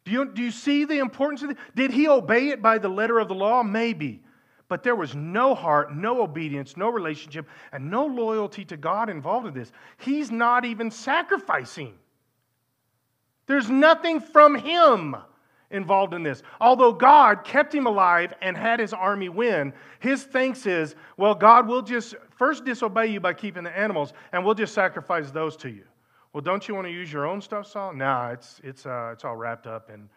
Do 0.04 0.12
you, 0.12 0.26
do 0.34 0.42
you 0.42 0.50
see 0.50 0.84
the 0.84 0.98
importance 0.98 1.44
of 1.44 1.52
it? 1.52 1.58
Did 1.76 1.92
he 1.92 2.08
obey 2.08 2.50
it 2.50 2.60
by 2.60 2.80
the 2.80 2.90
letter 2.90 3.20
of 3.20 3.28
the 3.28 3.36
law? 3.36 3.62
Maybe. 3.62 4.24
But 4.68 4.82
there 4.82 4.96
was 4.96 5.14
no 5.14 5.54
heart, 5.54 5.96
no 5.96 6.24
obedience, 6.24 6.76
no 6.76 6.90
relationship, 6.90 7.48
and 7.72 7.92
no 7.92 8.08
loyalty 8.08 8.66
to 8.66 8.78
God 8.78 9.12
involved 9.12 9.46
in 9.46 9.54
this. 9.54 9.72
He's 9.98 10.32
not 10.32 10.66
even 10.66 10.90
sacrificing. 10.90 11.94
There's 13.46 13.70
nothing 13.70 14.22
from 14.22 14.56
him 14.56 15.16
involved 15.70 16.16
in 16.16 16.24
this. 16.24 16.42
Although 16.60 16.94
God 16.94 17.44
kept 17.44 17.76
him 17.76 17.86
alive 17.86 18.34
and 18.42 18.58
had 18.58 18.80
his 18.80 18.92
army 18.92 19.30
win, 19.30 19.72
his 20.00 20.24
thanks 20.24 20.66
is, 20.66 20.96
well, 21.16 21.36
God 21.36 21.68
will 21.68 21.84
just 21.84 22.16
first 22.44 22.66
disobey 22.66 23.08
you 23.08 23.22
by 23.22 23.34
keeping 23.34 23.64
the 23.64 23.78
animals, 23.78 24.12
and 24.34 24.44
we'll 24.44 24.54
just 24.54 24.74
sacrifice 24.74 25.32
those 25.32 25.56
to 25.56 25.70
you. 25.70 25.86
Well, 26.34 26.42
don't 26.42 26.68
you 26.68 26.76
want 26.76 26.88
to 26.88 26.92
use 26.92 27.10
your 27.10 27.26
own 27.26 27.42
stuff, 27.42 27.68
Saul? 27.68 27.94
Nah, 27.94 28.32
it's, 28.32 28.60
it's, 28.66 28.86
uh, 28.86 29.12
it's 29.14 29.24
all 29.24 29.38
wrapped 29.38 29.66
up 29.66 29.90
in, 29.90 30.10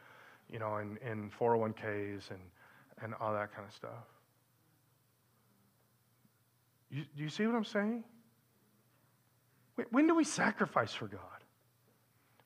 you 0.51 0.59
know, 0.59 0.79
in, 0.79 0.99
in 1.09 1.31
401ks 1.31 2.31
and, 2.31 2.41
and 3.01 3.15
all 3.21 3.33
that 3.33 3.55
kind 3.55 3.65
of 3.65 3.73
stuff. 3.73 4.09
You, 6.91 7.05
do 7.17 7.23
you 7.23 7.29
see 7.29 7.47
what 7.47 7.55
I'm 7.55 7.65
saying? 7.65 8.03
When 9.93 10.09
do 10.09 10.17
we 10.17 10.25
sacrifice 10.25 10.93
for 10.93 11.07
God? 11.07 11.21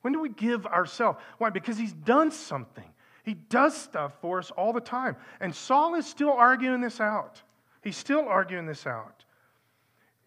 When 0.02 0.12
do 0.12 0.20
we 0.20 0.28
give 0.28 0.66
ourselves? 0.66 1.18
Why? 1.38 1.48
Because 1.48 1.78
He's 1.78 1.94
done 1.94 2.30
something. 2.32 2.92
He 3.22 3.32
does 3.32 3.74
stuff 3.74 4.12
for 4.20 4.40
us 4.40 4.50
all 4.50 4.74
the 4.74 4.80
time. 4.82 5.16
And 5.40 5.54
Saul 5.54 5.94
is 5.94 6.06
still 6.06 6.32
arguing 6.32 6.82
this 6.82 7.00
out. 7.00 7.40
He's 7.82 7.96
still 7.96 8.28
arguing 8.28 8.66
this 8.66 8.86
out. 8.86 9.24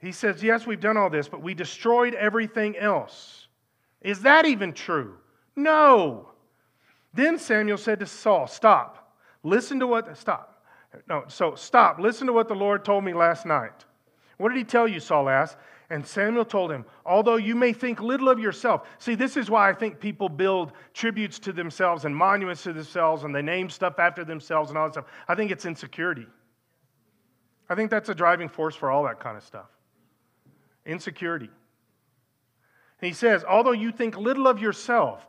He 0.04 0.12
says, 0.12 0.44
Yes, 0.44 0.68
we've 0.68 0.82
done 0.82 0.98
all 0.98 1.10
this, 1.10 1.30
but 1.30 1.42
we 1.42 1.54
destroyed 1.54 2.14
everything 2.14 2.78
else. 2.78 3.48
Is 4.02 4.22
that 4.24 4.46
even 4.46 4.74
true? 4.74 5.16
No. 5.56 6.30
Then 7.14 7.40
Samuel 7.40 7.78
said 7.78 8.00
to 8.00 8.06
Saul, 8.06 8.48
Stop. 8.48 9.18
Listen 9.44 9.80
to 9.80 9.88
what, 9.88 10.18
stop. 10.18 10.66
No, 11.08 11.24
so 11.28 11.56
stop. 11.56 12.00
Listen 12.00 12.28
to 12.28 12.34
what 12.34 12.50
the 12.50 12.54
Lord 12.54 12.84
told 12.84 13.04
me 13.06 13.14
last 13.14 13.46
night. 13.46 13.86
What 14.38 14.50
did 14.50 14.58
he 14.58 14.66
tell 14.66 14.88
you? 14.88 15.00
Saul 15.00 15.30
asked. 15.30 15.58
And 15.90 16.06
Samuel 16.06 16.46
told 16.46 16.72
him, 16.72 16.86
Although 17.06 17.38
you 17.38 17.56
may 17.56 17.72
think 17.72 18.02
little 18.02 18.28
of 18.28 18.40
yourself. 18.40 18.86
See, 18.98 19.16
this 19.16 19.38
is 19.38 19.50
why 19.50 19.70
I 19.70 19.74
think 19.74 20.02
people 20.02 20.28
build 20.28 20.74
tributes 20.94 21.40
to 21.40 21.54
themselves 21.54 22.04
and 22.04 22.14
monuments 22.14 22.64
to 22.64 22.74
themselves 22.74 23.24
and 23.24 23.34
they 23.34 23.42
name 23.42 23.70
stuff 23.70 24.00
after 24.00 24.26
themselves 24.26 24.70
and 24.70 24.78
all 24.78 24.88
that 24.88 24.94
stuff. 24.94 25.06
I 25.30 25.36
think 25.36 25.52
it's 25.52 25.66
insecurity. 25.66 26.28
I 27.70 27.76
think 27.76 27.90
that's 27.90 28.10
a 28.10 28.16
driving 28.16 28.50
force 28.50 28.76
for 28.76 28.92
all 28.92 29.04
that 29.04 29.22
kind 29.22 29.38
of 29.38 29.44
stuff. 29.44 29.68
Insecurity. 30.86 31.50
And 33.02 33.08
he 33.08 33.14
says, 33.14 33.44
Although 33.44 33.72
you 33.72 33.92
think 33.92 34.18
little 34.18 34.48
of 34.48 34.60
yourself, 34.60 35.26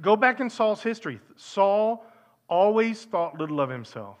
go 0.00 0.16
back 0.16 0.40
in 0.40 0.50
Saul's 0.50 0.82
history. 0.82 1.20
Saul 1.36 2.04
always 2.48 3.04
thought 3.04 3.38
little 3.38 3.60
of 3.60 3.70
himself. 3.70 4.16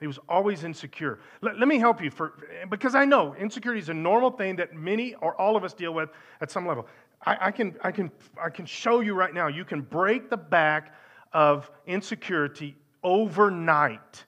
He 0.00 0.06
was 0.06 0.18
always 0.28 0.62
insecure. 0.62 1.18
Let, 1.40 1.58
let, 1.58 1.66
me 1.66 1.78
help 1.78 2.02
you 2.02 2.10
for 2.10 2.34
because 2.70 2.94
I 2.94 3.04
know 3.04 3.34
insecurity 3.34 3.80
is 3.80 3.88
a 3.88 3.94
normal 3.94 4.30
thing 4.30 4.56
that 4.56 4.74
many 4.74 5.14
or 5.14 5.34
all 5.40 5.56
of 5.56 5.64
us 5.64 5.74
deal 5.74 5.92
with 5.92 6.10
at 6.40 6.50
some 6.50 6.66
level. 6.66 6.86
I, 7.26 7.36
I, 7.40 7.50
can, 7.50 7.74
I, 7.82 7.90
can, 7.90 8.10
I 8.40 8.48
can 8.48 8.64
show 8.64 9.00
you 9.00 9.14
right 9.14 9.34
now, 9.34 9.48
you 9.48 9.64
can 9.64 9.80
break 9.80 10.30
the 10.30 10.36
back 10.36 10.94
of 11.32 11.70
insecurity 11.86 12.76
overnight. 13.02 14.24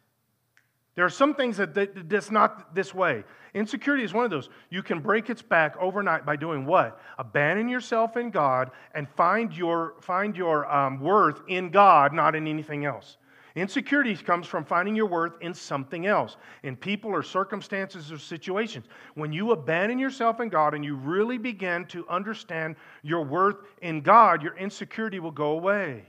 There 1.01 1.07
are 1.07 1.09
some 1.09 1.35
things 1.35 1.57
that, 1.57 1.73
that 1.73 2.11
that's 2.11 2.31
not 2.31 2.75
this 2.75 2.93
way. 2.95 3.25
Insecurity 3.55 4.05
is 4.05 4.13
one 4.13 4.27
of 4.27 4.31
those. 4.31 4.51
You 4.69 4.83
can 4.83 5.01
break 5.01 5.31
its 5.31 5.41
back 5.41 5.75
overnight 5.81 6.27
by 6.27 6.37
doing 6.37 6.67
what? 6.67 7.01
Abandon 7.19 7.71
yourself 7.71 8.19
in 8.19 8.31
God 8.31 8.71
and 8.95 9.09
find 9.09 9.51
your, 9.51 9.95
find 10.03 10.37
your 10.37 10.71
um, 10.71 11.01
worth 11.01 11.41
in 11.49 11.71
God, 11.71 12.13
not 12.13 12.35
in 12.35 12.47
anything 12.47 12.85
else. 12.85 13.17
Insecurity 13.57 14.15
comes 14.15 14.47
from 14.47 14.63
finding 14.63 14.95
your 14.95 15.07
worth 15.07 15.41
in 15.41 15.55
something 15.55 16.05
else, 16.05 16.37
in 16.65 16.77
people 16.77 17.11
or 17.13 17.23
circumstances 17.23 18.13
or 18.13 18.19
situations. 18.19 18.85
When 19.15 19.33
you 19.33 19.53
abandon 19.53 19.99
yourself 19.99 20.39
in 20.39 20.51
God 20.51 20.75
and 20.75 20.85
you 20.85 20.97
really 20.97 21.39
begin 21.39 21.87
to 21.87 22.07
understand 22.11 22.77
your 23.03 23.25
worth 23.25 23.57
in 23.81 24.03
God, 24.03 24.43
your 24.43 24.55
insecurity 24.59 25.19
will 25.19 25.31
go 25.31 25.53
away. 25.53 26.05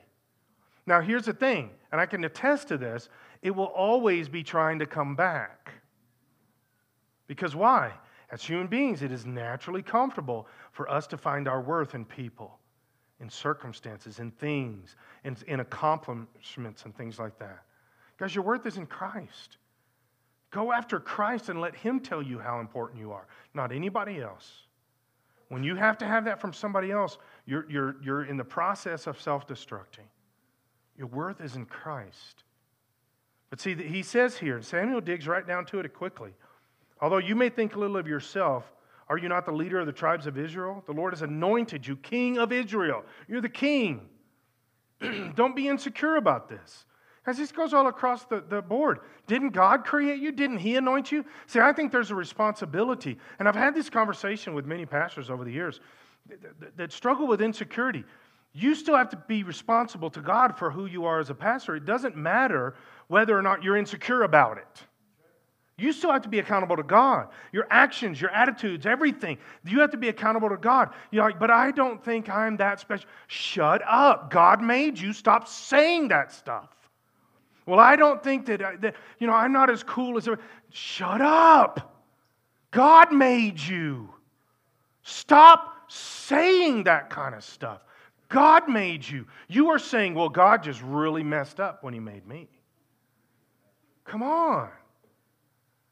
Now, 0.86 1.00
here's 1.00 1.28
the 1.28 1.34
thing, 1.34 1.70
and 1.94 2.02
I 2.02 2.06
can 2.06 2.26
attest 2.26 2.68
to 2.68 2.78
this 2.78 3.08
it 3.42 3.52
will 3.52 3.66
always 3.66 4.30
be 4.30 4.44
trying 4.44 4.80
to 4.80 4.86
come 4.86 5.16
back. 5.16 5.72
Because 7.28 7.56
why? 7.56 7.94
As 8.32 8.44
human 8.44 8.68
beings, 8.68 9.02
it 9.02 9.12
is 9.12 9.26
naturally 9.26 9.82
comfortable 9.82 10.48
for 10.72 10.90
us 10.90 11.08
to 11.08 11.18
find 11.18 11.48
our 11.48 11.62
worth 11.62 11.96
in 11.96 12.06
people 12.06 12.60
in 13.22 13.30
circumstances, 13.30 14.20
in 14.20 14.32
things, 14.32 14.96
in, 15.24 15.38
in 15.48 15.60
accomplishments, 15.60 16.86
and 16.86 16.96
things 16.98 17.20
like 17.20 17.38
that. 17.40 17.64
Guys, 18.18 18.34
your 18.36 18.44
worth 18.44 18.66
is 18.66 18.78
in 18.78 18.88
Christ. 18.88 19.58
Go 20.50 20.74
after 20.74 21.00
Christ 21.00 21.50
and 21.50 21.62
let 21.62 21.76
Him 21.76 22.00
tell 22.00 22.22
you 22.22 22.40
how 22.40 22.60
important 22.60 23.00
you 23.00 23.12
are, 23.12 23.28
not 23.54 23.72
anybody 23.72 24.20
else. 24.20 24.64
When 25.50 25.64
you 25.64 25.76
have 25.76 25.98
to 26.00 26.06
have 26.06 26.26
that 26.26 26.42
from 26.42 26.52
somebody 26.52 26.92
else, 26.92 27.18
you're, 27.46 27.70
you're, 27.70 27.96
you're 28.02 28.26
in 28.26 28.38
the 28.38 28.44
process 28.44 29.06
of 29.06 29.22
self 29.22 29.48
destructing. 29.48 30.08
Your 30.98 31.08
worth 31.08 31.42
is 31.42 31.56
in 31.56 31.66
Christ. 31.66 32.44
But 33.52 33.60
see, 33.60 33.76
he 33.76 34.02
says 34.02 34.38
here, 34.38 34.62
Samuel 34.64 35.02
digs 35.02 35.28
right 35.28 35.46
down 35.46 35.66
to 35.68 35.80
it 35.80 35.94
quickly. 35.94 36.32
Although 37.02 37.18
you 37.18 37.36
may 37.36 37.50
think 37.50 37.76
a 37.76 37.80
little 37.80 37.98
of 37.98 38.08
yourself, 38.08 38.64
are 39.10 39.18
you 39.18 39.28
not 39.28 39.46
the 39.46 39.52
leader 39.52 39.78
of 39.78 39.86
the 39.86 39.92
tribes 39.92 40.26
of 40.26 40.38
Israel? 40.38 40.84
The 40.88 40.94
Lord 40.94 41.12
has 41.12 41.22
anointed 41.22 41.86
you 41.86 41.98
king 41.98 42.38
of 42.38 42.54
Israel. 42.54 43.04
You're 43.28 43.42
the 43.42 43.50
king. 43.50 44.08
Don't 45.36 45.56
be 45.56 45.68
insecure 45.68 46.16
about 46.16 46.48
this. 46.48 46.86
As 47.26 47.38
this 47.38 47.52
goes 47.52 47.74
all 47.74 47.88
across 47.88 48.24
the, 48.26 48.42
the 48.48 48.62
board. 48.62 49.00
Didn't 49.28 49.50
God 49.50 49.84
create 49.84 50.22
you? 50.22 50.32
Didn't 50.32 50.60
He 50.60 50.76
anoint 50.76 51.12
you? 51.12 51.26
See, 51.46 51.60
I 51.60 51.74
think 51.74 51.92
there's 51.92 52.10
a 52.10 52.16
responsibility. 52.16 53.20
And 53.38 53.48
I've 53.50 53.56
had 53.56 53.76
this 53.76 53.90
conversation 53.90 54.54
with 54.54 54.66
many 54.66 54.86
pastors 54.86 55.30
over 55.30 55.44
the 55.44 55.52
years 55.52 55.82
that, 56.30 56.78
that 56.78 56.92
struggle 56.92 57.28
with 57.28 57.42
insecurity. 57.42 58.06
You 58.54 58.76
still 58.76 58.98
have 58.98 59.10
to 59.10 59.18
be 59.28 59.44
responsible 59.44 60.10
to 60.12 60.22
God 60.22 60.58
for 60.58 60.72
who 60.72 60.86
you 60.86 61.06
are 61.06 61.20
as 61.20 61.30
a 61.30 61.36
pastor. 61.36 61.76
It 61.76 61.86
doesn't 61.86 62.18
matter 62.18 62.76
whether 63.12 63.38
or 63.38 63.42
not 63.42 63.62
you're 63.62 63.76
insecure 63.76 64.24
about 64.24 64.58
it. 64.58 64.84
You 65.78 65.92
still 65.92 66.14
have 66.14 66.22
to 66.22 66.30
be 66.30 66.40
accountable 66.40 66.78
to 66.78 66.84
God. 66.84 67.28
Your 67.52 67.68
actions, 67.70 68.22
your 68.22 68.30
attitudes, 68.30 68.86
everything. 68.86 69.38
You 69.66 69.82
have 69.82 69.92
to 69.92 69.98
be 69.98 70.08
accountable 70.08 70.48
to 70.48 70.56
God. 70.56 70.92
You're 71.12 71.26
like, 71.26 71.38
but 71.38 71.52
I 71.52 71.72
don't 71.72 72.02
think 72.02 72.30
I'm 72.30 72.56
that 72.58 72.80
special. 72.80 73.10
Shut 73.28 73.82
up. 73.86 74.32
God 74.32 74.62
made 74.62 74.98
you. 74.98 75.12
Stop 75.12 75.50
saying 75.50 76.08
that 76.08 76.32
stuff. 76.32 76.70
Well, 77.66 77.82
I 77.82 77.98
don't 77.98 78.24
think 78.24 78.46
that, 78.46 78.62
uh, 78.62 78.72
that 78.80 78.96
you 79.20 79.28
know, 79.28 79.34
I'm 79.34 79.52
not 79.52 79.70
as 79.70 79.84
cool 79.84 80.18
as. 80.18 80.30
Shut 80.70 81.20
up. 81.20 82.06
God 82.72 83.12
made 83.12 83.60
you. 83.60 84.08
Stop 85.04 85.92
saying 85.92 86.86
that 86.86 87.10
kind 87.10 87.36
of 87.36 87.44
stuff. 87.44 87.82
God 88.30 88.70
made 88.70 89.06
you. 89.06 89.28
You 89.50 89.70
are 89.72 89.80
saying, 89.80 90.16
well, 90.16 90.30
God 90.30 90.64
just 90.64 90.82
really 90.82 91.24
messed 91.24 91.60
up 91.60 91.84
when 91.84 91.94
He 91.94 92.00
made 92.00 92.26
me. 92.26 92.48
Come 94.06 94.24
on. 94.24 94.70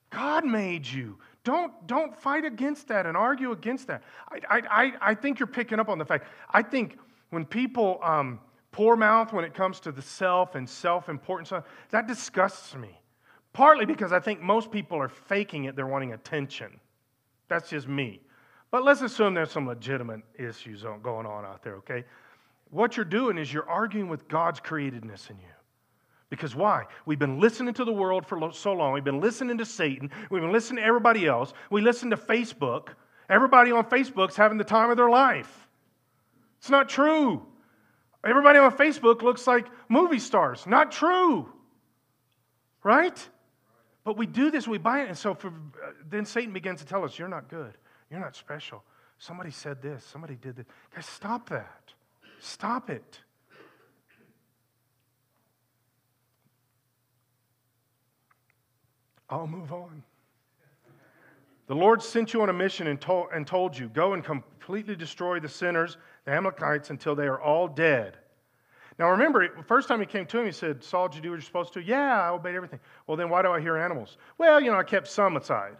God 0.10 0.46
made 0.46 0.86
you. 0.88 1.18
Don't, 1.44 1.88
don't 1.88 2.16
fight 2.16 2.46
against 2.46 2.88
that 2.90 3.06
and 3.06 3.16
argue 3.16 3.52
against 3.52 3.88
that. 3.88 4.04
I, 4.30 4.62
I, 4.70 4.94
I 5.02 5.16
think 5.16 5.40
you're 5.40 5.48
picking 5.48 5.80
up 5.80 5.90
on 5.90 5.98
the 5.98 6.06
fact. 6.06 6.28
I 6.50 6.62
think 6.62 6.98
when 7.30 7.46
people 7.46 8.00
um, 8.04 8.40
poor 8.72 8.96
mouth 8.96 9.34
when 9.34 9.46
it 9.46 9.54
comes 9.54 9.80
to 9.82 9.92
the 9.92 10.02
self 10.02 10.56
and 10.56 10.68
self 10.70 11.10
importance, 11.10 11.52
that 11.92 12.08
disgusts 12.08 12.76
me. 12.76 13.00
Partly 13.54 13.86
because 13.86 14.12
I 14.12 14.20
think 14.20 14.42
most 14.42 14.72
people 14.72 14.98
are 15.00 15.10
faking 15.10 15.66
it, 15.66 15.76
they're 15.76 15.88
wanting 15.88 16.14
attention. 16.14 16.80
That's 17.48 17.70
just 17.70 17.88
me. 17.88 18.22
But 18.72 18.84
let's 18.84 19.02
assume 19.02 19.34
there's 19.34 19.52
some 19.52 19.66
legitimate 19.66 20.22
issues 20.38 20.84
going 21.02 21.26
on 21.26 21.46
out 21.46 21.64
there, 21.64 21.76
okay? 21.78 22.04
What 22.70 22.96
you're 22.96 23.06
doing 23.06 23.40
is 23.40 23.52
you're 23.52 23.68
arguing 23.68 24.10
with 24.10 24.28
God's 24.28 24.60
createdness 24.60 25.30
in 25.32 25.40
you. 25.40 25.59
Because 26.30 26.56
why? 26.56 26.86
We've 27.06 27.18
been 27.18 27.40
listening 27.40 27.74
to 27.76 27.86
the 27.86 27.92
world 27.92 28.26
for 28.26 28.52
so 28.54 28.74
long. 28.74 28.94
We've 28.94 29.04
been 29.04 29.22
listening 29.22 29.58
to 29.58 29.66
Satan. 29.66 30.12
We've 30.30 30.42
been 30.42 30.52
listening 30.52 30.84
to 30.84 30.88
everybody 30.88 31.26
else. 31.26 31.54
We 31.72 31.82
listen 31.82 32.12
to 32.12 32.18
Facebook. 32.18 32.90
Everybody 33.30 33.72
on 33.72 33.86
Facebook's 33.86 34.36
having 34.36 34.58
the 34.58 34.64
time 34.64 34.92
of 34.92 34.98
their 34.98 35.10
life. 35.10 35.68
It's 36.60 36.70
not 36.70 36.90
true. 36.90 37.46
Everybody 38.24 38.60
on 38.60 38.76
Facebook 38.76 39.22
looks 39.22 39.48
like 39.48 39.68
movie 39.88 40.20
stars. 40.20 40.66
Not 40.68 40.92
true. 40.92 41.52
Right? 42.84 43.30
But 44.04 44.18
we 44.18 44.26
do 44.26 44.52
this, 44.52 44.68
we 44.68 44.78
buy 44.78 45.04
it. 45.04 45.10
And 45.10 45.18
so 45.18 45.34
for, 45.34 45.50
uh, 45.50 45.92
then 46.10 46.26
Satan 46.26 46.54
begins 46.54 46.80
to 46.80 46.86
tell 46.86 47.04
us, 47.04 47.18
You're 47.18 47.28
not 47.28 47.50
good. 47.50 47.74
You're 48.10 48.20
not 48.20 48.36
special. 48.36 48.84
Somebody 49.20 49.52
said 49.52 49.82
this. 49.82 50.04
Somebody 50.04 50.36
did 50.36 50.56
this. 50.56 50.66
Guys, 50.94 51.06
stop 51.06 51.50
that. 51.50 51.94
Stop 52.40 52.90
it. 52.90 53.20
I'll 59.30 59.48
move 59.48 59.72
on. 59.72 60.04
The 61.68 61.76
Lord 61.76 62.02
sent 62.02 62.34
you 62.34 62.42
on 62.42 62.50
a 62.50 62.54
mission 62.54 62.88
and 62.88 63.00
told, 63.00 63.28
and 63.34 63.46
told 63.46 63.78
you, 63.78 63.90
Go 63.90 64.14
and 64.14 64.24
completely 64.24 64.96
destroy 64.96 65.40
the 65.40 65.48
sinners, 65.48 65.98
the 66.26 66.32
Amalekites, 66.32 66.90
until 66.90 67.16
they 67.16 67.28
are 67.28 67.40
all 67.40 67.68
dead. 67.68 68.18
Now 68.98 69.12
remember, 69.12 69.48
the 69.56 69.64
first 69.64 69.88
time 69.88 70.00
he 70.00 70.06
came 70.06 70.26
to 70.26 70.40
him, 70.40 70.46
he 70.46 70.52
said, 70.52 70.84
Saul, 70.84 71.08
did 71.08 71.18
you 71.18 71.22
do 71.22 71.30
what 71.30 71.36
you're 71.36 71.42
supposed 71.44 71.74
to? 71.74 71.82
Yeah, 71.82 72.22
I 72.22 72.30
obeyed 72.30 72.56
everything. 72.56 72.80
Well, 73.08 73.16
then 73.16 73.30
why 73.30 73.42
do 73.42 73.50
I 73.50 73.62
hear 73.62 73.78
animals? 73.78 74.18
Well, 74.38 74.60
you 74.60 74.72
know, 74.72 74.78
I 74.78 74.84
kept 74.84 75.08
some 75.08 75.38
aside 75.38 75.78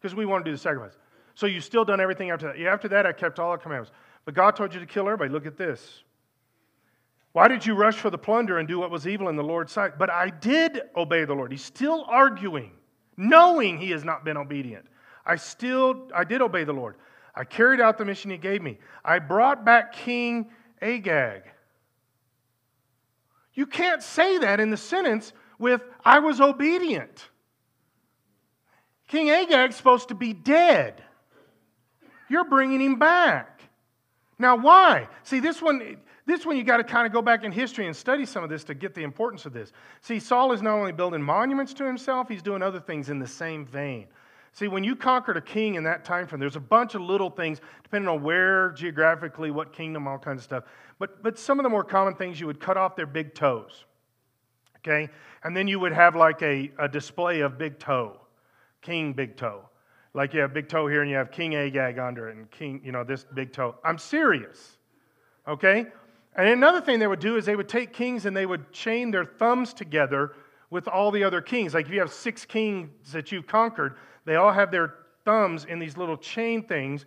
because 0.00 0.14
we 0.14 0.26
want 0.26 0.44
to 0.44 0.50
do 0.50 0.54
the 0.54 0.60
sacrifice. 0.60 0.96
So 1.34 1.46
you 1.46 1.60
still 1.60 1.84
done 1.84 2.00
everything 2.00 2.30
after 2.30 2.46
that. 2.46 2.58
Yeah, 2.58 2.72
after 2.72 2.88
that, 2.88 3.04
I 3.04 3.12
kept 3.12 3.40
all 3.40 3.52
the 3.52 3.58
commandments. 3.58 3.92
But 4.24 4.34
God 4.34 4.54
told 4.54 4.72
you 4.72 4.80
to 4.80 4.86
kill 4.86 5.06
everybody. 5.06 5.30
Look 5.30 5.46
at 5.46 5.56
this. 5.56 6.04
Why 7.36 7.48
did 7.48 7.66
you 7.66 7.74
rush 7.74 7.96
for 7.96 8.08
the 8.08 8.16
plunder 8.16 8.56
and 8.56 8.66
do 8.66 8.78
what 8.78 8.90
was 8.90 9.06
evil 9.06 9.28
in 9.28 9.36
the 9.36 9.44
Lord's 9.44 9.70
sight? 9.70 9.98
But 9.98 10.08
I 10.08 10.30
did 10.30 10.80
obey 10.96 11.26
the 11.26 11.34
Lord. 11.34 11.52
He's 11.52 11.62
still 11.62 12.06
arguing, 12.08 12.72
knowing 13.18 13.76
he 13.76 13.90
has 13.90 14.04
not 14.04 14.24
been 14.24 14.38
obedient. 14.38 14.86
I 15.26 15.36
still, 15.36 16.08
I 16.14 16.24
did 16.24 16.40
obey 16.40 16.64
the 16.64 16.72
Lord. 16.72 16.94
I 17.34 17.44
carried 17.44 17.78
out 17.78 17.98
the 17.98 18.06
mission 18.06 18.30
he 18.30 18.38
gave 18.38 18.62
me. 18.62 18.78
I 19.04 19.18
brought 19.18 19.66
back 19.66 19.92
King 19.92 20.48
Agag. 20.80 21.42
You 23.52 23.66
can't 23.66 24.02
say 24.02 24.38
that 24.38 24.58
in 24.58 24.70
the 24.70 24.78
sentence 24.78 25.34
with, 25.58 25.82
I 26.06 26.20
was 26.20 26.40
obedient. 26.40 27.28
King 29.08 29.28
Agag's 29.28 29.76
supposed 29.76 30.08
to 30.08 30.14
be 30.14 30.32
dead. 30.32 31.04
You're 32.30 32.48
bringing 32.48 32.80
him 32.80 32.98
back. 32.98 33.60
Now, 34.38 34.56
why? 34.56 35.08
See, 35.22 35.40
this 35.40 35.60
one, 35.60 35.98
this 36.26 36.44
one, 36.44 36.56
you 36.56 36.64
got 36.64 36.78
to 36.78 36.84
kind 36.84 37.06
of 37.06 37.12
go 37.12 37.22
back 37.22 37.44
in 37.44 37.52
history 37.52 37.86
and 37.86 37.94
study 37.94 38.26
some 38.26 38.42
of 38.42 38.50
this 38.50 38.64
to 38.64 38.74
get 38.74 38.94
the 38.94 39.04
importance 39.04 39.46
of 39.46 39.52
this. 39.52 39.72
See, 40.00 40.18
Saul 40.18 40.52
is 40.52 40.60
not 40.60 40.74
only 40.74 40.90
building 40.90 41.22
monuments 41.22 41.72
to 41.74 41.84
himself, 41.84 42.28
he's 42.28 42.42
doing 42.42 42.62
other 42.62 42.80
things 42.80 43.08
in 43.10 43.20
the 43.20 43.28
same 43.28 43.64
vein. 43.64 44.08
See, 44.52 44.68
when 44.68 44.82
you 44.82 44.96
conquered 44.96 45.36
a 45.36 45.40
king 45.40 45.76
in 45.76 45.84
that 45.84 46.04
time 46.04 46.26
frame, 46.26 46.40
there's 46.40 46.56
a 46.56 46.60
bunch 46.60 46.94
of 46.94 47.02
little 47.02 47.30
things, 47.30 47.60
depending 47.84 48.08
on 48.08 48.22
where 48.22 48.70
geographically, 48.70 49.50
what 49.50 49.72
kingdom, 49.72 50.08
all 50.08 50.18
kinds 50.18 50.40
of 50.40 50.44
stuff. 50.44 50.64
But, 50.98 51.22
but 51.22 51.38
some 51.38 51.60
of 51.60 51.62
the 51.62 51.68
more 51.68 51.84
common 51.84 52.14
things, 52.14 52.40
you 52.40 52.46
would 52.46 52.58
cut 52.58 52.76
off 52.76 52.96
their 52.96 53.06
big 53.06 53.34
toes. 53.34 53.84
Okay? 54.78 55.10
And 55.44 55.56
then 55.56 55.68
you 55.68 55.78
would 55.78 55.92
have 55.92 56.16
like 56.16 56.42
a, 56.42 56.72
a 56.78 56.88
display 56.88 57.40
of 57.40 57.58
big 57.58 57.78
toe, 57.78 58.18
king 58.82 59.12
big 59.12 59.36
toe. 59.36 59.68
Like 60.14 60.32
you 60.32 60.40
have 60.40 60.54
big 60.54 60.68
toe 60.68 60.88
here 60.88 61.02
and 61.02 61.10
you 61.10 61.16
have 61.16 61.30
King 61.30 61.54
Agag 61.54 61.98
under 61.98 62.30
it 62.30 62.36
and 62.36 62.50
king, 62.50 62.80
you 62.82 62.90
know, 62.90 63.04
this 63.04 63.26
big 63.34 63.52
toe. 63.52 63.74
I'm 63.84 63.98
serious. 63.98 64.78
Okay? 65.46 65.86
And 66.36 66.48
another 66.48 66.82
thing 66.82 66.98
they 66.98 67.06
would 67.06 67.18
do 67.18 67.36
is 67.36 67.46
they 67.46 67.56
would 67.56 67.68
take 67.68 67.94
kings 67.94 68.26
and 68.26 68.36
they 68.36 68.44
would 68.44 68.70
chain 68.70 69.10
their 69.10 69.24
thumbs 69.24 69.72
together 69.72 70.34
with 70.68 70.86
all 70.86 71.10
the 71.10 71.24
other 71.24 71.40
kings. 71.40 71.72
Like 71.72 71.86
if 71.86 71.92
you 71.92 72.00
have 72.00 72.12
six 72.12 72.44
kings 72.44 72.90
that 73.12 73.32
you've 73.32 73.46
conquered, 73.46 73.96
they 74.26 74.36
all 74.36 74.52
have 74.52 74.70
their 74.70 74.94
thumbs 75.24 75.64
in 75.64 75.78
these 75.78 75.96
little 75.96 76.16
chain 76.16 76.62
things 76.62 77.06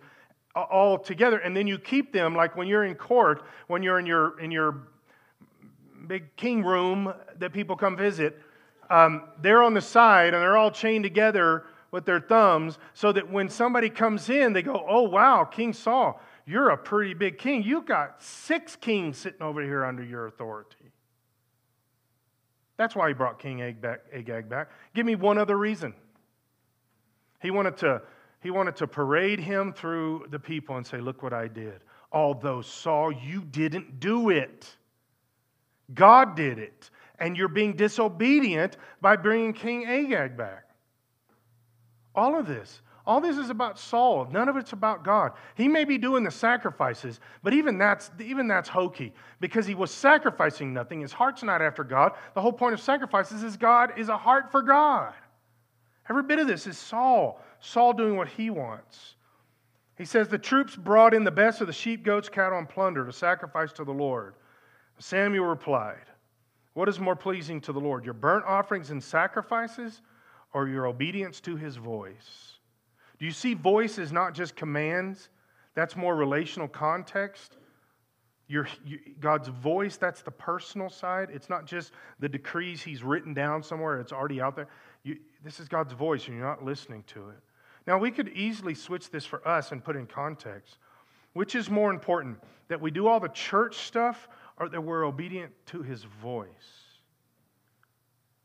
all 0.56 0.98
together. 0.98 1.38
And 1.38 1.56
then 1.56 1.68
you 1.68 1.78
keep 1.78 2.12
them 2.12 2.34
like 2.34 2.56
when 2.56 2.66
you're 2.66 2.84
in 2.84 2.96
court, 2.96 3.44
when 3.68 3.84
you're 3.84 4.00
in 4.00 4.06
your, 4.06 4.40
in 4.40 4.50
your 4.50 4.88
big 6.08 6.34
king 6.36 6.64
room 6.64 7.14
that 7.38 7.52
people 7.52 7.76
come 7.76 7.96
visit, 7.96 8.40
um, 8.88 9.28
they're 9.40 9.62
on 9.62 9.74
the 9.74 9.80
side 9.80 10.34
and 10.34 10.42
they're 10.42 10.56
all 10.56 10.72
chained 10.72 11.04
together 11.04 11.66
with 11.92 12.04
their 12.04 12.20
thumbs 12.20 12.78
so 12.94 13.12
that 13.12 13.30
when 13.30 13.48
somebody 13.48 13.90
comes 13.90 14.28
in, 14.28 14.52
they 14.52 14.62
go, 14.62 14.84
Oh, 14.88 15.02
wow, 15.02 15.44
King 15.44 15.72
Saul 15.72 16.20
you're 16.50 16.70
a 16.70 16.76
pretty 16.76 17.14
big 17.14 17.38
king. 17.38 17.62
You've 17.62 17.86
got 17.86 18.22
six 18.22 18.74
kings 18.74 19.16
sitting 19.18 19.42
over 19.42 19.62
here 19.62 19.84
under 19.84 20.02
your 20.02 20.26
authority. 20.26 20.90
That's 22.76 22.96
why 22.96 23.08
he 23.08 23.14
brought 23.14 23.38
King 23.38 23.62
Agag 23.62 24.48
back. 24.48 24.70
Give 24.94 25.06
me 25.06 25.14
one 25.14 25.38
other 25.38 25.56
reason. 25.56 25.94
He 27.40 27.50
wanted 27.50 27.76
to, 27.78 28.02
he 28.42 28.50
wanted 28.50 28.76
to 28.76 28.86
parade 28.86 29.38
him 29.38 29.72
through 29.72 30.26
the 30.30 30.38
people 30.38 30.76
and 30.76 30.86
say, 30.86 30.98
Look 30.98 31.22
what 31.22 31.32
I 31.32 31.46
did. 31.46 31.80
Although, 32.10 32.62
Saul, 32.62 33.12
you 33.12 33.42
didn't 33.42 34.00
do 34.00 34.30
it. 34.30 34.66
God 35.94 36.34
did 36.34 36.58
it. 36.58 36.90
And 37.18 37.36
you're 37.36 37.48
being 37.48 37.76
disobedient 37.76 38.76
by 39.00 39.16
bringing 39.16 39.52
King 39.52 39.86
Agag 39.86 40.36
back. 40.36 40.64
All 42.14 42.36
of 42.38 42.46
this. 42.46 42.80
All 43.10 43.20
this 43.20 43.38
is 43.38 43.50
about 43.50 43.76
Saul. 43.76 44.28
None 44.30 44.48
of 44.48 44.56
it's 44.56 44.72
about 44.72 45.02
God. 45.02 45.32
He 45.56 45.66
may 45.66 45.84
be 45.84 45.98
doing 45.98 46.22
the 46.22 46.30
sacrifices, 46.30 47.18
but 47.42 47.52
even 47.52 47.76
that's, 47.76 48.08
even 48.20 48.46
that's 48.46 48.68
hokey 48.68 49.12
because 49.40 49.66
he 49.66 49.74
was 49.74 49.90
sacrificing 49.90 50.72
nothing. 50.72 51.00
His 51.00 51.12
heart's 51.12 51.42
not 51.42 51.60
after 51.60 51.82
God. 51.82 52.12
The 52.34 52.40
whole 52.40 52.52
point 52.52 52.72
of 52.72 52.80
sacrifices 52.80 53.42
is 53.42 53.56
God 53.56 53.98
is 53.98 54.10
a 54.10 54.16
heart 54.16 54.52
for 54.52 54.62
God. 54.62 55.12
Every 56.08 56.22
bit 56.22 56.38
of 56.38 56.46
this 56.46 56.68
is 56.68 56.78
Saul. 56.78 57.42
Saul 57.58 57.94
doing 57.94 58.14
what 58.14 58.28
he 58.28 58.48
wants. 58.48 59.16
He 59.98 60.04
says, 60.04 60.28
The 60.28 60.38
troops 60.38 60.76
brought 60.76 61.12
in 61.12 61.24
the 61.24 61.32
best 61.32 61.60
of 61.60 61.66
the 61.66 61.72
sheep, 61.72 62.04
goats, 62.04 62.28
cattle, 62.28 62.58
and 62.58 62.68
plunder 62.68 63.04
to 63.04 63.12
sacrifice 63.12 63.72
to 63.72 63.84
the 63.84 63.90
Lord. 63.90 64.34
Samuel 65.00 65.46
replied, 65.46 66.06
What 66.74 66.88
is 66.88 67.00
more 67.00 67.16
pleasing 67.16 67.60
to 67.62 67.72
the 67.72 67.80
Lord, 67.80 68.04
your 68.04 68.14
burnt 68.14 68.44
offerings 68.44 68.92
and 68.92 69.02
sacrifices, 69.02 70.00
or 70.52 70.68
your 70.68 70.86
obedience 70.86 71.40
to 71.40 71.56
his 71.56 71.74
voice? 71.74 72.59
Do 73.20 73.26
you 73.26 73.32
see 73.32 73.54
voice 73.54 73.98
as 73.98 74.12
not 74.12 74.34
just 74.34 74.56
commands? 74.56 75.28
That's 75.74 75.94
more 75.94 76.16
relational 76.16 76.66
context. 76.66 77.58
Your, 78.48 78.66
you, 78.84 78.98
God's 79.20 79.48
voice, 79.48 79.96
that's 79.96 80.22
the 80.22 80.30
personal 80.30 80.90
side. 80.90 81.28
It's 81.32 81.48
not 81.48 81.66
just 81.66 81.92
the 82.18 82.28
decrees 82.28 82.82
he's 82.82 83.04
written 83.04 83.32
down 83.32 83.62
somewhere, 83.62 84.00
it's 84.00 84.12
already 84.12 84.40
out 84.40 84.56
there. 84.56 84.66
You, 85.04 85.18
this 85.44 85.60
is 85.60 85.68
God's 85.68 85.92
voice, 85.92 86.26
and 86.26 86.36
you're 86.36 86.46
not 86.46 86.64
listening 86.64 87.04
to 87.08 87.28
it. 87.28 87.38
Now, 87.86 87.98
we 87.98 88.10
could 88.10 88.28
easily 88.30 88.74
switch 88.74 89.10
this 89.10 89.24
for 89.24 89.46
us 89.46 89.70
and 89.70 89.84
put 89.84 89.94
in 89.96 90.06
context. 90.06 90.78
Which 91.32 91.54
is 91.54 91.70
more 91.70 91.90
important, 91.90 92.38
that 92.68 92.80
we 92.80 92.90
do 92.90 93.06
all 93.06 93.20
the 93.20 93.28
church 93.28 93.76
stuff 93.76 94.28
or 94.58 94.68
that 94.68 94.80
we're 94.80 95.04
obedient 95.04 95.52
to 95.66 95.82
his 95.82 96.02
voice? 96.02 96.48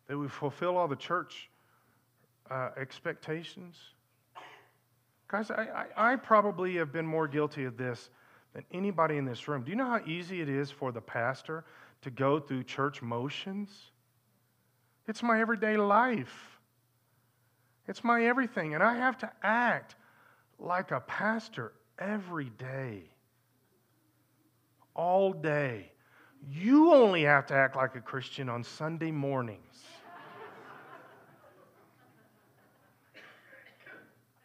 That 0.07 0.17
we 0.17 0.27
fulfill 0.27 0.77
all 0.77 0.87
the 0.87 0.95
church 0.95 1.49
uh, 2.51 2.69
expectations? 2.77 3.75
Guys, 5.27 5.49
I, 5.49 5.87
I, 5.97 6.13
I 6.13 6.15
probably 6.15 6.75
have 6.75 6.91
been 6.91 7.05
more 7.05 7.27
guilty 7.27 7.65
of 7.65 7.77
this 7.77 8.09
than 8.53 8.63
anybody 8.71 9.17
in 9.17 9.25
this 9.25 9.47
room. 9.47 9.63
Do 9.63 9.71
you 9.71 9.75
know 9.75 9.85
how 9.85 10.01
easy 10.05 10.41
it 10.41 10.49
is 10.49 10.69
for 10.71 10.91
the 10.91 11.01
pastor 11.01 11.65
to 12.01 12.11
go 12.11 12.39
through 12.39 12.63
church 12.63 13.01
motions? 13.01 13.69
It's 15.07 15.23
my 15.23 15.41
everyday 15.41 15.77
life. 15.77 16.59
It's 17.87 18.03
my 18.03 18.25
everything. 18.25 18.73
And 18.73 18.83
I 18.83 18.95
have 18.95 19.17
to 19.19 19.31
act 19.43 19.95
like 20.59 20.91
a 20.91 21.01
pastor 21.01 21.73
every 21.99 22.49
day, 22.57 23.03
all 24.95 25.33
day. 25.33 25.91
You 26.51 26.93
only 26.93 27.23
have 27.23 27.47
to 27.47 27.53
act 27.55 27.75
like 27.75 27.95
a 27.95 28.01
Christian 28.01 28.49
on 28.49 28.63
Sunday 28.63 29.11
mornings. 29.11 29.83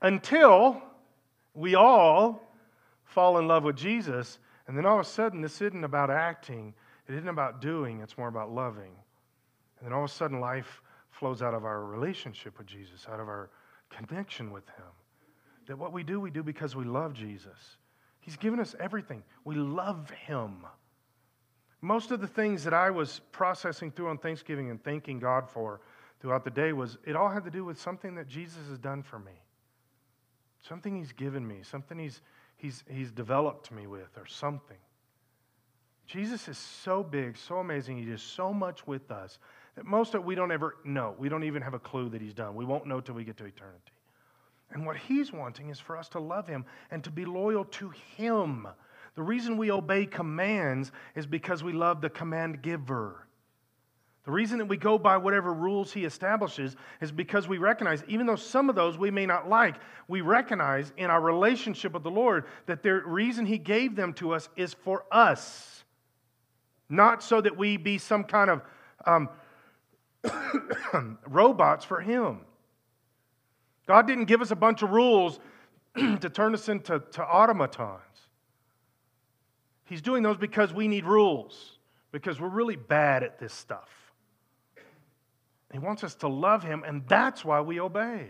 Until 0.03 0.81
we 1.55 1.75
all 1.75 2.43
fall 3.05 3.39
in 3.39 3.49
love 3.49 3.65
with 3.65 3.77
Jesus, 3.77 4.39
and 4.67 4.77
then 4.77 4.87
all 4.87 5.01
of 5.01 5.07
a 5.07 5.09
sudden, 5.09 5.41
this 5.41 5.61
isn't 5.61 5.85
about 5.85 6.11
acting, 6.11 6.75
it 7.09 7.15
isn't 7.15 7.29
about 7.29 7.61
doing, 7.61 8.01
it's 8.01 8.17
more 8.17 8.29
about 8.29 8.53
loving. 8.53 8.93
And 9.79 9.87
then 9.87 9.93
all 9.93 10.05
of 10.05 10.11
a 10.11 10.15
sudden, 10.15 10.41
life 10.41 10.81
flows 11.11 11.43
out 11.43 11.55
of 11.55 11.65
our 11.65 11.85
relationship 11.85 12.57
with 12.57 12.67
Jesus, 12.67 13.07
out 13.11 13.21
of 13.21 13.29
our 13.29 13.51
connection 13.91 14.53
with 14.53 14.67
Him. 14.69 14.85
That 15.67 15.79
what 15.79 15.93
we 15.93 16.03
do, 16.03 16.21
we 16.21 16.31
do 16.31 16.43
because 16.43 16.77
we 16.77 16.85
love 16.85 17.15
Jesus. 17.15 17.77
He's 18.21 18.37
given 18.37 18.61
us 18.61 18.75
everything. 18.79 19.23
We 19.45 19.57
love 19.57 20.11
Him. 20.11 20.65
Most 21.83 22.11
of 22.11 22.21
the 22.21 22.27
things 22.27 22.65
that 22.65 22.75
I 22.75 22.91
was 22.91 23.21
processing 23.33 23.91
through 23.91 24.09
on 24.09 24.19
Thanksgiving 24.19 24.71
and 24.71 24.83
thanking 24.83 25.19
God 25.19 25.49
for 25.49 25.81
throughout 26.21 26.45
the 26.45 26.51
day 26.51 26.73
was 26.73 26.99
it 27.07 27.17
all 27.17 27.31
had 27.31 27.45
to 27.45 27.51
do 27.51 27.65
with 27.65 27.81
something 27.81 28.15
that 28.17 28.29
Jesus 28.29 28.69
has 28.69 28.79
done 28.79 29.03
for 29.03 29.19
me. 29.19 29.33
Something 30.63 30.97
He's 30.97 31.13
given 31.13 31.47
me, 31.47 31.59
something 31.63 31.99
He's, 31.99 32.21
he's, 32.57 32.85
he's 32.89 33.11
developed 33.11 33.71
me 33.71 33.87
with, 33.87 34.17
or 34.17 34.27
something. 34.27 34.77
Jesus 36.07 36.49
is 36.49 36.59
so 36.59 37.05
big, 37.05 37.37
so 37.37 37.59
amazing. 37.59 37.97
He 37.97 38.05
does 38.05 38.21
so 38.21 38.53
much 38.53 38.85
with 38.85 39.13
us 39.13 39.39
that 39.77 39.87
most 39.87 40.15
of 40.15 40.25
we 40.25 40.35
don't 40.35 40.51
ever 40.51 40.75
know. 40.85 41.15
We 41.17 41.29
don't 41.29 41.45
even 41.45 41.63
have 41.63 41.75
a 41.75 41.79
clue 41.79 42.09
that 42.09 42.21
He's 42.21 42.35
done. 42.35 42.57
We 42.57 42.65
won't 42.65 42.87
know 42.87 43.01
till 43.01 43.15
we 43.15 43.23
get 43.23 43.37
to 43.37 43.45
eternity. 43.45 43.93
And 44.73 44.85
what 44.85 44.97
He's 44.97 45.33
wanting 45.33 45.71
is 45.71 45.79
for 45.79 45.97
us 45.97 46.09
to 46.11 46.19
love 46.19 46.49
Him 46.49 46.65
and 46.91 47.05
to 47.05 47.11
be 47.11 47.25
loyal 47.25 47.65
to 47.65 47.91
Him. 48.17 48.67
The 49.15 49.23
reason 49.23 49.57
we 49.57 49.71
obey 49.71 50.05
commands 50.05 50.91
is 51.15 51.27
because 51.27 51.63
we 51.63 51.73
love 51.73 52.01
the 52.01 52.11
command 52.11 52.61
giver. 52.61 53.27
The 54.31 54.35
reason 54.35 54.59
that 54.59 54.67
we 54.67 54.77
go 54.77 54.97
by 54.97 55.17
whatever 55.17 55.53
rules 55.53 55.93
he 55.93 56.05
establishes 56.05 56.77
is 57.01 57.11
because 57.11 57.49
we 57.49 57.59
recognize, 57.59 58.05
even 58.07 58.27
though 58.27 58.37
some 58.37 58.71
of 58.71 58.77
those 58.77 58.97
we 58.97 59.11
may 59.11 59.27
not 59.27 59.49
like, 59.49 59.75
we 60.07 60.21
recognize 60.21 60.93
in 60.97 61.11
our 61.11 61.21
relationship 61.21 61.95
with 61.95 62.05
the 62.05 62.13
Lord 62.13 62.45
that 62.67 62.85
the 62.85 62.93
reason 62.93 63.45
he 63.45 63.59
gave 63.59 63.97
them 63.97 64.13
to 64.15 64.33
us 64.33 64.49
is 64.55 64.73
for 64.73 65.05
us, 65.11 65.83
not 66.89 67.25
so 67.25 67.41
that 67.41 67.57
we 67.57 67.77
be 67.77 67.99
some 67.99 68.23
kind 68.23 68.51
of 68.51 68.63
um, 69.05 69.29
robots 71.27 71.85
for 71.85 72.01
him. 72.01 72.43
God 73.89 74.07
didn't 74.07 74.27
give 74.27 74.43
us 74.43 74.53
a 74.53 74.57
bunch 74.57 74.83
of 74.83 74.91
rules 74.91 75.41
to 75.97 76.31
turn 76.31 76.55
us 76.55 76.69
into 76.69 77.03
to 77.15 77.25
automatons. 77.25 78.29
He's 79.87 80.03
doing 80.03 80.23
those 80.23 80.37
because 80.37 80.73
we 80.73 80.87
need 80.87 81.05
rules, 81.05 81.79
because 82.13 82.41
we're 82.41 82.47
really 82.47 82.77
bad 82.77 83.25
at 83.25 83.41
this 83.41 83.53
stuff. 83.53 83.89
He 85.73 85.79
wants 85.79 86.03
us 86.03 86.15
to 86.17 86.29
love 86.29 86.63
Him, 86.63 86.83
and 86.87 87.07
that's 87.09 87.45
why 87.45 87.61
we 87.61 87.81
obey. 87.81 88.29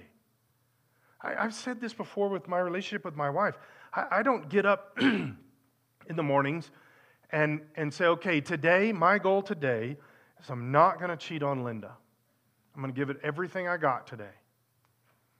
I, 1.22 1.42
have 1.42 1.54
said 1.54 1.80
this 1.80 1.92
before 1.92 2.28
with 2.28 2.48
my 2.48 2.58
relationship 2.58 3.04
with 3.04 3.16
my 3.16 3.30
wife. 3.30 3.56
I, 3.94 4.06
I 4.10 4.22
don't 4.22 4.48
get 4.48 4.64
up 4.64 4.96
in 5.00 5.36
the 6.08 6.22
mornings 6.22 6.70
and, 7.30 7.60
and 7.76 7.92
say, 7.92 8.06
okay, 8.06 8.40
today, 8.40 8.92
my 8.92 9.18
goal 9.18 9.42
today 9.42 9.96
is 10.40 10.50
I'm 10.50 10.72
not 10.72 10.98
going 10.98 11.10
to 11.10 11.16
cheat 11.16 11.42
on 11.42 11.62
Linda. 11.62 11.92
I'm 12.74 12.82
going 12.82 12.92
to 12.92 12.98
give 12.98 13.10
it 13.10 13.18
everything 13.22 13.68
I 13.68 13.76
got 13.76 14.06
today. 14.06 14.32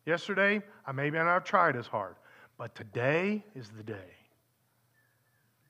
Yesterday, 0.06 0.62
I 0.86 0.92
maybe 0.92 1.18
not 1.18 1.46
tried 1.46 1.76
as 1.76 1.86
hard, 1.86 2.16
but 2.58 2.74
today 2.74 3.44
is 3.54 3.70
the 3.70 3.82
day. 3.82 4.16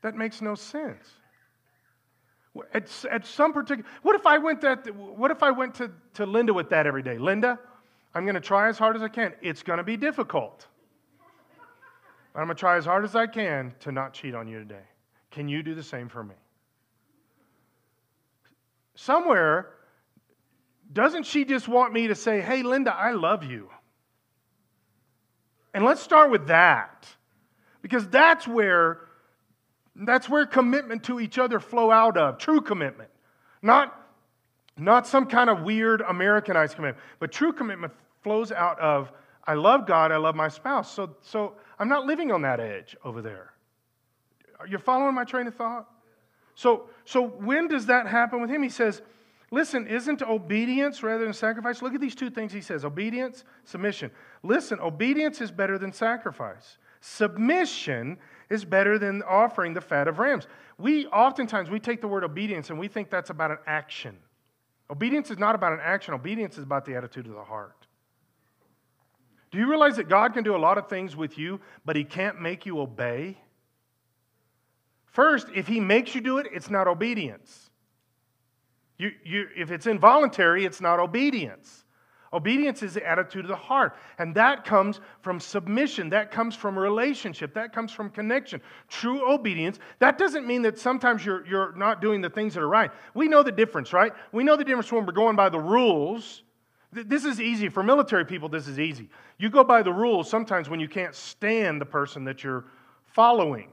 That 0.03 0.15
makes 0.17 0.41
no 0.41 0.55
sense. 0.55 1.09
At, 2.75 2.91
at 3.11 3.27
some 3.27 3.53
particular, 3.53 3.89
what 4.03 4.17
if 4.17 4.27
I 4.27 4.39
went 4.39 4.61
that? 4.63 4.95
What 4.95 5.31
if 5.31 5.43
I 5.43 5.51
went 5.51 5.77
to, 5.77 5.91
to 6.15 6.27
Linda 6.27 6.53
with 6.53 6.71
that 6.71 6.87
every 6.87 7.03
day? 7.03 7.17
Linda, 7.17 7.59
I'm 8.15 8.25
going 8.25 8.35
to 8.35 8.41
try 8.41 8.69
as 8.69 8.77
hard 8.77 8.97
as 8.97 9.03
I 9.03 9.09
can. 9.09 9.35
It's 9.41 9.63
going 9.63 9.79
to 9.79 9.85
be 9.85 9.97
difficult. 9.97 10.67
I'm 12.35 12.47
going 12.47 12.49
to 12.49 12.55
try 12.55 12.77
as 12.77 12.85
hard 12.85 13.05
as 13.05 13.15
I 13.15 13.27
can 13.27 13.75
to 13.81 13.93
not 13.93 14.13
cheat 14.15 14.35
on 14.35 14.49
you 14.49 14.59
today. 14.59 14.85
Can 15.31 15.49
you 15.49 15.63
do 15.63 15.75
the 15.75 15.83
same 15.83 16.09
for 16.09 16.23
me? 16.23 16.35
Somewhere, 18.95 19.71
doesn't 20.93 21.25
she 21.25 21.45
just 21.45 21.69
want 21.69 21.93
me 21.93 22.09
to 22.09 22.15
say, 22.15 22.41
hey, 22.41 22.63
Linda, 22.63 22.95
I 22.95 23.13
love 23.13 23.45
you? 23.45 23.71
And 25.73 25.85
let's 25.85 26.03
start 26.03 26.31
with 26.31 26.49
that. 26.49 27.07
Because 27.81 28.09
that's 28.09 28.47
where 28.47 29.01
that's 29.97 30.29
where 30.29 30.47
commitment 30.47 31.05
to 31.05 31.21
each 31.21 31.39
other 31.39 31.61
flow 31.61 31.91
out 31.91 32.17
of, 32.17 32.39
true 32.39 32.61
commitment. 32.61 33.11
Not, 33.63 33.95
not 34.77 35.07
some 35.07 35.27
kind 35.27 35.51
of 35.51 35.63
weird 35.63 36.01
Americanized 36.01 36.77
commitment, 36.77 37.05
but 37.19 37.33
true 37.33 37.53
commitment 37.53 37.93
flows 38.23 38.53
out 38.53 38.79
of 38.81 39.13
I 39.45 39.55
love 39.55 39.87
God, 39.87 40.13
I 40.13 40.17
love 40.17 40.37
my 40.37 40.49
spouse. 40.49 40.93
So, 40.95 41.17
so 41.23 41.55
I'm 41.79 41.89
not 41.89 42.07
living 42.07 42.31
on 42.31 42.43
that 42.43 42.61
edge 42.61 42.97
over 43.05 43.21
there. 43.23 43.53
Are 44.61 44.67
you 44.67 44.79
following 44.79 45.15
my 45.15 45.25
train 45.25 45.47
of 45.47 45.55
thought? 45.55 45.89
So, 46.55 46.91
so 47.05 47.27
when 47.27 47.67
does 47.69 47.87
that 47.87 48.07
happen 48.07 48.41
with 48.41 48.51
him? 48.51 48.63
He 48.63 48.69
says, 48.69 49.03
Listen, 49.51 49.89
isn't 49.89 50.23
obedience 50.23 51.03
rather 51.03 51.25
than 51.25 51.33
sacrifice? 51.33 51.83
Look 51.83 51.95
at 51.95 52.01
these 52.01 52.15
two 52.15 52.31
things 52.31 52.53
he 52.53 52.61
says 52.61 52.85
obedience, 52.85 53.43
submission. 53.65 54.13
Listen, 54.45 54.79
obedience 54.79 55.41
is 55.41 55.51
better 55.51 55.77
than 55.77 55.93
sacrifice. 55.93 56.79
Submission 57.01 58.19
is 58.51 58.65
better 58.65 58.99
than 58.99 59.23
offering 59.23 59.75
the 59.75 59.81
fat 59.81 60.09
of 60.09 60.19
rams. 60.19 60.47
We 60.79 61.07
oftentimes 61.07 61.71
we 61.71 61.81
take 61.81 62.01
the 62.01 62.09
word 62.09 62.25
obedience 62.25 62.71
and 62.71 62.79
we 62.79 62.89
think 62.89 63.11
that's 63.11 63.31
about 63.31 63.51
an 63.51 63.59
action. 63.67 64.17
Obedience 64.91 65.31
is 65.31 65.39
not 65.39 65.55
about 65.55 65.73
an 65.73 65.81
action. 65.83 66.15
Obedience 66.15 66.59
is 66.59 66.65
about 66.65 66.85
the 66.85 66.97
attitude 66.97 67.27
of 67.27 67.35
the 67.35 67.45
heart. 67.45 67.87
Do 69.51 69.59
you 69.59 69.69
realize 69.69 69.97
that 69.97 70.09
God 70.09 70.33
can 70.33 70.45
do 70.45 70.55
a 70.55 70.59
lot 70.59 70.79
of 70.79 70.89
things 70.89 71.17
with 71.17 71.39
you, 71.39 71.61
but 71.85 71.97
he 71.97 72.05
can't 72.05 72.41
make 72.41 72.67
you 72.67 72.81
obey? 72.81 73.37
First, 75.07 75.49
if 75.55 75.67
he 75.67 75.81
makes 75.81 76.15
you 76.15 76.21
do 76.21 76.39
it, 76.39 76.47
it's 76.53 76.71
not 76.71 76.87
obedience. 76.87 77.71
You, 78.97 79.13
you, 79.25 79.49
if 79.57 79.71
it's 79.71 79.87
involuntary, 79.87 80.65
it's 80.65 80.81
not 80.81 81.01
obedience. 81.01 81.80
Obedience 82.33 82.85
is 82.85 82.95
the 82.95 83.07
attitude 83.07 83.45
of 83.45 83.49
the 83.49 83.57
heart. 83.57 83.97
And 84.19 84.35
that 84.37 84.65
comes 84.65 85.01
from 85.21 85.41
submission. 85.41 86.09
That 86.11 86.31
comes 86.31 86.55
from 86.55 86.79
relationship. 86.79 87.53
That 87.55 87.73
comes 87.73 87.91
from 87.91 88.09
connection. 88.09 88.61
True 88.89 89.33
obedience. 89.33 89.81
That 89.99 90.17
doesn't 90.17 90.47
mean 90.47 90.63
that 90.63 90.79
sometimes 90.79 91.27
you're, 91.27 91.45
you're 91.47 91.75
not 91.75 92.01
doing 92.01 92.21
the 92.21 92.31
things 92.31 92.55
that 92.55 92.61
are 92.61 92.69
right. 92.69 92.93
We 93.15 93.27
know 93.27 93.43
the 93.43 93.51
difference, 93.51 93.93
right? 93.93 94.13
We 94.31 94.45
know 94.45 94.57
the 94.57 94.65
difference 94.65 94.93
when 94.93 95.07
we're 95.07 95.13
going 95.13 95.35
by 95.35 95.49
the 95.49 95.59
rules. 95.59 96.45
This 96.93 97.25
is 97.25 97.41
easy. 97.41 97.69
For 97.69 97.83
military 97.83 98.25
people, 98.25 98.49
this 98.49 98.69
is 98.69 98.79
easy. 98.79 99.09
You 99.39 99.51
go 99.51 99.65
by 99.65 99.83
the 99.83 99.93
rules 99.93 100.31
sometimes 100.31 100.69
when 100.69 100.79
you 100.79 100.89
can't 100.89 101.15
stand 101.15 101.81
the 101.81 101.87
person 101.87 102.25
that 102.25 102.45
you're 102.45 102.65
following, 103.07 103.73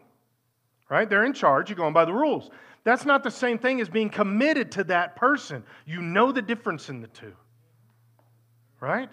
right? 0.89 1.07
They're 1.07 1.25
in 1.25 1.33
charge. 1.33 1.69
You're 1.69 1.77
going 1.77 1.93
by 1.93 2.05
the 2.05 2.13
rules. 2.13 2.49
That's 2.83 3.05
not 3.05 3.23
the 3.23 3.31
same 3.31 3.59
thing 3.59 3.81
as 3.81 3.89
being 3.89 4.09
committed 4.09 4.71
to 4.73 4.83
that 4.85 5.15
person. 5.15 5.63
You 5.85 6.01
know 6.01 6.31
the 6.31 6.41
difference 6.41 6.89
in 6.89 7.01
the 7.01 7.07
two 7.07 7.33
right? 8.79 9.09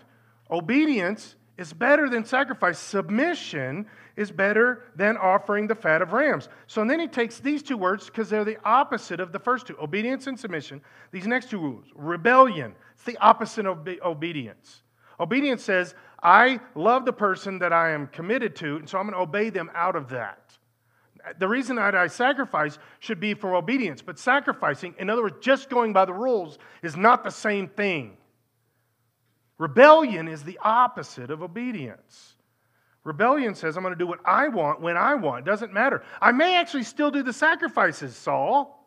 Obedience 0.50 1.36
is 1.56 1.72
better 1.72 2.08
than 2.08 2.24
sacrifice. 2.24 2.78
Submission 2.78 3.86
is 4.16 4.30
better 4.30 4.84
than 4.96 5.16
offering 5.16 5.66
the 5.66 5.74
fat 5.74 6.02
of 6.02 6.12
rams. 6.12 6.48
So 6.66 6.84
then 6.84 7.00
he 7.00 7.08
takes 7.08 7.40
these 7.40 7.62
two 7.62 7.76
words 7.76 8.06
because 8.06 8.28
they're 8.30 8.44
the 8.44 8.58
opposite 8.64 9.20
of 9.20 9.32
the 9.32 9.38
first 9.38 9.66
two 9.66 9.76
obedience 9.80 10.26
and 10.26 10.38
submission. 10.38 10.80
These 11.10 11.26
next 11.26 11.50
two 11.50 11.58
rules 11.58 11.86
rebellion, 11.94 12.74
it's 12.94 13.04
the 13.04 13.16
opposite 13.18 13.66
of 13.66 13.88
obedience. 14.04 14.82
Obedience 15.18 15.62
says, 15.62 15.94
I 16.22 16.60
love 16.74 17.04
the 17.04 17.12
person 17.12 17.58
that 17.58 17.72
I 17.72 17.90
am 17.90 18.06
committed 18.08 18.56
to, 18.56 18.76
and 18.76 18.88
so 18.88 18.98
I'm 18.98 19.04
going 19.04 19.14
to 19.14 19.20
obey 19.20 19.50
them 19.50 19.70
out 19.74 19.94
of 19.94 20.08
that. 20.10 20.40
The 21.38 21.48
reason 21.48 21.76
that 21.76 21.94
I 21.94 22.06
sacrifice 22.06 22.78
should 22.98 23.20
be 23.20 23.34
for 23.34 23.54
obedience, 23.54 24.02
but 24.02 24.18
sacrificing, 24.18 24.94
in 24.98 25.08
other 25.08 25.22
words, 25.22 25.36
just 25.40 25.70
going 25.70 25.92
by 25.92 26.04
the 26.04 26.12
rules, 26.12 26.58
is 26.82 26.96
not 26.96 27.24
the 27.24 27.30
same 27.30 27.68
thing. 27.68 28.16
Rebellion 29.58 30.28
is 30.28 30.42
the 30.42 30.58
opposite 30.62 31.30
of 31.30 31.42
obedience. 31.42 32.34
Rebellion 33.04 33.54
says, 33.54 33.76
I'm 33.76 33.82
going 33.82 33.94
to 33.94 33.98
do 33.98 34.06
what 34.06 34.20
I 34.24 34.48
want 34.48 34.80
when 34.80 34.96
I 34.96 35.14
want. 35.14 35.46
It 35.46 35.50
doesn't 35.50 35.72
matter. 35.72 36.02
I 36.20 36.32
may 36.32 36.56
actually 36.56 36.84
still 36.84 37.10
do 37.10 37.22
the 37.22 37.32
sacrifices, 37.32 38.16
Saul, 38.16 38.84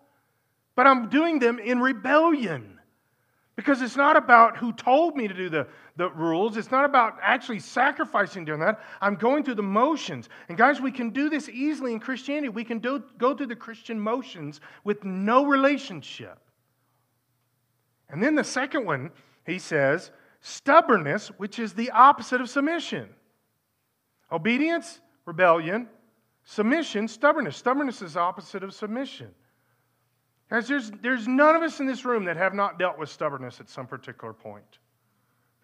but 0.76 0.88
I'm 0.88 1.09
doing 1.09 1.39
them 1.39 1.59
in 1.59 1.80
rebellion. 1.80 2.80
Because 3.55 3.82
it's 3.82 3.95
not 3.95 4.15
about 4.15 4.55
who 4.55 4.72
told 4.72 5.18
me 5.18 5.28
to 5.28 5.34
do 5.34 5.49
the, 5.49 5.68
the 5.95 6.11
rules. 6.11 6.57
It's 6.57 6.70
not 6.70 6.86
about 6.86 7.18
actually 7.24 7.59
sacrificing 7.59 8.45
doing 8.45 8.59
that. 8.59 8.80
I'm 9.01 9.15
going 9.15 9.43
through 9.43 9.55
the 9.55 9.63
motions. 9.63 10.30
And 10.47 10.55
guys, 10.57 10.80
we 10.80 10.91
can 10.91 11.09
do 11.09 11.28
this 11.28 11.49
easily 11.49 11.93
in 11.93 11.99
Christianity. 11.99 12.49
We 12.49 12.63
can 12.63 12.78
do, 12.78 13.03
go 13.18 13.36
through 13.36 13.47
the 13.47 13.55
Christian 13.55 13.99
motions 13.99 14.61
with 14.84 15.03
no 15.03 15.45
relationship. 15.45 16.38
And 18.09 18.22
then 18.22 18.36
the 18.36 18.43
second 18.43 18.86
one, 18.86 19.09
he 19.43 19.57
says, 19.57 20.11
stubbornness, 20.47 21.27
which 21.37 21.59
is 21.59 21.73
the 21.73 21.91
opposite 21.91 22.39
of 22.39 22.49
submission. 22.49 23.09
Obedience, 24.31 25.01
rebellion. 25.25 25.87
Submission, 26.45 27.07
stubbornness. 27.07 27.57
Stubbornness 27.57 28.01
is 28.01 28.15
opposite 28.15 28.63
of 28.63 28.73
submission. 28.73 29.27
Guys, 30.49 30.67
there's, 30.67 30.91
there's 31.01 31.27
none 31.27 31.55
of 31.55 31.61
us 31.61 31.81
in 31.81 31.85
this 31.85 32.05
room 32.05 32.23
that 32.25 32.37
have 32.37 32.53
not 32.53 32.79
dealt 32.79 32.97
with 32.97 33.09
stubbornness 33.09 33.59
at 33.59 33.69
some 33.69 33.85
particular 33.85 34.33
point. 34.33 34.79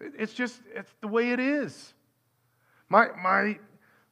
It's 0.00 0.34
just, 0.34 0.60
it's 0.74 0.92
the 1.00 1.08
way 1.08 1.30
it 1.30 1.40
is. 1.40 1.94
My, 2.90 3.06
my, 3.22 3.58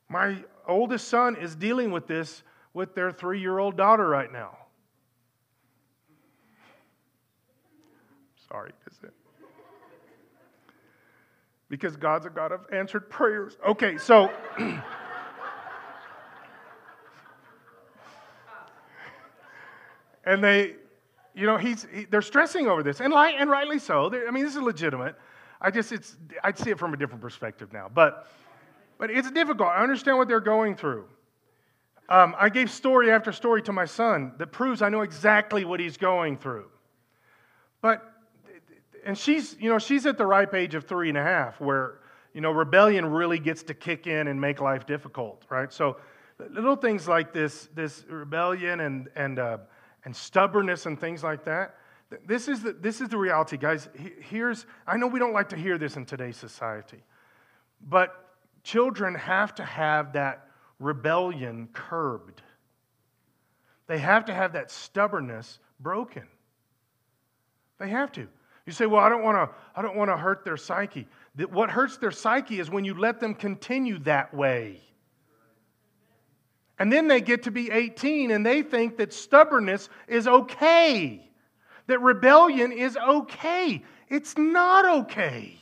my 0.08 0.38
oldest 0.66 1.08
son 1.08 1.36
is 1.36 1.54
dealing 1.54 1.90
with 1.90 2.06
this 2.06 2.42
with 2.72 2.94
their 2.94 3.10
three 3.10 3.40
year 3.40 3.58
old 3.58 3.76
daughter 3.76 4.08
right 4.08 4.32
now. 4.32 4.56
Sorry, 8.48 8.72
is 8.90 8.98
it? 9.02 9.12
Because 11.72 11.96
God's 11.96 12.26
a 12.26 12.28
God 12.28 12.52
of 12.52 12.66
answered 12.70 13.08
prayers. 13.08 13.56
Okay, 13.66 13.96
so. 13.96 14.30
and 20.26 20.44
they, 20.44 20.74
you 21.34 21.46
know, 21.46 21.56
he's, 21.56 21.86
he, 21.90 22.04
they're 22.04 22.20
stressing 22.20 22.68
over 22.68 22.82
this, 22.82 23.00
and, 23.00 23.14
and 23.14 23.48
rightly 23.48 23.78
so. 23.78 24.10
They're, 24.10 24.28
I 24.28 24.30
mean, 24.30 24.44
this 24.44 24.54
is 24.54 24.60
legitimate. 24.60 25.16
I 25.62 25.70
just, 25.70 25.92
it's, 25.92 26.14
I'd 26.44 26.58
see 26.58 26.68
it 26.68 26.78
from 26.78 26.92
a 26.92 26.96
different 26.98 27.22
perspective 27.22 27.72
now. 27.72 27.88
But, 27.88 28.30
but 28.98 29.10
it's 29.10 29.30
difficult. 29.30 29.70
I 29.70 29.82
understand 29.82 30.18
what 30.18 30.28
they're 30.28 30.40
going 30.40 30.76
through. 30.76 31.06
Um, 32.10 32.36
I 32.38 32.50
gave 32.50 32.70
story 32.70 33.10
after 33.10 33.32
story 33.32 33.62
to 33.62 33.72
my 33.72 33.86
son 33.86 34.34
that 34.36 34.48
proves 34.48 34.82
I 34.82 34.90
know 34.90 35.00
exactly 35.00 35.64
what 35.64 35.80
he's 35.80 35.96
going 35.96 36.36
through. 36.36 36.66
But, 37.80 38.11
and 39.05 39.16
she's, 39.16 39.57
you 39.59 39.68
know, 39.70 39.78
she's 39.78 40.07
at 40.07 40.18
the 40.18 40.26
ripe 40.26 40.55
age 40.55 40.74
of 40.74 40.84
three 40.84 41.09
and 41.09 41.18
a 41.18 41.22
half 41.22 41.61
where, 41.61 41.98
you 42.32 42.40
know, 42.40 42.50
rebellion 42.50 43.07
really 43.07 43.38
gets 43.38 43.62
to 43.64 43.74
kick 43.74 44.07
in 44.07 44.28
and 44.28 44.40
make 44.40 44.61
life 44.61 44.86
difficult, 44.86 45.44
right? 45.50 45.72
So 45.72 45.96
little 46.50 46.76
things 46.76 47.09
like 47.09 47.32
this, 47.32 47.68
this 47.74 48.05
rebellion 48.09 48.80
and, 48.80 49.09
and, 49.16 49.38
uh, 49.38 49.59
and 50.05 50.14
stubbornness 50.14 50.86
and 50.86 51.00
things 51.00 51.22
like 51.22 51.44
that. 51.44 51.76
This 52.26 52.48
is 52.48 52.62
the, 52.62 52.72
this 52.72 53.00
is 53.00 53.09
the 53.09 53.16
reality, 53.16 53.57
guys. 53.57 53.88
Here's, 54.20 54.66
I 54.86 54.96
know 54.96 55.07
we 55.07 55.18
don't 55.18 55.32
like 55.32 55.48
to 55.50 55.57
hear 55.57 55.78
this 55.78 55.96
in 55.96 56.05
today's 56.05 56.36
society, 56.36 57.03
but 57.88 58.36
children 58.62 59.14
have 59.14 59.55
to 59.57 59.64
have 59.64 60.12
that 60.12 60.48
rebellion 60.78 61.68
curbed. 61.72 62.42
They 63.86 63.98
have 63.98 64.26
to 64.26 64.34
have 64.34 64.53
that 64.53 64.70
stubbornness 64.70 65.59
broken. 65.80 66.26
They 67.78 67.88
have 67.88 68.12
to. 68.12 68.28
You 68.66 68.72
say, 68.72 68.86
well, 68.86 69.02
I 69.02 69.08
don't 69.08 69.22
want 69.22 69.36
to, 69.36 69.56
I 69.74 69.82
don't 69.82 69.96
want 69.96 70.10
to 70.10 70.16
hurt 70.16 70.44
their 70.44 70.56
psyche. 70.56 71.08
What 71.50 71.70
hurts 71.70 71.96
their 71.96 72.12
psyche 72.12 72.60
is 72.60 72.70
when 72.70 72.84
you 72.84 72.94
let 72.94 73.18
them 73.18 73.34
continue 73.34 73.98
that 74.00 74.32
way. 74.32 74.80
And 76.78 76.92
then 76.92 77.08
they 77.08 77.20
get 77.20 77.44
to 77.44 77.50
be 77.50 77.70
18 77.70 78.30
and 78.30 78.44
they 78.44 78.62
think 78.62 78.96
that 78.96 79.12
stubbornness 79.12 79.88
is 80.08 80.26
okay, 80.26 81.28
that 81.86 82.00
rebellion 82.00 82.72
is 82.72 82.96
okay. 82.96 83.82
It's 84.08 84.36
not 84.36 84.84
okay. 85.06 85.58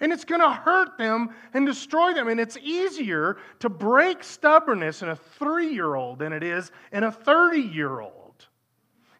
And 0.00 0.12
it's 0.12 0.24
going 0.24 0.40
to 0.40 0.50
hurt 0.50 0.96
them 0.96 1.30
and 1.52 1.66
destroy 1.66 2.14
them. 2.14 2.28
And 2.28 2.40
it's 2.40 2.56
easier 2.56 3.36
to 3.58 3.68
break 3.68 4.24
stubbornness 4.24 5.02
in 5.02 5.10
a 5.10 5.16
three 5.16 5.72
year 5.72 5.94
old 5.94 6.18
than 6.18 6.32
it 6.32 6.42
is 6.42 6.72
in 6.90 7.04
a 7.04 7.12
30 7.12 7.60
year 7.60 8.00
old. 8.00 8.19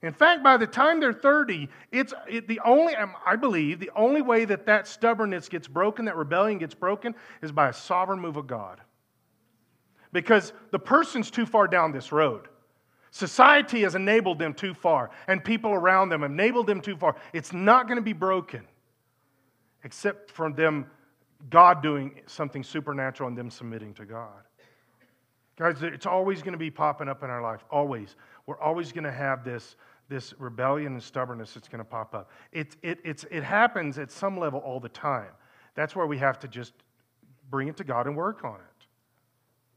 In 0.02 0.12
fact, 0.14 0.42
by 0.42 0.56
the 0.56 0.66
time 0.66 0.98
they're 0.98 1.12
30, 1.12 1.68
it's 1.92 2.14
it, 2.26 2.48
the 2.48 2.60
only, 2.64 2.96
um, 2.96 3.14
I 3.26 3.36
believe, 3.36 3.80
the 3.80 3.90
only 3.94 4.22
way 4.22 4.46
that 4.46 4.64
that 4.66 4.86
stubbornness 4.86 5.48
gets 5.48 5.68
broken, 5.68 6.06
that 6.06 6.16
rebellion 6.16 6.58
gets 6.58 6.74
broken, 6.74 7.14
is 7.42 7.52
by 7.52 7.68
a 7.68 7.72
sovereign 7.72 8.18
move 8.18 8.36
of 8.36 8.46
God 8.46 8.80
because 10.12 10.52
the 10.70 10.78
person's 10.78 11.30
too 11.30 11.46
far 11.46 11.68
down 11.68 11.92
this 11.92 12.12
road. 12.12 12.48
Society 13.10 13.82
has 13.82 13.94
enabled 13.94 14.38
them 14.38 14.54
too 14.54 14.72
far, 14.72 15.10
and 15.26 15.42
people 15.42 15.72
around 15.72 16.08
them 16.08 16.22
have 16.22 16.30
enabled 16.30 16.66
them 16.66 16.80
too 16.80 16.96
far. 16.96 17.16
It's 17.32 17.52
not 17.52 17.86
going 17.86 17.96
to 17.96 18.02
be 18.02 18.12
broken 18.12 18.66
except 19.82 20.30
from 20.30 20.54
them, 20.54 20.86
God 21.48 21.82
doing 21.82 22.20
something 22.26 22.62
supernatural 22.62 23.28
and 23.28 23.36
them 23.36 23.50
submitting 23.50 23.94
to 23.94 24.04
God. 24.04 24.42
Guys, 25.56 25.82
it's 25.82 26.06
always 26.06 26.42
going 26.42 26.52
to 26.52 26.58
be 26.58 26.70
popping 26.70 27.08
up 27.08 27.22
in 27.22 27.30
our 27.30 27.42
life. 27.42 27.64
Always. 27.70 28.16
We're 28.46 28.60
always 28.60 28.92
going 28.92 29.04
to 29.04 29.12
have 29.12 29.44
this, 29.44 29.76
this 30.10 30.34
rebellion 30.38 30.92
and 30.92 31.02
stubbornness 31.02 31.54
that's 31.54 31.68
going 31.68 31.78
to 31.78 31.84
pop 31.84 32.14
up. 32.14 32.30
It, 32.52 32.76
it, 32.82 32.98
it's, 33.04 33.24
it 33.30 33.42
happens 33.42 33.96
at 33.96 34.10
some 34.10 34.38
level 34.38 34.60
all 34.60 34.80
the 34.80 34.88
time. 34.88 35.30
That's 35.76 35.96
where 35.96 36.06
we 36.06 36.18
have 36.18 36.38
to 36.40 36.48
just 36.48 36.74
bring 37.48 37.68
it 37.68 37.76
to 37.78 37.84
God 37.84 38.06
and 38.06 38.16
work 38.16 38.44
on 38.44 38.56
it. 38.56 38.86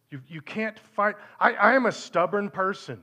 You, 0.09 0.21
you 0.27 0.41
can't 0.41 0.77
fight. 0.77 1.15
I, 1.39 1.53
I 1.53 1.73
am 1.75 1.85
a 1.85 1.91
stubborn 1.91 2.49
person, 2.49 3.01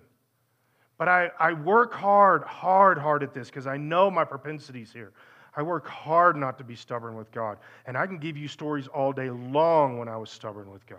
but 0.99 1.09
I, 1.09 1.31
I 1.39 1.53
work 1.53 1.95
hard, 1.95 2.43
hard, 2.43 2.99
hard 2.99 3.23
at 3.23 3.33
this 3.33 3.49
because 3.49 3.67
I 3.67 3.77
know 3.77 4.11
my 4.11 4.25
propensities 4.25 4.93
here. 4.93 5.13
I 5.57 5.63
work 5.63 5.87
hard 5.87 6.37
not 6.37 6.59
to 6.59 6.65
be 6.65 6.75
stubborn 6.75 7.17
with 7.17 7.31
God. 7.31 7.59
And 7.87 7.97
I 7.97 8.07
can 8.07 8.19
give 8.19 8.37
you 8.37 8.49
stories 8.49 8.89
all 8.89 9.13
day 9.13 9.31
long 9.31 9.99
when 9.99 10.09
I 10.09 10.17
was 10.17 10.31
stubborn 10.31 10.71
with 10.71 10.85
God. 10.87 10.99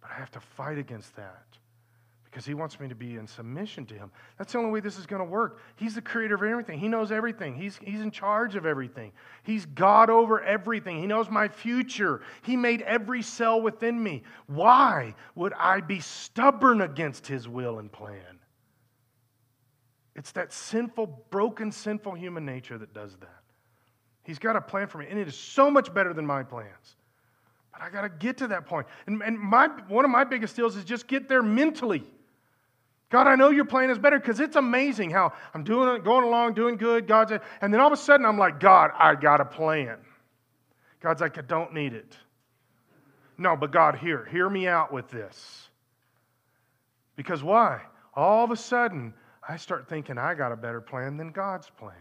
But 0.00 0.10
I 0.10 0.14
have 0.14 0.30
to 0.32 0.40
fight 0.40 0.78
against 0.78 1.14
that 1.16 1.44
because 2.30 2.46
he 2.46 2.54
wants 2.54 2.78
me 2.78 2.86
to 2.88 2.94
be 2.94 3.16
in 3.16 3.26
submission 3.26 3.84
to 3.86 3.94
him. 3.94 4.10
That's 4.38 4.52
the 4.52 4.58
only 4.58 4.70
way 4.70 4.80
this 4.80 4.98
is 4.98 5.06
going 5.06 5.20
to 5.20 5.28
work. 5.28 5.60
He's 5.76 5.96
the 5.96 6.02
creator 6.02 6.36
of 6.36 6.42
everything, 6.42 6.78
he 6.78 6.88
knows 6.88 7.10
everything, 7.10 7.54
he's, 7.54 7.76
he's 7.76 8.00
in 8.00 8.10
charge 8.10 8.54
of 8.54 8.66
everything. 8.66 9.12
He's 9.42 9.66
God 9.66 10.10
over 10.10 10.40
everything, 10.42 10.98
he 10.98 11.06
knows 11.06 11.28
my 11.28 11.48
future. 11.48 12.20
He 12.42 12.56
made 12.56 12.82
every 12.82 13.22
cell 13.22 13.60
within 13.60 14.00
me. 14.00 14.22
Why 14.46 15.14
would 15.34 15.52
I 15.54 15.80
be 15.80 16.00
stubborn 16.00 16.82
against 16.82 17.26
his 17.26 17.48
will 17.48 17.78
and 17.78 17.90
plan? 17.90 18.38
It's 20.14 20.32
that 20.32 20.52
sinful, 20.52 21.24
broken, 21.30 21.72
sinful 21.72 22.14
human 22.14 22.44
nature 22.44 22.78
that 22.78 22.92
does 22.92 23.16
that. 23.18 23.42
He's 24.22 24.38
got 24.38 24.54
a 24.54 24.60
plan 24.60 24.86
for 24.86 24.98
me, 24.98 25.06
and 25.08 25.18
it 25.18 25.26
is 25.26 25.36
so 25.36 25.70
much 25.70 25.92
better 25.92 26.12
than 26.12 26.26
my 26.26 26.42
plans. 26.42 26.96
But 27.72 27.82
I 27.82 27.90
got 27.90 28.02
to 28.02 28.08
get 28.08 28.36
to 28.38 28.48
that 28.48 28.66
point. 28.66 28.86
And, 29.06 29.22
and 29.22 29.38
my, 29.38 29.68
one 29.88 30.04
of 30.04 30.10
my 30.10 30.24
biggest 30.24 30.54
deals 30.54 30.76
is 30.76 30.84
just 30.84 31.08
get 31.08 31.28
there 31.28 31.42
mentally. 31.42 32.04
God, 33.10 33.26
I 33.26 33.34
know 33.34 33.50
your 33.50 33.64
plan 33.64 33.90
is 33.90 33.98
better 33.98 34.18
because 34.18 34.38
it's 34.38 34.54
amazing 34.54 35.10
how 35.10 35.32
I'm 35.52 35.64
doing 35.64 36.02
going 36.02 36.24
along, 36.24 36.54
doing 36.54 36.76
good. 36.76 37.08
God's, 37.08 37.32
and 37.60 37.74
then 37.74 37.80
all 37.80 37.88
of 37.88 37.92
a 37.92 37.96
sudden 37.96 38.24
I'm 38.24 38.38
like, 38.38 38.60
God, 38.60 38.92
I 38.96 39.16
got 39.16 39.40
a 39.40 39.44
plan. 39.44 39.98
God's 41.00 41.20
like, 41.20 41.36
I 41.36 41.42
don't 41.42 41.74
need 41.74 41.92
it. 41.92 42.16
No, 43.36 43.56
but 43.56 43.72
God, 43.72 43.96
here, 43.96 44.26
hear 44.30 44.48
me 44.48 44.68
out 44.68 44.92
with 44.92 45.10
this. 45.10 45.68
Because 47.16 47.42
why? 47.42 47.80
All 48.14 48.44
of 48.44 48.50
a 48.50 48.56
sudden, 48.56 49.12
I 49.46 49.56
start 49.56 49.88
thinking 49.88 50.16
I 50.16 50.34
got 50.34 50.52
a 50.52 50.56
better 50.56 50.80
plan 50.80 51.16
than 51.16 51.32
God's 51.32 51.68
plan. 51.68 51.94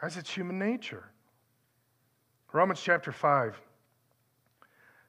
Guys, 0.00 0.16
it's 0.16 0.30
human 0.30 0.58
nature. 0.58 1.04
Romans 2.52 2.80
chapter 2.82 3.12
5. 3.12 3.60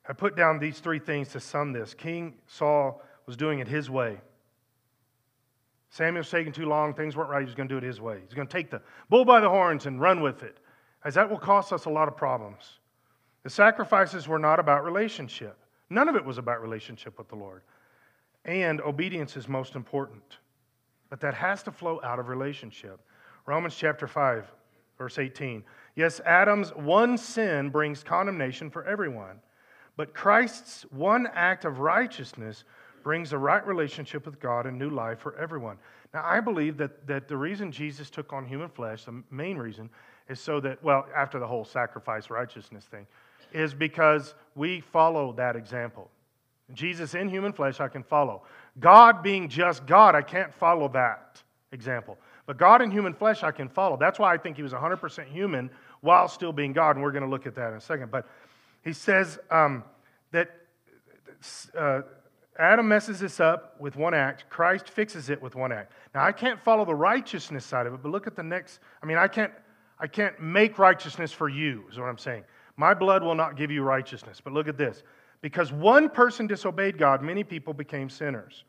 I 0.08 0.14
put 0.14 0.36
down 0.36 0.60
these 0.60 0.80
three 0.80 1.00
things 1.00 1.30
to 1.30 1.40
sum 1.40 1.74
this. 1.74 1.94
King 1.94 2.36
Saul 2.46 3.02
was 3.26 3.36
doing 3.36 3.60
it 3.60 3.68
his 3.68 3.90
way. 3.90 4.20
Samuel's 5.90 6.30
taking 6.30 6.52
too 6.52 6.66
long, 6.66 6.94
things 6.94 7.16
weren't 7.16 7.30
right, 7.30 7.46
he's 7.46 7.56
going 7.56 7.70
to 7.70 7.74
do 7.74 7.78
it 7.78 7.84
his 7.84 8.02
way. 8.02 8.20
He's 8.24 8.34
going 8.34 8.48
to 8.48 8.52
take 8.52 8.70
the 8.70 8.82
bull 9.10 9.26
by 9.26 9.40
the 9.40 9.50
horns 9.50 9.86
and 9.86 10.02
run 10.02 10.22
with 10.22 10.44
it, 10.44 10.58
as 11.06 11.14
that 11.16 11.30
will 11.30 11.38
cost 11.38 11.72
us 11.72 11.86
a 11.86 11.90
lot 11.90 12.08
of 12.08 12.18
problems. 12.18 12.80
The 13.44 13.50
sacrifices 13.50 14.28
were 14.28 14.40
not 14.40 14.60
about 14.60 14.84
relationship, 14.84 15.58
none 15.90 16.10
of 16.10 16.16
it 16.16 16.26
was 16.26 16.38
about 16.38 16.62
relationship 16.62 17.18
with 17.18 17.30
the 17.30 17.36
Lord. 17.36 17.62
And 18.46 18.82
obedience 18.82 19.36
is 19.36 19.48
most 19.48 19.76
important, 19.76 20.38
but 21.10 21.20
that 21.22 21.34
has 21.34 21.64
to 21.64 21.72
flow 21.72 22.00
out 22.04 22.20
of 22.20 22.28
relationship. 22.28 23.00
Romans 23.46 23.76
chapter 23.76 24.08
5, 24.08 24.52
verse 24.98 25.18
18. 25.18 25.64
Yes, 25.96 26.20
Adam's 26.26 26.70
one 26.76 27.18
sin 27.18 27.70
brings 27.70 28.04
condemnation 28.04 28.70
for 28.70 28.86
everyone, 28.86 29.40
but 29.96 30.14
Christ's 30.14 30.84
one 30.92 31.28
act 31.34 31.66
of 31.66 31.80
righteousness 31.80 32.66
brings 33.08 33.32
a 33.32 33.38
right 33.38 33.66
relationship 33.66 34.26
with 34.26 34.38
God 34.38 34.66
and 34.66 34.78
new 34.78 34.90
life 34.90 35.20
for 35.20 35.34
everyone. 35.38 35.78
Now, 36.14 36.24
I 36.26 36.42
believe 36.42 36.76
that, 36.76 37.08
that 37.08 37.30
the 37.30 37.38
reason 37.38 37.72
Jesus 37.72 38.10
took 38.10 38.34
on 38.34 38.46
human 38.46 38.68
flesh, 38.68 39.06
the 39.06 39.24
main 39.32 39.56
reason, 39.56 39.90
is 40.28 40.42
so 40.42 40.60
that, 40.60 40.84
well, 40.84 41.08
after 41.16 41.40
the 41.40 41.48
whole 41.48 41.64
sacrifice 41.64 42.30
righteousness 42.30 42.84
thing, 42.84 43.08
is 43.54 43.74
because 43.74 44.36
we 44.56 44.82
follow 44.82 45.32
that 45.38 45.56
example. 45.56 46.12
Jesus 46.74 47.14
in 47.14 47.30
human 47.30 47.54
flesh, 47.54 47.80
I 47.80 47.88
can 47.88 48.04
follow. 48.04 48.44
God 48.78 49.24
being 49.24 49.48
just 49.48 49.86
God, 49.86 50.14
I 50.14 50.22
can't 50.22 50.54
follow 50.54 50.90
that 50.90 51.42
example. 51.72 52.18
But 52.46 52.58
God 52.58 52.82
in 52.82 52.92
human 52.92 53.14
flesh, 53.14 53.42
I 53.42 53.52
can 53.52 53.70
follow. 53.70 53.96
That's 53.96 54.20
why 54.20 54.34
I 54.34 54.38
think 54.38 54.58
he 54.58 54.64
was 54.64 54.74
100% 54.74 55.28
human 55.28 55.70
while 56.02 56.28
still 56.28 56.52
being 56.52 56.74
God. 56.74 56.98
And 56.98 57.04
we're 57.04 57.14
going 57.14 57.24
to 57.24 57.30
look 57.30 57.48
at 57.48 57.56
that 57.56 57.70
in 57.70 57.78
a 57.78 57.80
second. 57.80 58.12
But 58.12 58.28
he 58.84 58.92
says 58.92 59.40
um, 59.50 59.86
that 60.34 60.50
uh, 61.74 62.02
Adam 62.60 62.88
messes 62.88 63.20
this 63.20 63.40
up 63.40 63.80
with 63.80 63.96
one 63.96 64.14
act, 64.14 64.46
Christ 64.50 64.90
fixes 64.90 65.30
it 65.30 65.42
with 65.42 65.56
one 65.56 65.72
act. 65.72 65.94
Now, 66.16 66.24
I 66.24 66.32
can't 66.32 66.60
follow 66.60 66.86
the 66.86 66.96
righteousness 66.96 67.66
side 67.66 67.86
of 67.86 67.94
it, 67.94 68.02
but 68.02 68.12
look 68.12 68.28
at 68.28 68.36
the 68.36 68.44
next. 68.44 68.80
I 69.02 69.06
mean, 69.06 69.18
I 69.18 69.28
can't, 69.28 69.52
I 70.00 70.08
can't 70.08 70.40
make 70.42 70.80
righteousness 70.80 71.32
for 71.32 71.50
you, 71.50 71.84
is 71.92 72.00
what 72.00 72.08
I'm 72.08 72.18
saying. 72.18 72.44
My 72.78 72.94
blood 72.94 73.24
will 73.24 73.36
not 73.36 73.58
give 73.58 73.72
you 73.72 73.84
righteousness. 73.84 74.40
But 74.44 74.54
look 74.54 74.68
at 74.68 74.78
this. 74.78 75.04
Because 75.42 75.72
one 75.72 76.10
person 76.10 76.48
disobeyed 76.48 76.98
God, 76.98 77.22
many 77.22 77.44
people 77.44 77.74
became 77.74 78.10
sinners. 78.10 78.64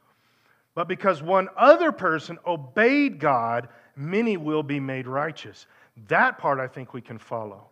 But 0.75 0.89
because 0.89 1.23
one 1.23 1.49
other 1.57 1.93
person 1.93 2.39
obeyed 2.47 3.19
God, 3.19 3.69
many 3.97 4.37
will 4.37 4.63
be 4.63 4.81
made 4.81 5.07
righteous. 5.07 5.67
That 6.09 6.39
part 6.39 6.61
I 6.61 6.69
think 6.69 6.95
we 6.95 7.01
can 7.01 7.19
follow. 7.19 7.68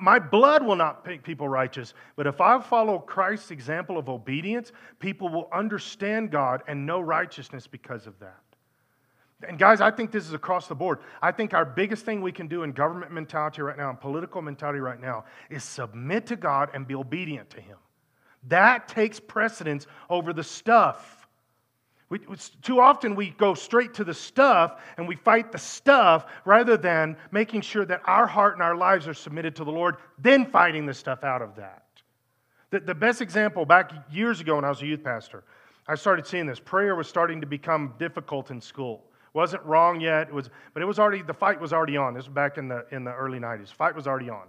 My 0.00 0.18
blood 0.18 0.64
will 0.64 0.76
not 0.76 1.06
make 1.06 1.22
people 1.22 1.46
righteous, 1.46 1.92
but 2.16 2.26
if 2.26 2.40
I 2.40 2.58
follow 2.60 2.98
Christ's 2.98 3.50
example 3.50 3.98
of 3.98 4.08
obedience, 4.08 4.72
people 4.98 5.28
will 5.28 5.48
understand 5.52 6.30
God 6.30 6.62
and 6.66 6.86
know 6.86 7.00
righteousness 7.00 7.66
because 7.66 8.06
of 8.06 8.18
that. 8.20 8.40
And 9.46 9.58
guys, 9.58 9.82
I 9.82 9.90
think 9.90 10.10
this 10.10 10.26
is 10.26 10.32
across 10.32 10.68
the 10.68 10.74
board. 10.74 11.00
I 11.20 11.32
think 11.32 11.52
our 11.52 11.66
biggest 11.66 12.06
thing 12.06 12.22
we 12.22 12.32
can 12.32 12.46
do 12.46 12.62
in 12.62 12.72
government 12.72 13.12
mentality 13.12 13.60
right 13.60 13.76
now 13.76 13.90
and 13.90 14.00
political 14.00 14.40
mentality 14.40 14.80
right 14.80 15.00
now 15.00 15.24
is 15.50 15.62
submit 15.62 16.26
to 16.28 16.36
God 16.36 16.70
and 16.72 16.86
be 16.86 16.94
obedient 16.94 17.50
to 17.50 17.60
Him. 17.60 17.76
That 18.48 18.88
takes 18.88 19.20
precedence 19.20 19.86
over 20.08 20.32
the 20.32 20.44
stuff 20.44 21.23
we, 22.14 22.36
too 22.62 22.80
often 22.80 23.16
we 23.16 23.30
go 23.30 23.54
straight 23.54 23.94
to 23.94 24.04
the 24.04 24.14
stuff 24.14 24.80
and 24.96 25.08
we 25.08 25.16
fight 25.16 25.50
the 25.50 25.58
stuff 25.58 26.26
rather 26.44 26.76
than 26.76 27.16
making 27.32 27.62
sure 27.62 27.84
that 27.84 28.02
our 28.04 28.24
heart 28.24 28.54
and 28.54 28.62
our 28.62 28.76
lives 28.76 29.08
are 29.08 29.14
submitted 29.14 29.56
to 29.56 29.64
the 29.64 29.72
Lord, 29.72 29.96
then 30.18 30.46
fighting 30.46 30.86
the 30.86 30.94
stuff 30.94 31.24
out 31.24 31.42
of 31.42 31.56
that. 31.56 31.82
The, 32.70 32.78
the 32.78 32.94
best 32.94 33.20
example 33.20 33.66
back 33.66 33.90
years 34.12 34.40
ago 34.40 34.54
when 34.54 34.64
I 34.64 34.68
was 34.68 34.80
a 34.80 34.86
youth 34.86 35.02
pastor, 35.02 35.42
I 35.88 35.96
started 35.96 36.24
seeing 36.24 36.46
this. 36.46 36.60
Prayer 36.60 36.94
was 36.94 37.08
starting 37.08 37.40
to 37.40 37.48
become 37.48 37.94
difficult 37.98 38.52
in 38.52 38.60
school. 38.60 39.02
Wasn't 39.32 39.64
wrong 39.64 40.00
yet, 40.00 40.28
it 40.28 40.34
was, 40.34 40.50
but 40.72 40.84
it 40.84 40.86
was 40.86 41.00
already, 41.00 41.22
the 41.22 41.34
fight 41.34 41.60
was 41.60 41.72
already 41.72 41.96
on. 41.96 42.14
This 42.14 42.26
was 42.26 42.34
back 42.34 42.58
in 42.58 42.68
the, 42.68 42.86
in 42.92 43.02
the 43.02 43.12
early 43.12 43.40
90s. 43.40 43.72
Fight 43.72 43.96
was 43.96 44.06
already 44.06 44.30
on. 44.30 44.46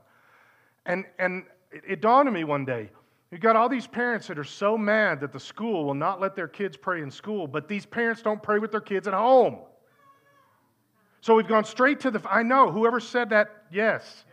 And, 0.85 1.05
and 1.17 1.45
it, 1.71 1.83
it 1.87 2.01
dawned 2.01 2.27
on 2.27 2.33
me 2.35 2.43
one 2.43 2.63
day 2.63 2.91
You've 3.31 3.41
got 3.41 3.55
all 3.55 3.67
these 3.67 3.87
parents 3.87 4.27
that 4.27 4.37
are 4.37 4.43
so 4.43 4.77
mad 4.77 5.19
that 5.21 5.31
the 5.31 5.39
school 5.39 5.85
will 5.85 5.93
not 5.93 6.21
let 6.21 6.35
their 6.35 6.47
kids 6.47 6.77
pray 6.77 7.01
in 7.01 7.09
school, 7.09 7.47
but 7.47 7.67
these 7.67 7.85
parents 7.85 8.21
don't 8.21 8.41
pray 8.41 8.59
with 8.59 8.71
their 8.71 8.81
kids 8.81 9.07
at 9.07 9.13
home. 9.13 9.57
So 11.21 11.35
we've 11.35 11.47
gone 11.47 11.65
straight 11.65 11.99
to 12.01 12.11
the. 12.11 12.21
I 12.29 12.43
know, 12.43 12.71
whoever 12.71 12.99
said 12.99 13.31
that, 13.31 13.49
yes. 13.71 14.25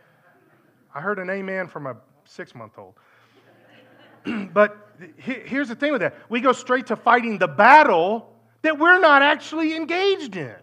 I 0.93 1.01
heard 1.01 1.17
an 1.17 1.29
amen 1.29 1.67
from 1.67 1.87
a 1.87 1.97
six 2.25 2.53
month 2.53 2.77
old. 2.77 2.93
but 4.53 4.77
here's 5.17 5.69
the 5.69 5.75
thing 5.75 5.91
with 5.91 6.01
that 6.01 6.15
we 6.29 6.39
go 6.39 6.51
straight 6.51 6.87
to 6.87 6.95
fighting 6.95 7.39
the 7.39 7.47
battle 7.47 8.31
that 8.61 8.77
we're 8.77 8.99
not 8.99 9.21
actually 9.21 9.75
engaged 9.75 10.37
in. 10.37 10.55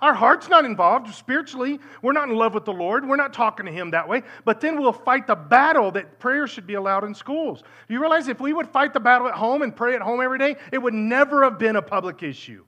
Our 0.00 0.14
heart's 0.14 0.48
not 0.48 0.64
involved 0.64 1.12
spiritually. 1.14 1.78
We're 2.00 2.12
not 2.12 2.28
in 2.28 2.34
love 2.34 2.54
with 2.54 2.64
the 2.64 2.72
Lord. 2.72 3.06
We're 3.06 3.16
not 3.16 3.34
talking 3.34 3.66
to 3.66 3.72
Him 3.72 3.90
that 3.90 4.08
way. 4.08 4.22
But 4.44 4.60
then 4.60 4.80
we'll 4.80 4.92
fight 4.92 5.26
the 5.26 5.36
battle 5.36 5.90
that 5.92 6.18
prayer 6.18 6.46
should 6.46 6.66
be 6.66 6.74
allowed 6.74 7.04
in 7.04 7.14
schools. 7.14 7.62
You 7.88 8.00
realize 8.00 8.28
if 8.28 8.40
we 8.40 8.52
would 8.52 8.68
fight 8.68 8.94
the 8.94 9.00
battle 9.00 9.28
at 9.28 9.34
home 9.34 9.60
and 9.62 9.76
pray 9.76 9.94
at 9.94 10.00
home 10.00 10.20
every 10.20 10.38
day, 10.38 10.56
it 10.72 10.78
would 10.78 10.94
never 10.94 11.44
have 11.44 11.58
been 11.58 11.76
a 11.76 11.82
public 11.82 12.22
issue. 12.22 12.64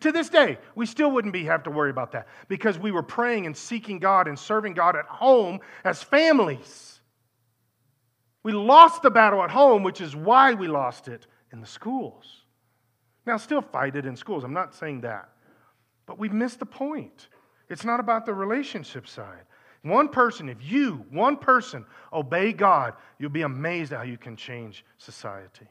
To 0.00 0.12
this 0.12 0.28
day, 0.28 0.58
we 0.74 0.86
still 0.86 1.10
wouldn't 1.10 1.32
be 1.32 1.44
have 1.44 1.62
to 1.62 1.70
worry 1.70 1.90
about 1.90 2.12
that 2.12 2.28
because 2.48 2.78
we 2.78 2.90
were 2.90 3.02
praying 3.02 3.46
and 3.46 3.56
seeking 3.56 3.98
God 3.98 4.28
and 4.28 4.38
serving 4.38 4.74
God 4.74 4.94
at 4.94 5.06
home 5.06 5.60
as 5.84 6.02
families. 6.02 7.00
We 8.42 8.52
lost 8.52 9.02
the 9.02 9.10
battle 9.10 9.42
at 9.42 9.50
home, 9.50 9.82
which 9.82 10.00
is 10.00 10.14
why 10.14 10.54
we 10.54 10.66
lost 10.68 11.08
it 11.08 11.26
in 11.52 11.60
the 11.60 11.66
schools. 11.66 12.42
Now, 13.26 13.36
still 13.36 13.62
fight 13.62 13.96
it 13.96 14.06
in 14.06 14.16
schools. 14.16 14.44
I'm 14.44 14.52
not 14.52 14.74
saying 14.74 15.02
that. 15.02 15.30
But 16.10 16.18
we've 16.18 16.32
missed 16.32 16.58
the 16.58 16.66
point. 16.66 17.28
It's 17.68 17.84
not 17.84 18.00
about 18.00 18.26
the 18.26 18.34
relationship 18.34 19.06
side. 19.06 19.44
One 19.82 20.08
person, 20.08 20.48
if 20.48 20.56
you, 20.60 21.06
one 21.08 21.36
person, 21.36 21.86
obey 22.12 22.52
God, 22.52 22.94
you'll 23.20 23.30
be 23.30 23.42
amazed 23.42 23.92
at 23.92 23.98
how 23.98 24.02
you 24.02 24.18
can 24.18 24.34
change 24.34 24.84
society. 24.98 25.68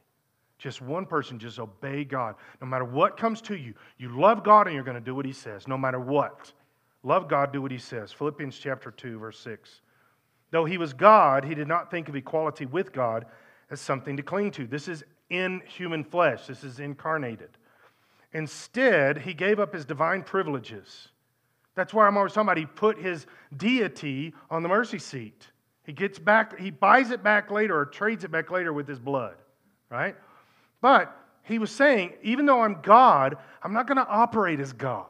Just 0.56 0.80
one 0.80 1.04
person, 1.04 1.38
just 1.38 1.58
obey 1.58 2.04
God. 2.04 2.36
No 2.58 2.66
matter 2.66 2.86
what 2.86 3.18
comes 3.18 3.42
to 3.42 3.54
you, 3.54 3.74
you 3.98 4.18
love 4.18 4.42
God 4.42 4.66
and 4.66 4.74
you're 4.74 4.82
going 4.82 4.94
to 4.94 5.00
do 5.02 5.14
what 5.14 5.26
He 5.26 5.34
says, 5.34 5.68
no 5.68 5.76
matter 5.76 6.00
what. 6.00 6.54
Love 7.02 7.28
God, 7.28 7.52
do 7.52 7.60
what 7.60 7.70
He 7.70 7.76
says. 7.76 8.10
Philippians 8.10 8.58
chapter 8.58 8.90
2, 8.90 9.18
verse 9.18 9.38
6. 9.40 9.82
Though 10.52 10.64
He 10.64 10.78
was 10.78 10.94
God, 10.94 11.44
He 11.44 11.54
did 11.54 11.68
not 11.68 11.90
think 11.90 12.08
of 12.08 12.16
equality 12.16 12.64
with 12.64 12.94
God 12.94 13.26
as 13.70 13.78
something 13.78 14.16
to 14.16 14.22
cling 14.22 14.52
to. 14.52 14.66
This 14.66 14.88
is 14.88 15.04
in 15.28 15.60
human 15.66 16.02
flesh, 16.02 16.46
this 16.46 16.64
is 16.64 16.80
incarnated. 16.80 17.50
Instead, 18.32 19.18
he 19.18 19.34
gave 19.34 19.58
up 19.58 19.74
his 19.74 19.84
divine 19.84 20.22
privileges. 20.22 21.08
That's 21.74 21.92
why 21.92 22.06
I'm 22.06 22.16
always 22.16 22.32
talking 22.32 22.46
about 22.46 22.58
he 22.58 22.66
put 22.66 22.98
his 22.98 23.26
deity 23.56 24.34
on 24.50 24.62
the 24.62 24.68
mercy 24.68 24.98
seat. 24.98 25.46
He 25.84 25.92
gets 25.92 26.18
back, 26.18 26.58
he 26.58 26.70
buys 26.70 27.10
it 27.10 27.22
back 27.22 27.50
later 27.50 27.78
or 27.78 27.86
trades 27.86 28.22
it 28.22 28.30
back 28.30 28.50
later 28.50 28.72
with 28.72 28.86
his 28.86 28.98
blood, 28.98 29.36
right? 29.88 30.14
But 30.80 31.16
he 31.42 31.58
was 31.58 31.70
saying, 31.70 32.12
even 32.22 32.46
though 32.46 32.62
I'm 32.62 32.80
God, 32.82 33.36
I'm 33.62 33.72
not 33.72 33.86
going 33.86 33.96
to 33.96 34.06
operate 34.06 34.60
as 34.60 34.72
God. 34.72 35.06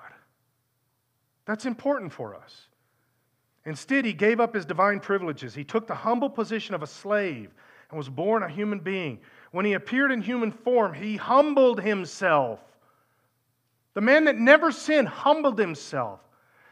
That's 1.45 1.67
important 1.67 2.13
for 2.13 2.35
us. 2.35 2.69
Instead, 3.67 4.05
he 4.05 4.13
gave 4.13 4.41
up 4.41 4.55
his 4.55 4.65
divine 4.65 5.01
privileges. 5.01 5.55
He 5.55 5.65
took 5.65 5.87
the 5.87 5.95
humble 5.95 6.31
position 6.31 6.75
of 6.75 6.83
a 6.83 6.87
slave 6.87 7.51
and 7.91 7.99
was 7.99 8.09
born 8.09 8.43
a 8.43 8.49
human 8.49 8.79
being. 8.79 9.19
When 9.51 9.65
he 9.65 9.75
appeared 9.75 10.13
in 10.13 10.23
human 10.23 10.51
form, 10.51 10.95
he 10.95 11.17
humbled 11.17 11.81
himself 11.81 12.61
the 13.95 14.01
man 14.01 14.25
that 14.25 14.37
never 14.37 14.71
sinned 14.73 15.09
humbled 15.09 15.59
himself. 15.59 16.21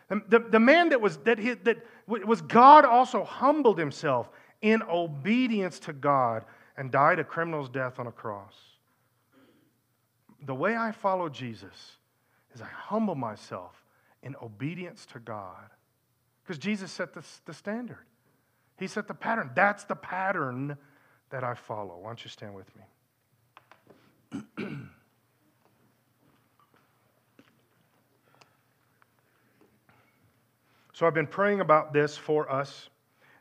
The, 0.08 0.22
the, 0.28 0.38
the 0.38 0.60
man 0.60 0.90
that 0.90 1.00
was, 1.00 1.18
that, 1.18 1.38
that 1.64 1.84
was 2.06 2.40
God 2.40 2.84
also 2.84 3.24
humbled 3.24 3.78
himself 3.78 4.30
in 4.62 4.82
obedience 4.82 5.78
to 5.80 5.92
God 5.92 6.44
and 6.76 6.90
died 6.90 7.18
a 7.18 7.24
criminal's 7.24 7.68
death 7.68 7.98
on 7.98 8.06
a 8.06 8.12
cross. 8.12 8.54
The 10.46 10.54
way 10.54 10.76
I 10.76 10.92
follow 10.92 11.28
Jesus 11.28 11.98
is 12.54 12.62
I 12.62 12.66
humble 12.66 13.16
myself 13.16 13.82
in 14.22 14.36
obedience 14.42 15.06
to 15.12 15.18
God. 15.18 15.70
Because 16.42 16.58
Jesus 16.58 16.90
set 16.90 17.12
the, 17.12 17.22
the 17.44 17.52
standard, 17.52 18.06
He 18.78 18.86
set 18.86 19.08
the 19.08 19.14
pattern. 19.14 19.50
That's 19.54 19.84
the 19.84 19.96
pattern 19.96 20.78
that 21.30 21.44
I 21.44 21.54
follow. 21.54 21.98
Why 21.98 22.08
don't 22.08 22.24
you 22.24 22.30
stand 22.30 22.54
with 22.54 22.70
me? 24.58 24.76
So 30.99 31.07
I've 31.07 31.14
been 31.14 31.28
praying 31.28 31.61
about 31.61 31.92
this 31.92 32.16
for 32.16 32.51
us, 32.51 32.88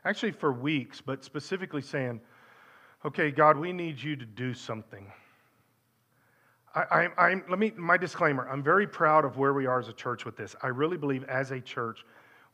actually 0.04 0.30
for 0.30 0.52
weeks, 0.52 1.00
but 1.00 1.24
specifically 1.24 1.82
saying, 1.82 2.20
okay, 3.04 3.32
God, 3.32 3.56
we 3.56 3.72
need 3.72 4.00
you 4.00 4.14
to 4.14 4.24
do 4.24 4.54
something. 4.54 5.04
I, 6.72 7.08
I, 7.18 7.30
am 7.32 7.42
let 7.50 7.58
me, 7.58 7.72
my 7.76 7.96
disclaimer, 7.96 8.48
I'm 8.48 8.62
very 8.62 8.86
proud 8.86 9.24
of 9.24 9.38
where 9.38 9.54
we 9.54 9.66
are 9.66 9.80
as 9.80 9.88
a 9.88 9.92
church 9.92 10.24
with 10.24 10.36
this. 10.36 10.54
I 10.62 10.68
really 10.68 10.96
believe 10.96 11.24
as 11.24 11.50
a 11.50 11.60
church, 11.60 12.04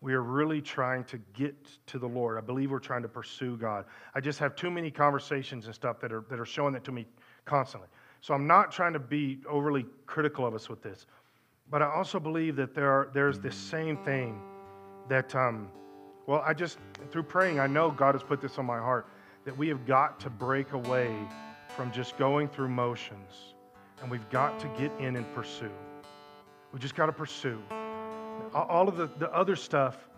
we 0.00 0.14
are 0.14 0.22
really 0.22 0.62
trying 0.62 1.04
to 1.04 1.18
get 1.34 1.54
to 1.88 1.98
the 1.98 2.08
Lord. 2.08 2.38
I 2.38 2.40
believe 2.40 2.70
we're 2.70 2.78
trying 2.78 3.02
to 3.02 3.08
pursue 3.08 3.58
God. 3.58 3.84
I 4.14 4.22
just 4.22 4.38
have 4.38 4.56
too 4.56 4.70
many 4.70 4.90
conversations 4.90 5.66
and 5.66 5.74
stuff 5.74 6.00
that 6.00 6.14
are, 6.14 6.24
that 6.30 6.40
are 6.40 6.46
showing 6.46 6.72
that 6.72 6.84
to 6.84 6.92
me 6.92 7.04
constantly. 7.44 7.90
So 8.22 8.32
I'm 8.32 8.46
not 8.46 8.72
trying 8.72 8.94
to 8.94 9.00
be 9.00 9.40
overly 9.46 9.84
critical 10.06 10.46
of 10.46 10.54
us 10.54 10.70
with 10.70 10.82
this. 10.82 11.04
But 11.70 11.82
I 11.82 11.92
also 11.92 12.18
believe 12.18 12.56
that 12.56 12.74
there 12.74 12.88
are, 12.88 13.10
there's 13.12 13.38
this 13.38 13.54
same 13.54 13.98
thing 13.98 14.40
that, 15.08 15.34
um, 15.34 15.68
well, 16.26 16.42
I 16.46 16.54
just, 16.54 16.78
through 17.10 17.24
praying, 17.24 17.60
I 17.60 17.66
know 17.66 17.90
God 17.90 18.14
has 18.14 18.22
put 18.22 18.40
this 18.40 18.58
on 18.58 18.66
my 18.66 18.78
heart 18.78 19.06
that 19.44 19.56
we 19.56 19.68
have 19.68 19.86
got 19.86 20.18
to 20.20 20.30
break 20.30 20.72
away 20.72 21.14
from 21.76 21.92
just 21.92 22.16
going 22.16 22.48
through 22.48 22.68
motions 22.68 23.54
and 24.00 24.10
we've 24.10 24.28
got 24.30 24.58
to 24.60 24.68
get 24.78 24.90
in 24.98 25.16
and 25.16 25.34
pursue. 25.34 25.70
We 26.72 26.78
just 26.78 26.94
got 26.94 27.06
to 27.06 27.12
pursue. 27.12 27.62
All 28.54 28.88
of 28.88 28.96
the, 28.96 29.08
the 29.18 29.32
other 29.32 29.56
stuff, 29.56 30.08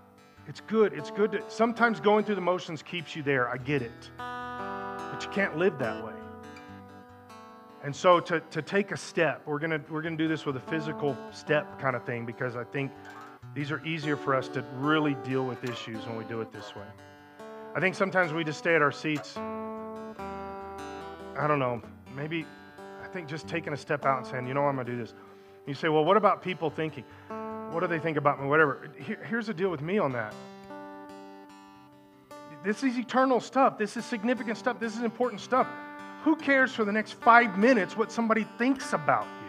it's 0.49 0.61
good. 0.61 0.93
It's 0.93 1.11
good 1.11 1.33
to, 1.33 1.43
sometimes 1.49 2.01
going 2.01 2.25
through 2.25 2.37
the 2.37 2.41
motions 2.41 2.83
keeps 2.83 3.15
you 3.17 3.23
there. 3.23 3.49
I 3.49 3.57
get 3.57 3.83
it. 3.83 4.11
But 4.17 5.23
you 5.23 5.31
can't 5.31 5.57
live 5.57 5.79
that 5.79 6.05
way. 6.05 6.13
And 7.85 7.95
so 7.95 8.19
to, 8.21 8.41
to 8.41 8.63
take 8.63 8.91
a 8.91 8.97
step, 8.97 9.43
we're 9.47 9.59
going 9.59 9.71
to 9.71 9.81
we're 9.89 10.03
gonna 10.03 10.17
do 10.17 10.29
this 10.29 10.45
with 10.45 10.57
a 10.57 10.61
physical 10.61 11.17
step 11.31 11.79
kind 11.79 11.95
of 11.95 12.05
thing 12.05 12.27
because 12.27 12.57
I 12.57 12.65
think 12.65 12.91
these 13.57 13.73
are 13.73 13.85
easier 13.87 14.19
for 14.19 14.35
us 14.35 14.49
to 14.49 14.63
really 14.77 15.15
deal 15.25 15.47
with 15.47 15.65
issues 15.65 16.07
when 16.07 16.19
we 16.19 16.25
do 16.25 16.43
it 16.43 16.53
this 16.53 16.77
way. 16.77 16.85
I 17.75 17.81
think 17.81 17.95
sometimes 17.95 18.35
we 18.35 18.45
just 18.45 18.59
stay 18.59 18.75
at 18.75 18.83
our 18.83 18.93
seats. 18.93 19.39
I 21.39 21.47
don't 21.49 21.59
know, 21.59 21.81
maybe 22.15 22.45
I 23.03 23.09
think 23.09 23.29
just 23.29 23.49
taking 23.49 23.73
a 23.73 23.77
step 23.77 24.05
out 24.05 24.19
and 24.19 24.27
saying, 24.27 24.47
you 24.47 24.53
know, 24.53 24.61
what 24.61 24.69
I'm 24.69 24.75
going 24.75 24.87
to 24.87 24.93
do 24.93 24.99
this. 24.99 25.15
You 25.67 25.73
say, 25.73 25.89
well, 25.89 26.05
what 26.05 26.19
about 26.19 26.43
people 26.43 26.69
thinking? 26.69 27.05
What 27.71 27.81
do 27.81 27.87
they 27.87 27.99
think 27.99 28.19
about 28.19 28.41
me? 28.41 28.47
Whatever. 28.47 28.91
Here, 28.99 29.25
here's 29.29 29.47
the 29.47 29.55
deal 29.55 29.71
with 29.71 29.81
me 29.81 29.99
on 29.99 30.13
that. 30.13 30.35
This 32.63 32.83
is 32.83 32.99
eternal 32.99 33.41
stuff. 33.41 33.79
This 33.79 33.97
is 33.97 34.05
significant 34.05 34.59
stuff. 34.59 34.79
This 34.79 34.97
is 34.97 35.03
important 35.03 35.41
stuff. 35.41 35.67
Who 36.25 36.37
cares 36.37 36.73
for 36.75 36.85
the 36.85 36.93
next 36.93 37.15
five 37.15 37.59
minutes 37.59 37.97
what 37.97 38.13
somebody 38.13 38.47
thinks 38.59 38.93
about 38.93 39.25
you? 39.25 39.46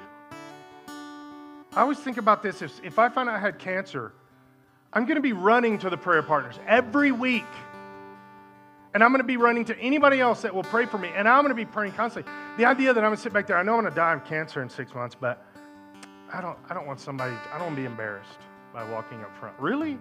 I 1.78 1.82
always 1.82 1.99
think 1.99 2.17
about 2.17 2.41
this 2.41 2.63
if, 2.63 2.84
if 2.84 2.97
I 2.97 3.07
find 3.07 3.30
out 3.30 3.36
I 3.36 3.39
had 3.39 3.59
cancer, 3.59 4.11
I'm 4.91 5.05
going 5.05 5.17
to 5.17 5.21
be 5.21 5.34
running 5.34 5.78
to 5.80 5.91
the 5.91 5.97
prayer 5.97 6.23
partners 6.23 6.55
every 6.65 7.11
week. 7.11 7.45
And 8.95 9.03
I'm 9.03 9.11
going 9.11 9.21
to 9.21 9.28
be 9.28 9.38
running 9.38 9.63
to 9.65 9.78
anybody 9.78 10.19
else 10.19 10.41
that 10.41 10.55
will 10.55 10.63
pray 10.63 10.88
for 10.88 10.97
me. 10.97 11.09
And 11.15 11.30
I'm 11.30 11.43
going 11.43 11.55
to 11.55 11.55
be 11.55 11.65
praying 11.65 11.93
constantly. 11.93 12.34
The 12.57 12.65
idea 12.65 12.95
that 12.95 13.03
I'm 13.03 13.09
going 13.09 13.17
to 13.17 13.21
sit 13.21 13.32
back 13.32 13.45
there, 13.45 13.59
I 13.59 13.61
know 13.61 13.75
I'm 13.75 13.82
going 13.82 13.93
to 13.93 13.95
die 13.95 14.13
of 14.13 14.25
cancer 14.25 14.63
in 14.63 14.69
six 14.71 14.95
months, 14.95 15.15
but 15.19 15.45
I 16.34 16.41
don't, 16.41 16.57
I 16.67 16.73
don't 16.73 16.88
want 16.88 16.99
somebody, 16.99 17.36
I 17.53 17.59
don't 17.59 17.67
want 17.67 17.75
to 17.75 17.82
be 17.84 17.86
embarrassed 17.86 18.39
by 18.73 18.84
walking 18.89 19.21
up 19.21 19.38
front. 19.39 19.59
Really? 19.59 19.99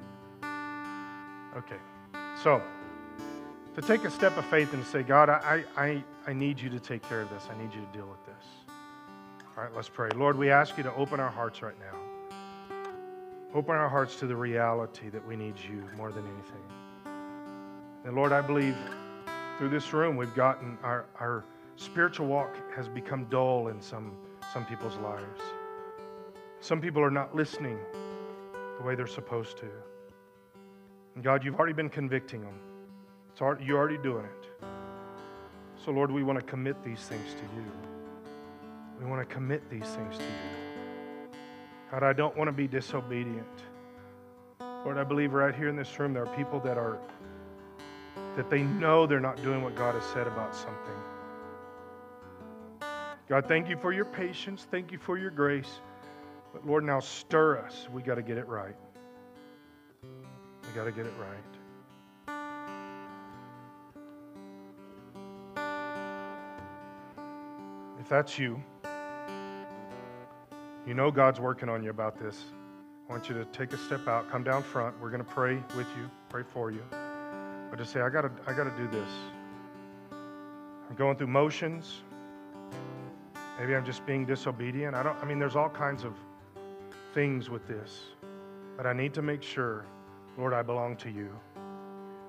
Okay. 1.59 1.77
So, 2.43 2.63
to 3.75 3.83
take 3.83 4.05
a 4.05 4.11
step 4.11 4.35
of 4.39 4.47
faith 4.47 4.73
and 4.73 4.83
say, 4.83 5.03
God, 5.03 5.29
I, 5.29 5.65
I, 5.77 6.03
I 6.27 6.33
need 6.33 6.59
you 6.59 6.71
to 6.71 6.81
take 6.81 7.07
care 7.07 7.21
of 7.21 7.29
this. 7.29 7.47
I 7.55 7.63
need 7.63 7.75
you 7.75 7.83
to 7.83 7.99
deal 7.99 8.07
with 8.07 8.25
this. 8.25 8.66
All 9.57 9.63
right, 9.63 9.73
let's 9.75 9.89
pray. 9.89 10.11
Lord, 10.15 10.37
we 10.37 10.51
ask 10.51 10.77
you 10.77 10.83
to 10.83 10.95
open 10.97 11.19
our 11.19 11.31
hearts 11.31 11.63
right 11.63 11.77
now. 11.81 12.77
Open 13.55 13.75
our 13.75 13.89
hearts 13.89 14.17
to 14.17 14.27
the 14.27 14.37
reality 14.37 15.09
that 15.09 15.27
we 15.27 15.35
need 15.35 15.55
you 15.59 15.83
more 15.97 16.13
than 16.13 16.25
anything. 16.25 17.15
And 18.05 18.15
Lord, 18.15 18.33
I 18.33 18.43
believe 18.43 18.77
through 19.57 19.71
this 19.71 19.95
room 19.95 20.15
we've 20.15 20.35
gotten 20.35 20.77
our, 20.83 21.07
our 21.19 21.43
spiritual 21.77 22.27
walk 22.27 22.55
has 22.75 22.87
become 22.87 23.25
dull 23.31 23.69
in 23.69 23.81
some, 23.81 24.13
some 24.53 24.67
people's 24.67 24.99
lives. 24.99 25.41
Some 26.61 26.79
people 26.79 27.03
are 27.03 27.11
not 27.11 27.35
listening 27.35 27.79
the 28.79 28.85
way 28.85 28.95
they're 28.95 29.07
supposed 29.07 29.57
to. 29.57 29.71
And 31.15 31.25
God, 31.25 31.43
you've 31.43 31.55
already 31.55 31.73
been 31.73 31.89
convicting 31.89 32.43
them. 32.43 32.59
It's 33.31 33.41
you're 33.67 33.79
already 33.79 33.97
doing 33.97 34.27
it. 34.27 34.67
So, 35.83 35.93
Lord, 35.93 36.11
we 36.11 36.23
want 36.23 36.39
to 36.39 36.45
commit 36.45 36.85
these 36.85 37.01
things 37.01 37.33
to 37.33 37.43
you. 37.57 37.96
We 38.99 39.07
want 39.07 39.27
to 39.27 39.35
commit 39.35 39.69
these 39.71 39.87
things 39.87 40.17
to 40.17 40.25
you. 40.25 41.39
God, 41.91 42.03
I 42.03 42.13
don't 42.13 42.37
want 42.37 42.49
to 42.49 42.53
be 42.53 42.67
disobedient. 42.67 43.47
Lord, 44.61 44.99
I 44.99 45.05
believe 45.05 45.33
right 45.33 45.55
here 45.55 45.69
in 45.69 45.77
this 45.77 45.99
room 45.99 46.13
there 46.13 46.25
are 46.25 46.37
people 46.37 46.61
that 46.61 46.79
are 46.79 46.99
that 48.37 48.51
they 48.51 48.63
know 48.63 49.07
they're 49.07 49.21
not 49.21 49.43
doing 49.43 49.63
what 49.63 49.75
God 49.75 49.95
has 49.95 50.05
said 50.05 50.27
about 50.27 50.55
something. 50.55 50.95
God, 53.29 53.47
thank 53.49 53.69
you 53.69 53.77
for 53.77 53.93
your 53.93 54.05
patience. 54.05 54.67
Thank 54.71 54.93
you 54.93 54.99
for 54.99 55.19
your 55.19 55.31
grace. 55.31 55.81
But 56.53 56.67
Lord, 56.67 56.85
now 56.85 57.01
stir 57.01 57.59
us. 57.59 57.89
We 57.93 58.03
got 58.03 58.15
to 58.17 58.23
get 58.23 58.39
it 58.39 58.47
right. 58.47 58.77
We 60.03 60.75
got 60.75 60.85
to 60.85 60.93
get 60.93 61.07
it 61.07 61.15
right. 61.19 61.37
If 67.99 68.09
that's 68.09 68.39
you, 68.39 68.63
you 70.87 70.95
know 70.95 71.11
God's 71.11 71.41
working 71.41 71.69
on 71.69 71.83
you 71.83 71.91
about 71.91 72.19
this. 72.19 72.45
I 73.09 73.13
want 73.13 73.29
you 73.29 73.35
to 73.37 73.45
take 73.47 73.73
a 73.73 73.79
step 73.79 74.09
out, 74.09 74.31
come 74.31 74.43
down 74.43 74.63
front. 74.63 74.95
We're 75.01 75.11
going 75.11 75.25
to 75.25 75.31
pray 75.31 75.63
with 75.77 75.87
you, 75.97 76.11
pray 76.29 76.43
for 76.43 76.71
you. 76.71 76.83
But 77.71 77.79
just 77.79 77.93
say, 77.93 78.01
I 78.01 78.09
gotta, 78.09 78.31
I 78.47 78.53
gotta 78.53 78.73
do 78.77 78.87
this. 78.89 79.09
I'm 80.89 80.97
going 80.97 81.17
through 81.17 81.27
motions. 81.29 82.03
Maybe 83.59 83.75
I'm 83.75 83.85
just 83.85 84.05
being 84.07 84.27
disobedient. 84.27 84.95
I 84.95 85.03
don't 85.03 85.17
I 85.23 85.25
mean 85.25 85.39
there's 85.39 85.57
all 85.57 85.71
kinds 85.71 86.05
of 86.05 86.15
things 87.15 87.49
with 87.51 87.67
this. 87.67 88.01
But 88.77 88.87
I 88.87 88.93
need 88.93 89.15
to 89.15 89.23
make 89.23 89.43
sure, 89.43 89.87
Lord, 90.37 90.53
I 90.53 90.63
belong 90.63 90.97
to 90.99 91.11
you. 91.11 91.31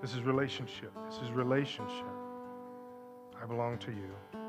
This 0.02 0.14
is 0.14 0.22
relationship. 0.22 0.92
This 1.10 1.20
is 1.22 1.32
relationship. 1.32 2.06
I 3.42 3.46
belong 3.46 3.78
to 3.80 3.92
you. 3.92 4.40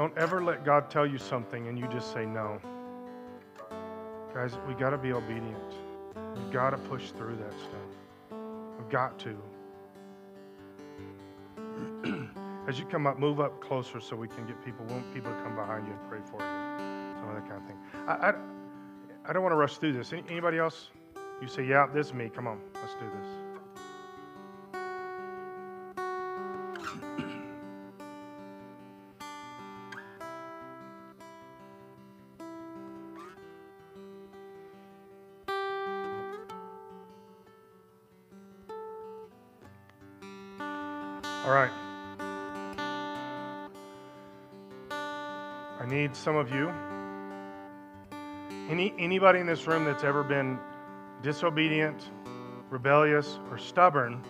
Don't 0.00 0.16
ever 0.16 0.42
let 0.42 0.64
God 0.64 0.88
tell 0.88 1.06
you 1.06 1.18
something 1.18 1.68
and 1.68 1.78
you 1.78 1.86
just 1.88 2.10
say 2.14 2.24
no. 2.24 2.58
Guys, 4.32 4.56
we 4.66 4.72
got 4.72 4.88
to 4.90 4.96
be 4.96 5.12
obedient. 5.12 5.74
We've 6.34 6.50
got 6.50 6.70
to 6.70 6.78
push 6.78 7.10
through 7.10 7.36
that 7.36 7.52
stuff. 7.52 7.90
We've 8.78 8.88
got 8.88 9.18
to. 9.18 9.36
As 12.66 12.78
you 12.78 12.86
come 12.86 13.06
up, 13.06 13.18
move 13.18 13.40
up 13.40 13.60
closer 13.60 14.00
so 14.00 14.16
we 14.16 14.26
can 14.26 14.46
get 14.46 14.64
people. 14.64 14.86
We 14.86 14.94
want 14.94 15.12
people 15.12 15.32
to 15.32 15.42
come 15.42 15.54
behind 15.54 15.86
you 15.86 15.92
and 15.92 16.08
pray 16.08 16.20
for 16.30 16.40
you. 16.40 16.48
Some 17.20 17.28
of 17.28 17.34
that 17.34 17.46
kind 17.46 17.60
of 17.60 17.66
thing. 17.66 17.76
I, 18.08 18.30
I, 18.30 18.34
I 19.28 19.34
don't 19.34 19.42
want 19.42 19.52
to 19.52 19.58
rush 19.58 19.76
through 19.76 19.92
this. 19.92 20.14
Any, 20.14 20.24
anybody 20.30 20.56
else? 20.56 20.88
You 21.42 21.48
say, 21.48 21.66
yeah, 21.66 21.86
this 21.92 22.06
is 22.06 22.14
me. 22.14 22.30
Come 22.34 22.46
on, 22.46 22.58
let's 22.72 22.94
do 22.94 23.00
this. 23.20 23.39
Some 46.20 46.36
of 46.36 46.52
you. 46.52 46.70
Any, 48.68 48.92
anybody 48.98 49.40
in 49.40 49.46
this 49.46 49.66
room 49.66 49.86
that's 49.86 50.04
ever 50.04 50.22
been 50.22 50.58
disobedient, 51.22 52.10
rebellious, 52.68 53.38
or 53.50 53.56
stubborn, 53.56 54.22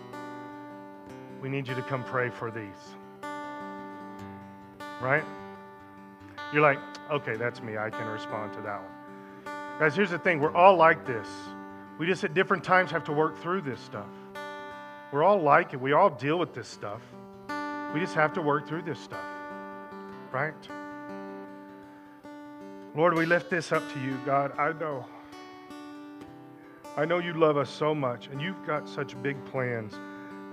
we 1.42 1.48
need 1.48 1.66
you 1.66 1.74
to 1.74 1.82
come 1.82 2.04
pray 2.04 2.30
for 2.30 2.50
these. 2.50 2.94
Right? 5.02 5.24
You're 6.52 6.62
like, 6.62 6.78
okay, 7.10 7.36
that's 7.36 7.60
me. 7.60 7.76
I 7.76 7.90
can 7.90 8.06
respond 8.06 8.52
to 8.54 8.60
that 8.60 8.80
one. 8.80 8.92
Guys, 9.80 9.96
here's 9.96 10.10
the 10.10 10.18
thing 10.18 10.40
we're 10.40 10.54
all 10.54 10.76
like 10.76 11.04
this. 11.06 11.26
We 11.98 12.06
just 12.06 12.22
at 12.22 12.34
different 12.34 12.62
times 12.62 12.90
have 12.92 13.04
to 13.04 13.12
work 13.12 13.40
through 13.42 13.62
this 13.62 13.80
stuff. 13.80 14.06
We're 15.12 15.24
all 15.24 15.42
like 15.42 15.74
it. 15.74 15.80
We 15.80 15.92
all 15.92 16.10
deal 16.10 16.38
with 16.38 16.54
this 16.54 16.68
stuff. 16.68 17.02
We 17.92 17.98
just 17.98 18.14
have 18.14 18.32
to 18.34 18.42
work 18.42 18.68
through 18.68 18.82
this 18.82 19.00
stuff. 19.00 19.24
Right? 20.30 20.54
Lord, 22.96 23.14
we 23.14 23.24
lift 23.24 23.50
this 23.50 23.70
up 23.70 23.82
to 23.92 24.00
you, 24.00 24.18
God. 24.26 24.52
I 24.58 24.72
know. 24.72 25.06
I 26.96 27.04
know 27.04 27.18
you 27.18 27.34
love 27.34 27.56
us 27.56 27.70
so 27.70 27.94
much 27.94 28.26
and 28.26 28.40
you've 28.42 28.66
got 28.66 28.88
such 28.88 29.20
big 29.22 29.42
plans. 29.44 29.94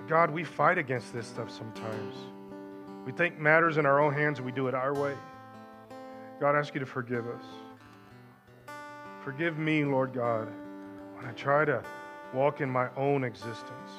God, 0.07 0.29
we 0.29 0.43
fight 0.43 0.77
against 0.77 1.13
this 1.13 1.25
stuff 1.25 1.49
sometimes. 1.49 2.15
We 3.05 3.11
think 3.11 3.39
matters 3.39 3.77
in 3.77 3.87
our 3.87 3.99
own 3.99 4.13
hands 4.13 4.37
and 4.37 4.45
we 4.45 4.51
do 4.51 4.67
it 4.67 4.75
our 4.75 4.93
way. 4.93 5.15
God, 6.39 6.55
I 6.55 6.59
ask 6.59 6.75
you 6.75 6.79
to 6.79 6.85
forgive 6.85 7.25
us. 7.27 7.43
Forgive 9.23 9.57
me, 9.57 9.83
Lord 9.83 10.13
God, 10.13 10.47
when 11.15 11.25
I 11.25 11.31
try 11.31 11.65
to 11.65 11.83
walk 12.33 12.61
in 12.61 12.69
my 12.69 12.89
own 12.95 13.23
existence. 13.23 13.91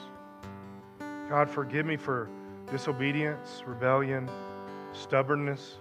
God, 1.29 1.51
forgive 1.51 1.85
me 1.85 1.97
for 1.97 2.29
disobedience, 2.71 3.63
rebellion, 3.67 4.31
stubbornness, 4.93 5.79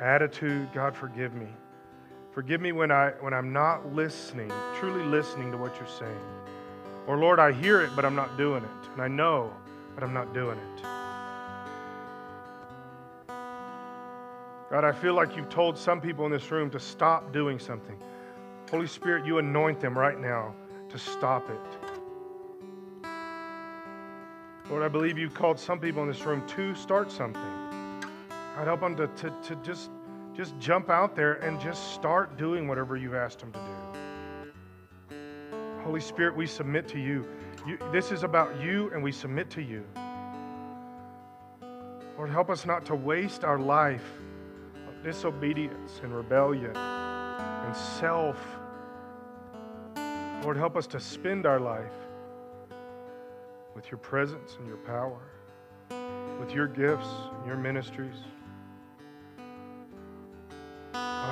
attitude. 0.00 0.72
God, 0.72 0.96
forgive 0.96 1.34
me. 1.34 1.48
Forgive 2.32 2.60
me 2.60 2.72
when, 2.72 2.90
I, 2.90 3.10
when 3.20 3.34
I'm 3.34 3.52
not 3.52 3.92
listening, 3.92 4.50
truly 4.78 5.04
listening 5.04 5.50
to 5.50 5.58
what 5.58 5.76
you're 5.76 5.88
saying. 5.88 6.20
Or, 7.06 7.16
Lord, 7.16 7.40
I 7.40 7.52
hear 7.52 7.82
it, 7.82 7.90
but 7.96 8.04
I'm 8.04 8.14
not 8.14 8.36
doing 8.36 8.62
it. 8.62 8.88
And 8.92 9.02
I 9.02 9.08
know, 9.08 9.52
but 9.94 10.04
I'm 10.04 10.14
not 10.14 10.32
doing 10.32 10.58
it. 10.58 10.82
God, 14.70 14.84
I 14.84 14.92
feel 14.92 15.14
like 15.14 15.36
you've 15.36 15.48
told 15.48 15.76
some 15.76 16.00
people 16.00 16.24
in 16.26 16.30
this 16.30 16.48
room 16.52 16.70
to 16.70 16.78
stop 16.78 17.32
doing 17.32 17.58
something. 17.58 17.96
Holy 18.70 18.86
Spirit, 18.86 19.26
you 19.26 19.38
anoint 19.38 19.80
them 19.80 19.98
right 19.98 20.18
now 20.20 20.54
to 20.88 20.98
stop 20.98 21.50
it. 21.50 21.90
Lord, 24.70 24.84
I 24.84 24.88
believe 24.88 25.18
you've 25.18 25.34
called 25.34 25.58
some 25.58 25.80
people 25.80 26.02
in 26.02 26.08
this 26.08 26.24
room 26.24 26.46
to 26.46 26.76
start 26.76 27.10
something. 27.10 27.59
God, 28.60 28.66
help 28.66 28.80
them 28.80 28.96
to, 28.96 29.06
to, 29.06 29.34
to 29.42 29.56
just, 29.62 29.88
just 30.36 30.58
jump 30.58 30.90
out 30.90 31.16
there 31.16 31.36
and 31.36 31.58
just 31.58 31.94
start 31.94 32.36
doing 32.36 32.68
whatever 32.68 32.94
you've 32.94 33.14
asked 33.14 33.38
them 33.38 33.52
to 33.52 33.58
do. 35.08 35.16
Holy 35.82 36.02
Spirit, 36.02 36.36
we 36.36 36.46
submit 36.46 36.86
to 36.88 36.98
you. 36.98 37.26
you. 37.66 37.78
This 37.90 38.12
is 38.12 38.22
about 38.22 38.60
you, 38.60 38.90
and 38.92 39.02
we 39.02 39.12
submit 39.12 39.48
to 39.52 39.62
you. 39.62 39.82
Lord, 42.18 42.28
help 42.28 42.50
us 42.50 42.66
not 42.66 42.84
to 42.84 42.94
waste 42.94 43.44
our 43.44 43.58
life 43.58 44.04
of 44.86 45.02
disobedience 45.02 45.98
and 46.02 46.14
rebellion 46.14 46.76
and 46.76 47.74
self. 47.74 48.36
Lord, 50.44 50.58
help 50.58 50.76
us 50.76 50.86
to 50.88 51.00
spend 51.00 51.46
our 51.46 51.60
life 51.60 51.96
with 53.74 53.90
your 53.90 53.96
presence 53.96 54.56
and 54.58 54.66
your 54.66 54.76
power, 54.76 55.22
with 56.38 56.52
your 56.54 56.66
gifts 56.66 57.08
and 57.38 57.46
your 57.46 57.56
ministries. 57.56 58.16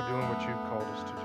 Doing 0.09 0.28
what 0.28 0.40
you've 0.40 0.56
called 0.70 0.82
us 0.82 1.02
to 1.04 1.12
do. 1.12 1.18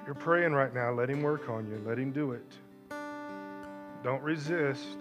If 0.00 0.06
you're 0.06 0.14
praying 0.14 0.52
right 0.52 0.74
now, 0.74 0.90
let 0.92 1.10
Him 1.10 1.22
work 1.22 1.50
on 1.50 1.66
you. 1.68 1.78
Let 1.86 1.98
Him 1.98 2.12
do 2.12 2.32
it. 2.32 2.50
Don't 4.02 4.22
resist. 4.22 4.96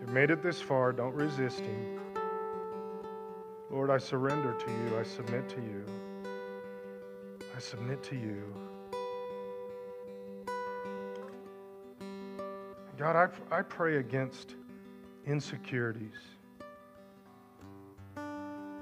You've 0.00 0.10
made 0.10 0.30
it 0.30 0.42
this 0.42 0.60
far. 0.60 0.92
Don't 0.92 1.14
resist 1.14 1.60
Him. 1.60 2.00
Lord, 3.70 3.88
I 3.88 3.96
surrender 3.96 4.52
to 4.52 4.70
you. 4.70 4.98
I 4.98 5.02
submit 5.02 5.48
to 5.48 5.56
you. 5.56 5.84
I 7.56 7.58
submit 7.58 8.02
to 8.02 8.16
you. 8.16 8.42
God, 12.98 13.16
I, 13.16 13.56
I 13.58 13.62
pray 13.62 13.96
against 13.96 14.56
insecurities. 15.26 16.18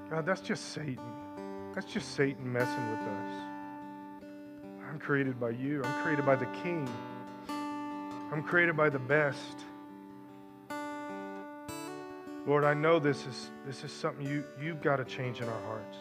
God, 0.09 0.25
that's 0.25 0.41
just 0.41 0.73
Satan. 0.73 0.97
That's 1.75 1.91
just 1.91 2.15
Satan 2.15 2.51
messing 2.51 2.91
with 2.91 2.99
us. 3.01 3.49
I'm 4.89 4.99
created 4.99 5.39
by 5.39 5.51
you. 5.51 5.83
I'm 5.83 6.03
created 6.03 6.25
by 6.25 6.35
the 6.35 6.47
King. 6.63 6.89
I'm 8.31 8.43
created 8.43 8.75
by 8.75 8.89
the 8.89 8.99
best. 8.99 9.57
Lord, 12.47 12.63
I 12.63 12.73
know 12.73 12.99
this 12.99 13.25
is 13.27 13.51
this 13.65 13.83
is 13.83 13.91
something 13.91 14.25
you 14.25 14.43
you've 14.59 14.81
got 14.81 14.95
to 14.95 15.05
change 15.05 15.41
in 15.41 15.47
our 15.47 15.61
hearts. 15.61 15.97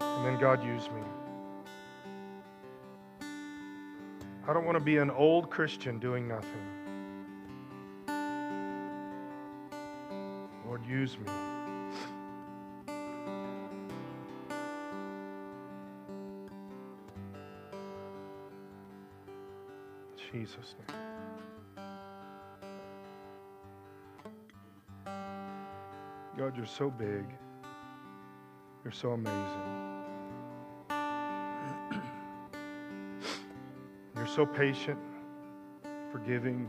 And 0.00 0.24
then 0.24 0.38
God 0.38 0.64
use 0.64 0.88
me. 0.90 1.02
I 4.50 4.52
don't 4.52 4.64
want 4.64 4.76
to 4.76 4.84
be 4.84 4.96
an 4.96 5.12
old 5.12 5.48
Christian 5.48 6.00
doing 6.00 6.26
nothing. 6.26 6.50
Lord, 10.66 10.84
use 10.84 11.16
me. 11.16 11.26
Jesus' 20.32 20.74
name. 20.88 20.98
God, 26.36 26.56
you're 26.56 26.66
so 26.66 26.90
big. 26.90 27.24
You're 28.82 28.92
so 28.92 29.12
amazing. 29.12 29.79
So 34.34 34.46
patient, 34.46 34.98
forgiving. 36.12 36.68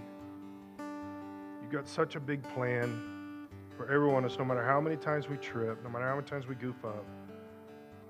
You've 1.61 1.71
got 1.71 1.87
such 1.87 2.15
a 2.15 2.19
big 2.19 2.41
plan 2.55 3.47
for 3.77 3.85
every 3.91 4.07
one 4.07 4.25
of 4.25 4.31
us, 4.31 4.37
no 4.37 4.45
matter 4.45 4.65
how 4.65 4.81
many 4.81 4.95
times 4.95 5.29
we 5.29 5.37
trip, 5.37 5.83
no 5.83 5.89
matter 5.89 6.07
how 6.07 6.15
many 6.15 6.27
times 6.27 6.47
we 6.47 6.55
goof 6.55 6.83
up. 6.83 7.05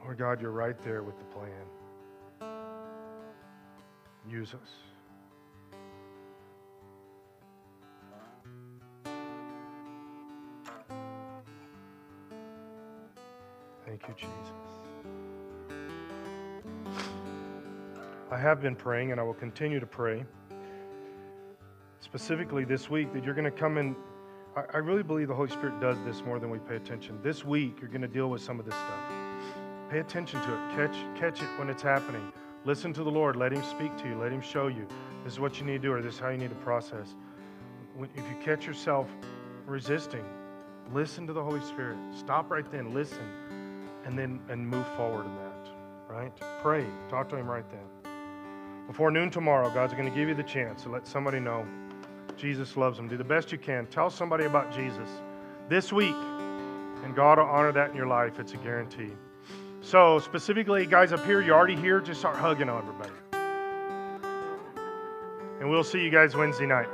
Lord 0.04 0.18
God, 0.18 0.42
you're 0.42 0.52
right 0.52 0.82
there 0.84 1.04
with 1.04 1.16
the 1.18 1.26
plan. 1.26 1.50
Use 4.30 4.54
us. 4.54 4.70
Thank 13.86 14.08
you, 14.08 14.14
Jesus. 14.16 14.71
I 18.32 18.38
have 18.38 18.62
been 18.62 18.76
praying 18.76 19.12
and 19.12 19.20
I 19.20 19.24
will 19.24 19.34
continue 19.34 19.82
to 19.82 19.86
pray. 19.86 20.24
Specifically 22.00 22.64
this 22.64 22.90
week, 22.90 23.12
that 23.14 23.26
you're 23.26 23.34
going 23.34 23.44
to 23.44 23.52
come 23.52 23.78
in. 23.78 23.94
I, 24.56 24.78
really 24.78 25.04
believe 25.04 25.28
the 25.28 25.36
Holy 25.36 25.50
Spirit 25.50 25.80
does 25.80 25.98
this 26.06 26.24
more 26.24 26.40
than 26.40 26.50
we 26.50 26.58
pay 26.60 26.78
attention. 26.78 27.20
This 27.22 27.46
week, 27.46 27.78
you're 27.80 27.90
going 27.90 28.02
to 28.02 28.08
deal 28.08 28.30
with 28.30 28.42
some 28.42 28.60
of 28.60 28.66
this 28.66 28.74
stuff. 28.74 29.12
Pay 29.90 30.00
attention 30.00 30.42
to 30.42 30.54
it. 30.54 30.76
Catch, 30.76 31.20
catch 31.20 31.42
it 31.42 31.48
when 31.60 31.70
it's 31.70 31.84
happening. 31.84 32.32
Listen 32.64 32.94
to 32.94 33.04
the 33.04 33.12
Lord. 33.12 33.36
Let 33.36 33.52
Him 33.52 33.64
speak 33.64 33.96
to 33.98 34.08
you. 34.08 34.16
Let 34.16 34.32
Him 34.32 34.42
show 34.42 34.68
you. 34.68 34.88
This 35.24 35.34
is 35.34 35.40
what 35.40 35.60
you 35.60 35.66
need 35.66 35.82
to 35.82 35.88
do, 35.88 35.94
or 35.94 36.02
this 36.02 36.16
is 36.16 36.20
how 36.20 36.30
you 36.30 36.38
need 36.38 36.50
to 36.50 36.56
process. 36.56 37.16
If 38.00 38.18
you 38.18 38.36
catch 38.44 38.66
yourself 38.66 39.08
resisting, 39.66 40.26
listen 40.94 41.28
to 41.28 41.34
the 41.34 41.44
Holy 41.44 41.62
Spirit. 41.62 41.98
Stop 42.18 42.50
right 42.50 42.70
then. 42.72 42.94
Listen 42.94 43.30
and 44.06 44.18
then 44.18 44.40
and 44.50 44.68
move 44.68 44.88
forward 44.96 45.26
in 45.26 45.36
that, 45.36 45.70
right? 46.10 46.32
Pray, 46.62 46.86
talk 47.10 47.30
to 47.30 47.36
him 47.36 47.48
right 47.48 47.70
then. 47.70 48.01
Before 48.88 49.12
noon 49.12 49.30
tomorrow, 49.30 49.70
God's 49.70 49.94
going 49.94 50.10
to 50.10 50.16
give 50.16 50.28
you 50.28 50.36
the 50.36 50.44
chance 50.44 50.84
to 50.84 50.90
let 50.90 51.08
somebody 51.08 51.40
know 51.40 51.66
Jesus 52.38 52.76
loves 52.76 52.98
them. 52.98 53.08
Do 53.08 53.18
the 53.18 53.24
best 53.24 53.52
you 53.52 53.58
can. 53.58 53.86
Tell 53.88 54.10
somebody 54.10 54.46
about 54.46 54.74
Jesus 54.74 55.08
this 55.70 55.94
week, 55.94 56.16
and 57.04 57.16
God 57.16 57.38
will 57.38 57.46
honor 57.46 57.72
that 57.72 57.92
in 57.92 57.96
your 57.96 58.08
life. 58.08 58.40
It's 58.40 58.54
a 58.54 58.58
guarantee. 58.58 59.12
So, 59.82 60.20
specifically, 60.20 60.86
guys 60.86 61.12
up 61.12 61.26
here, 61.26 61.42
you're 61.42 61.56
already 61.56 61.76
here, 61.76 62.00
just 62.02 62.20
start 62.20 62.36
hugging 62.36 62.70
on 62.70 62.84
everybody. 62.84 63.12
And 65.60 65.70
we'll 65.70 65.84
see 65.84 66.04
you 66.04 66.10
guys 66.10 66.36
Wednesday 66.36 66.66
night. 66.66 66.88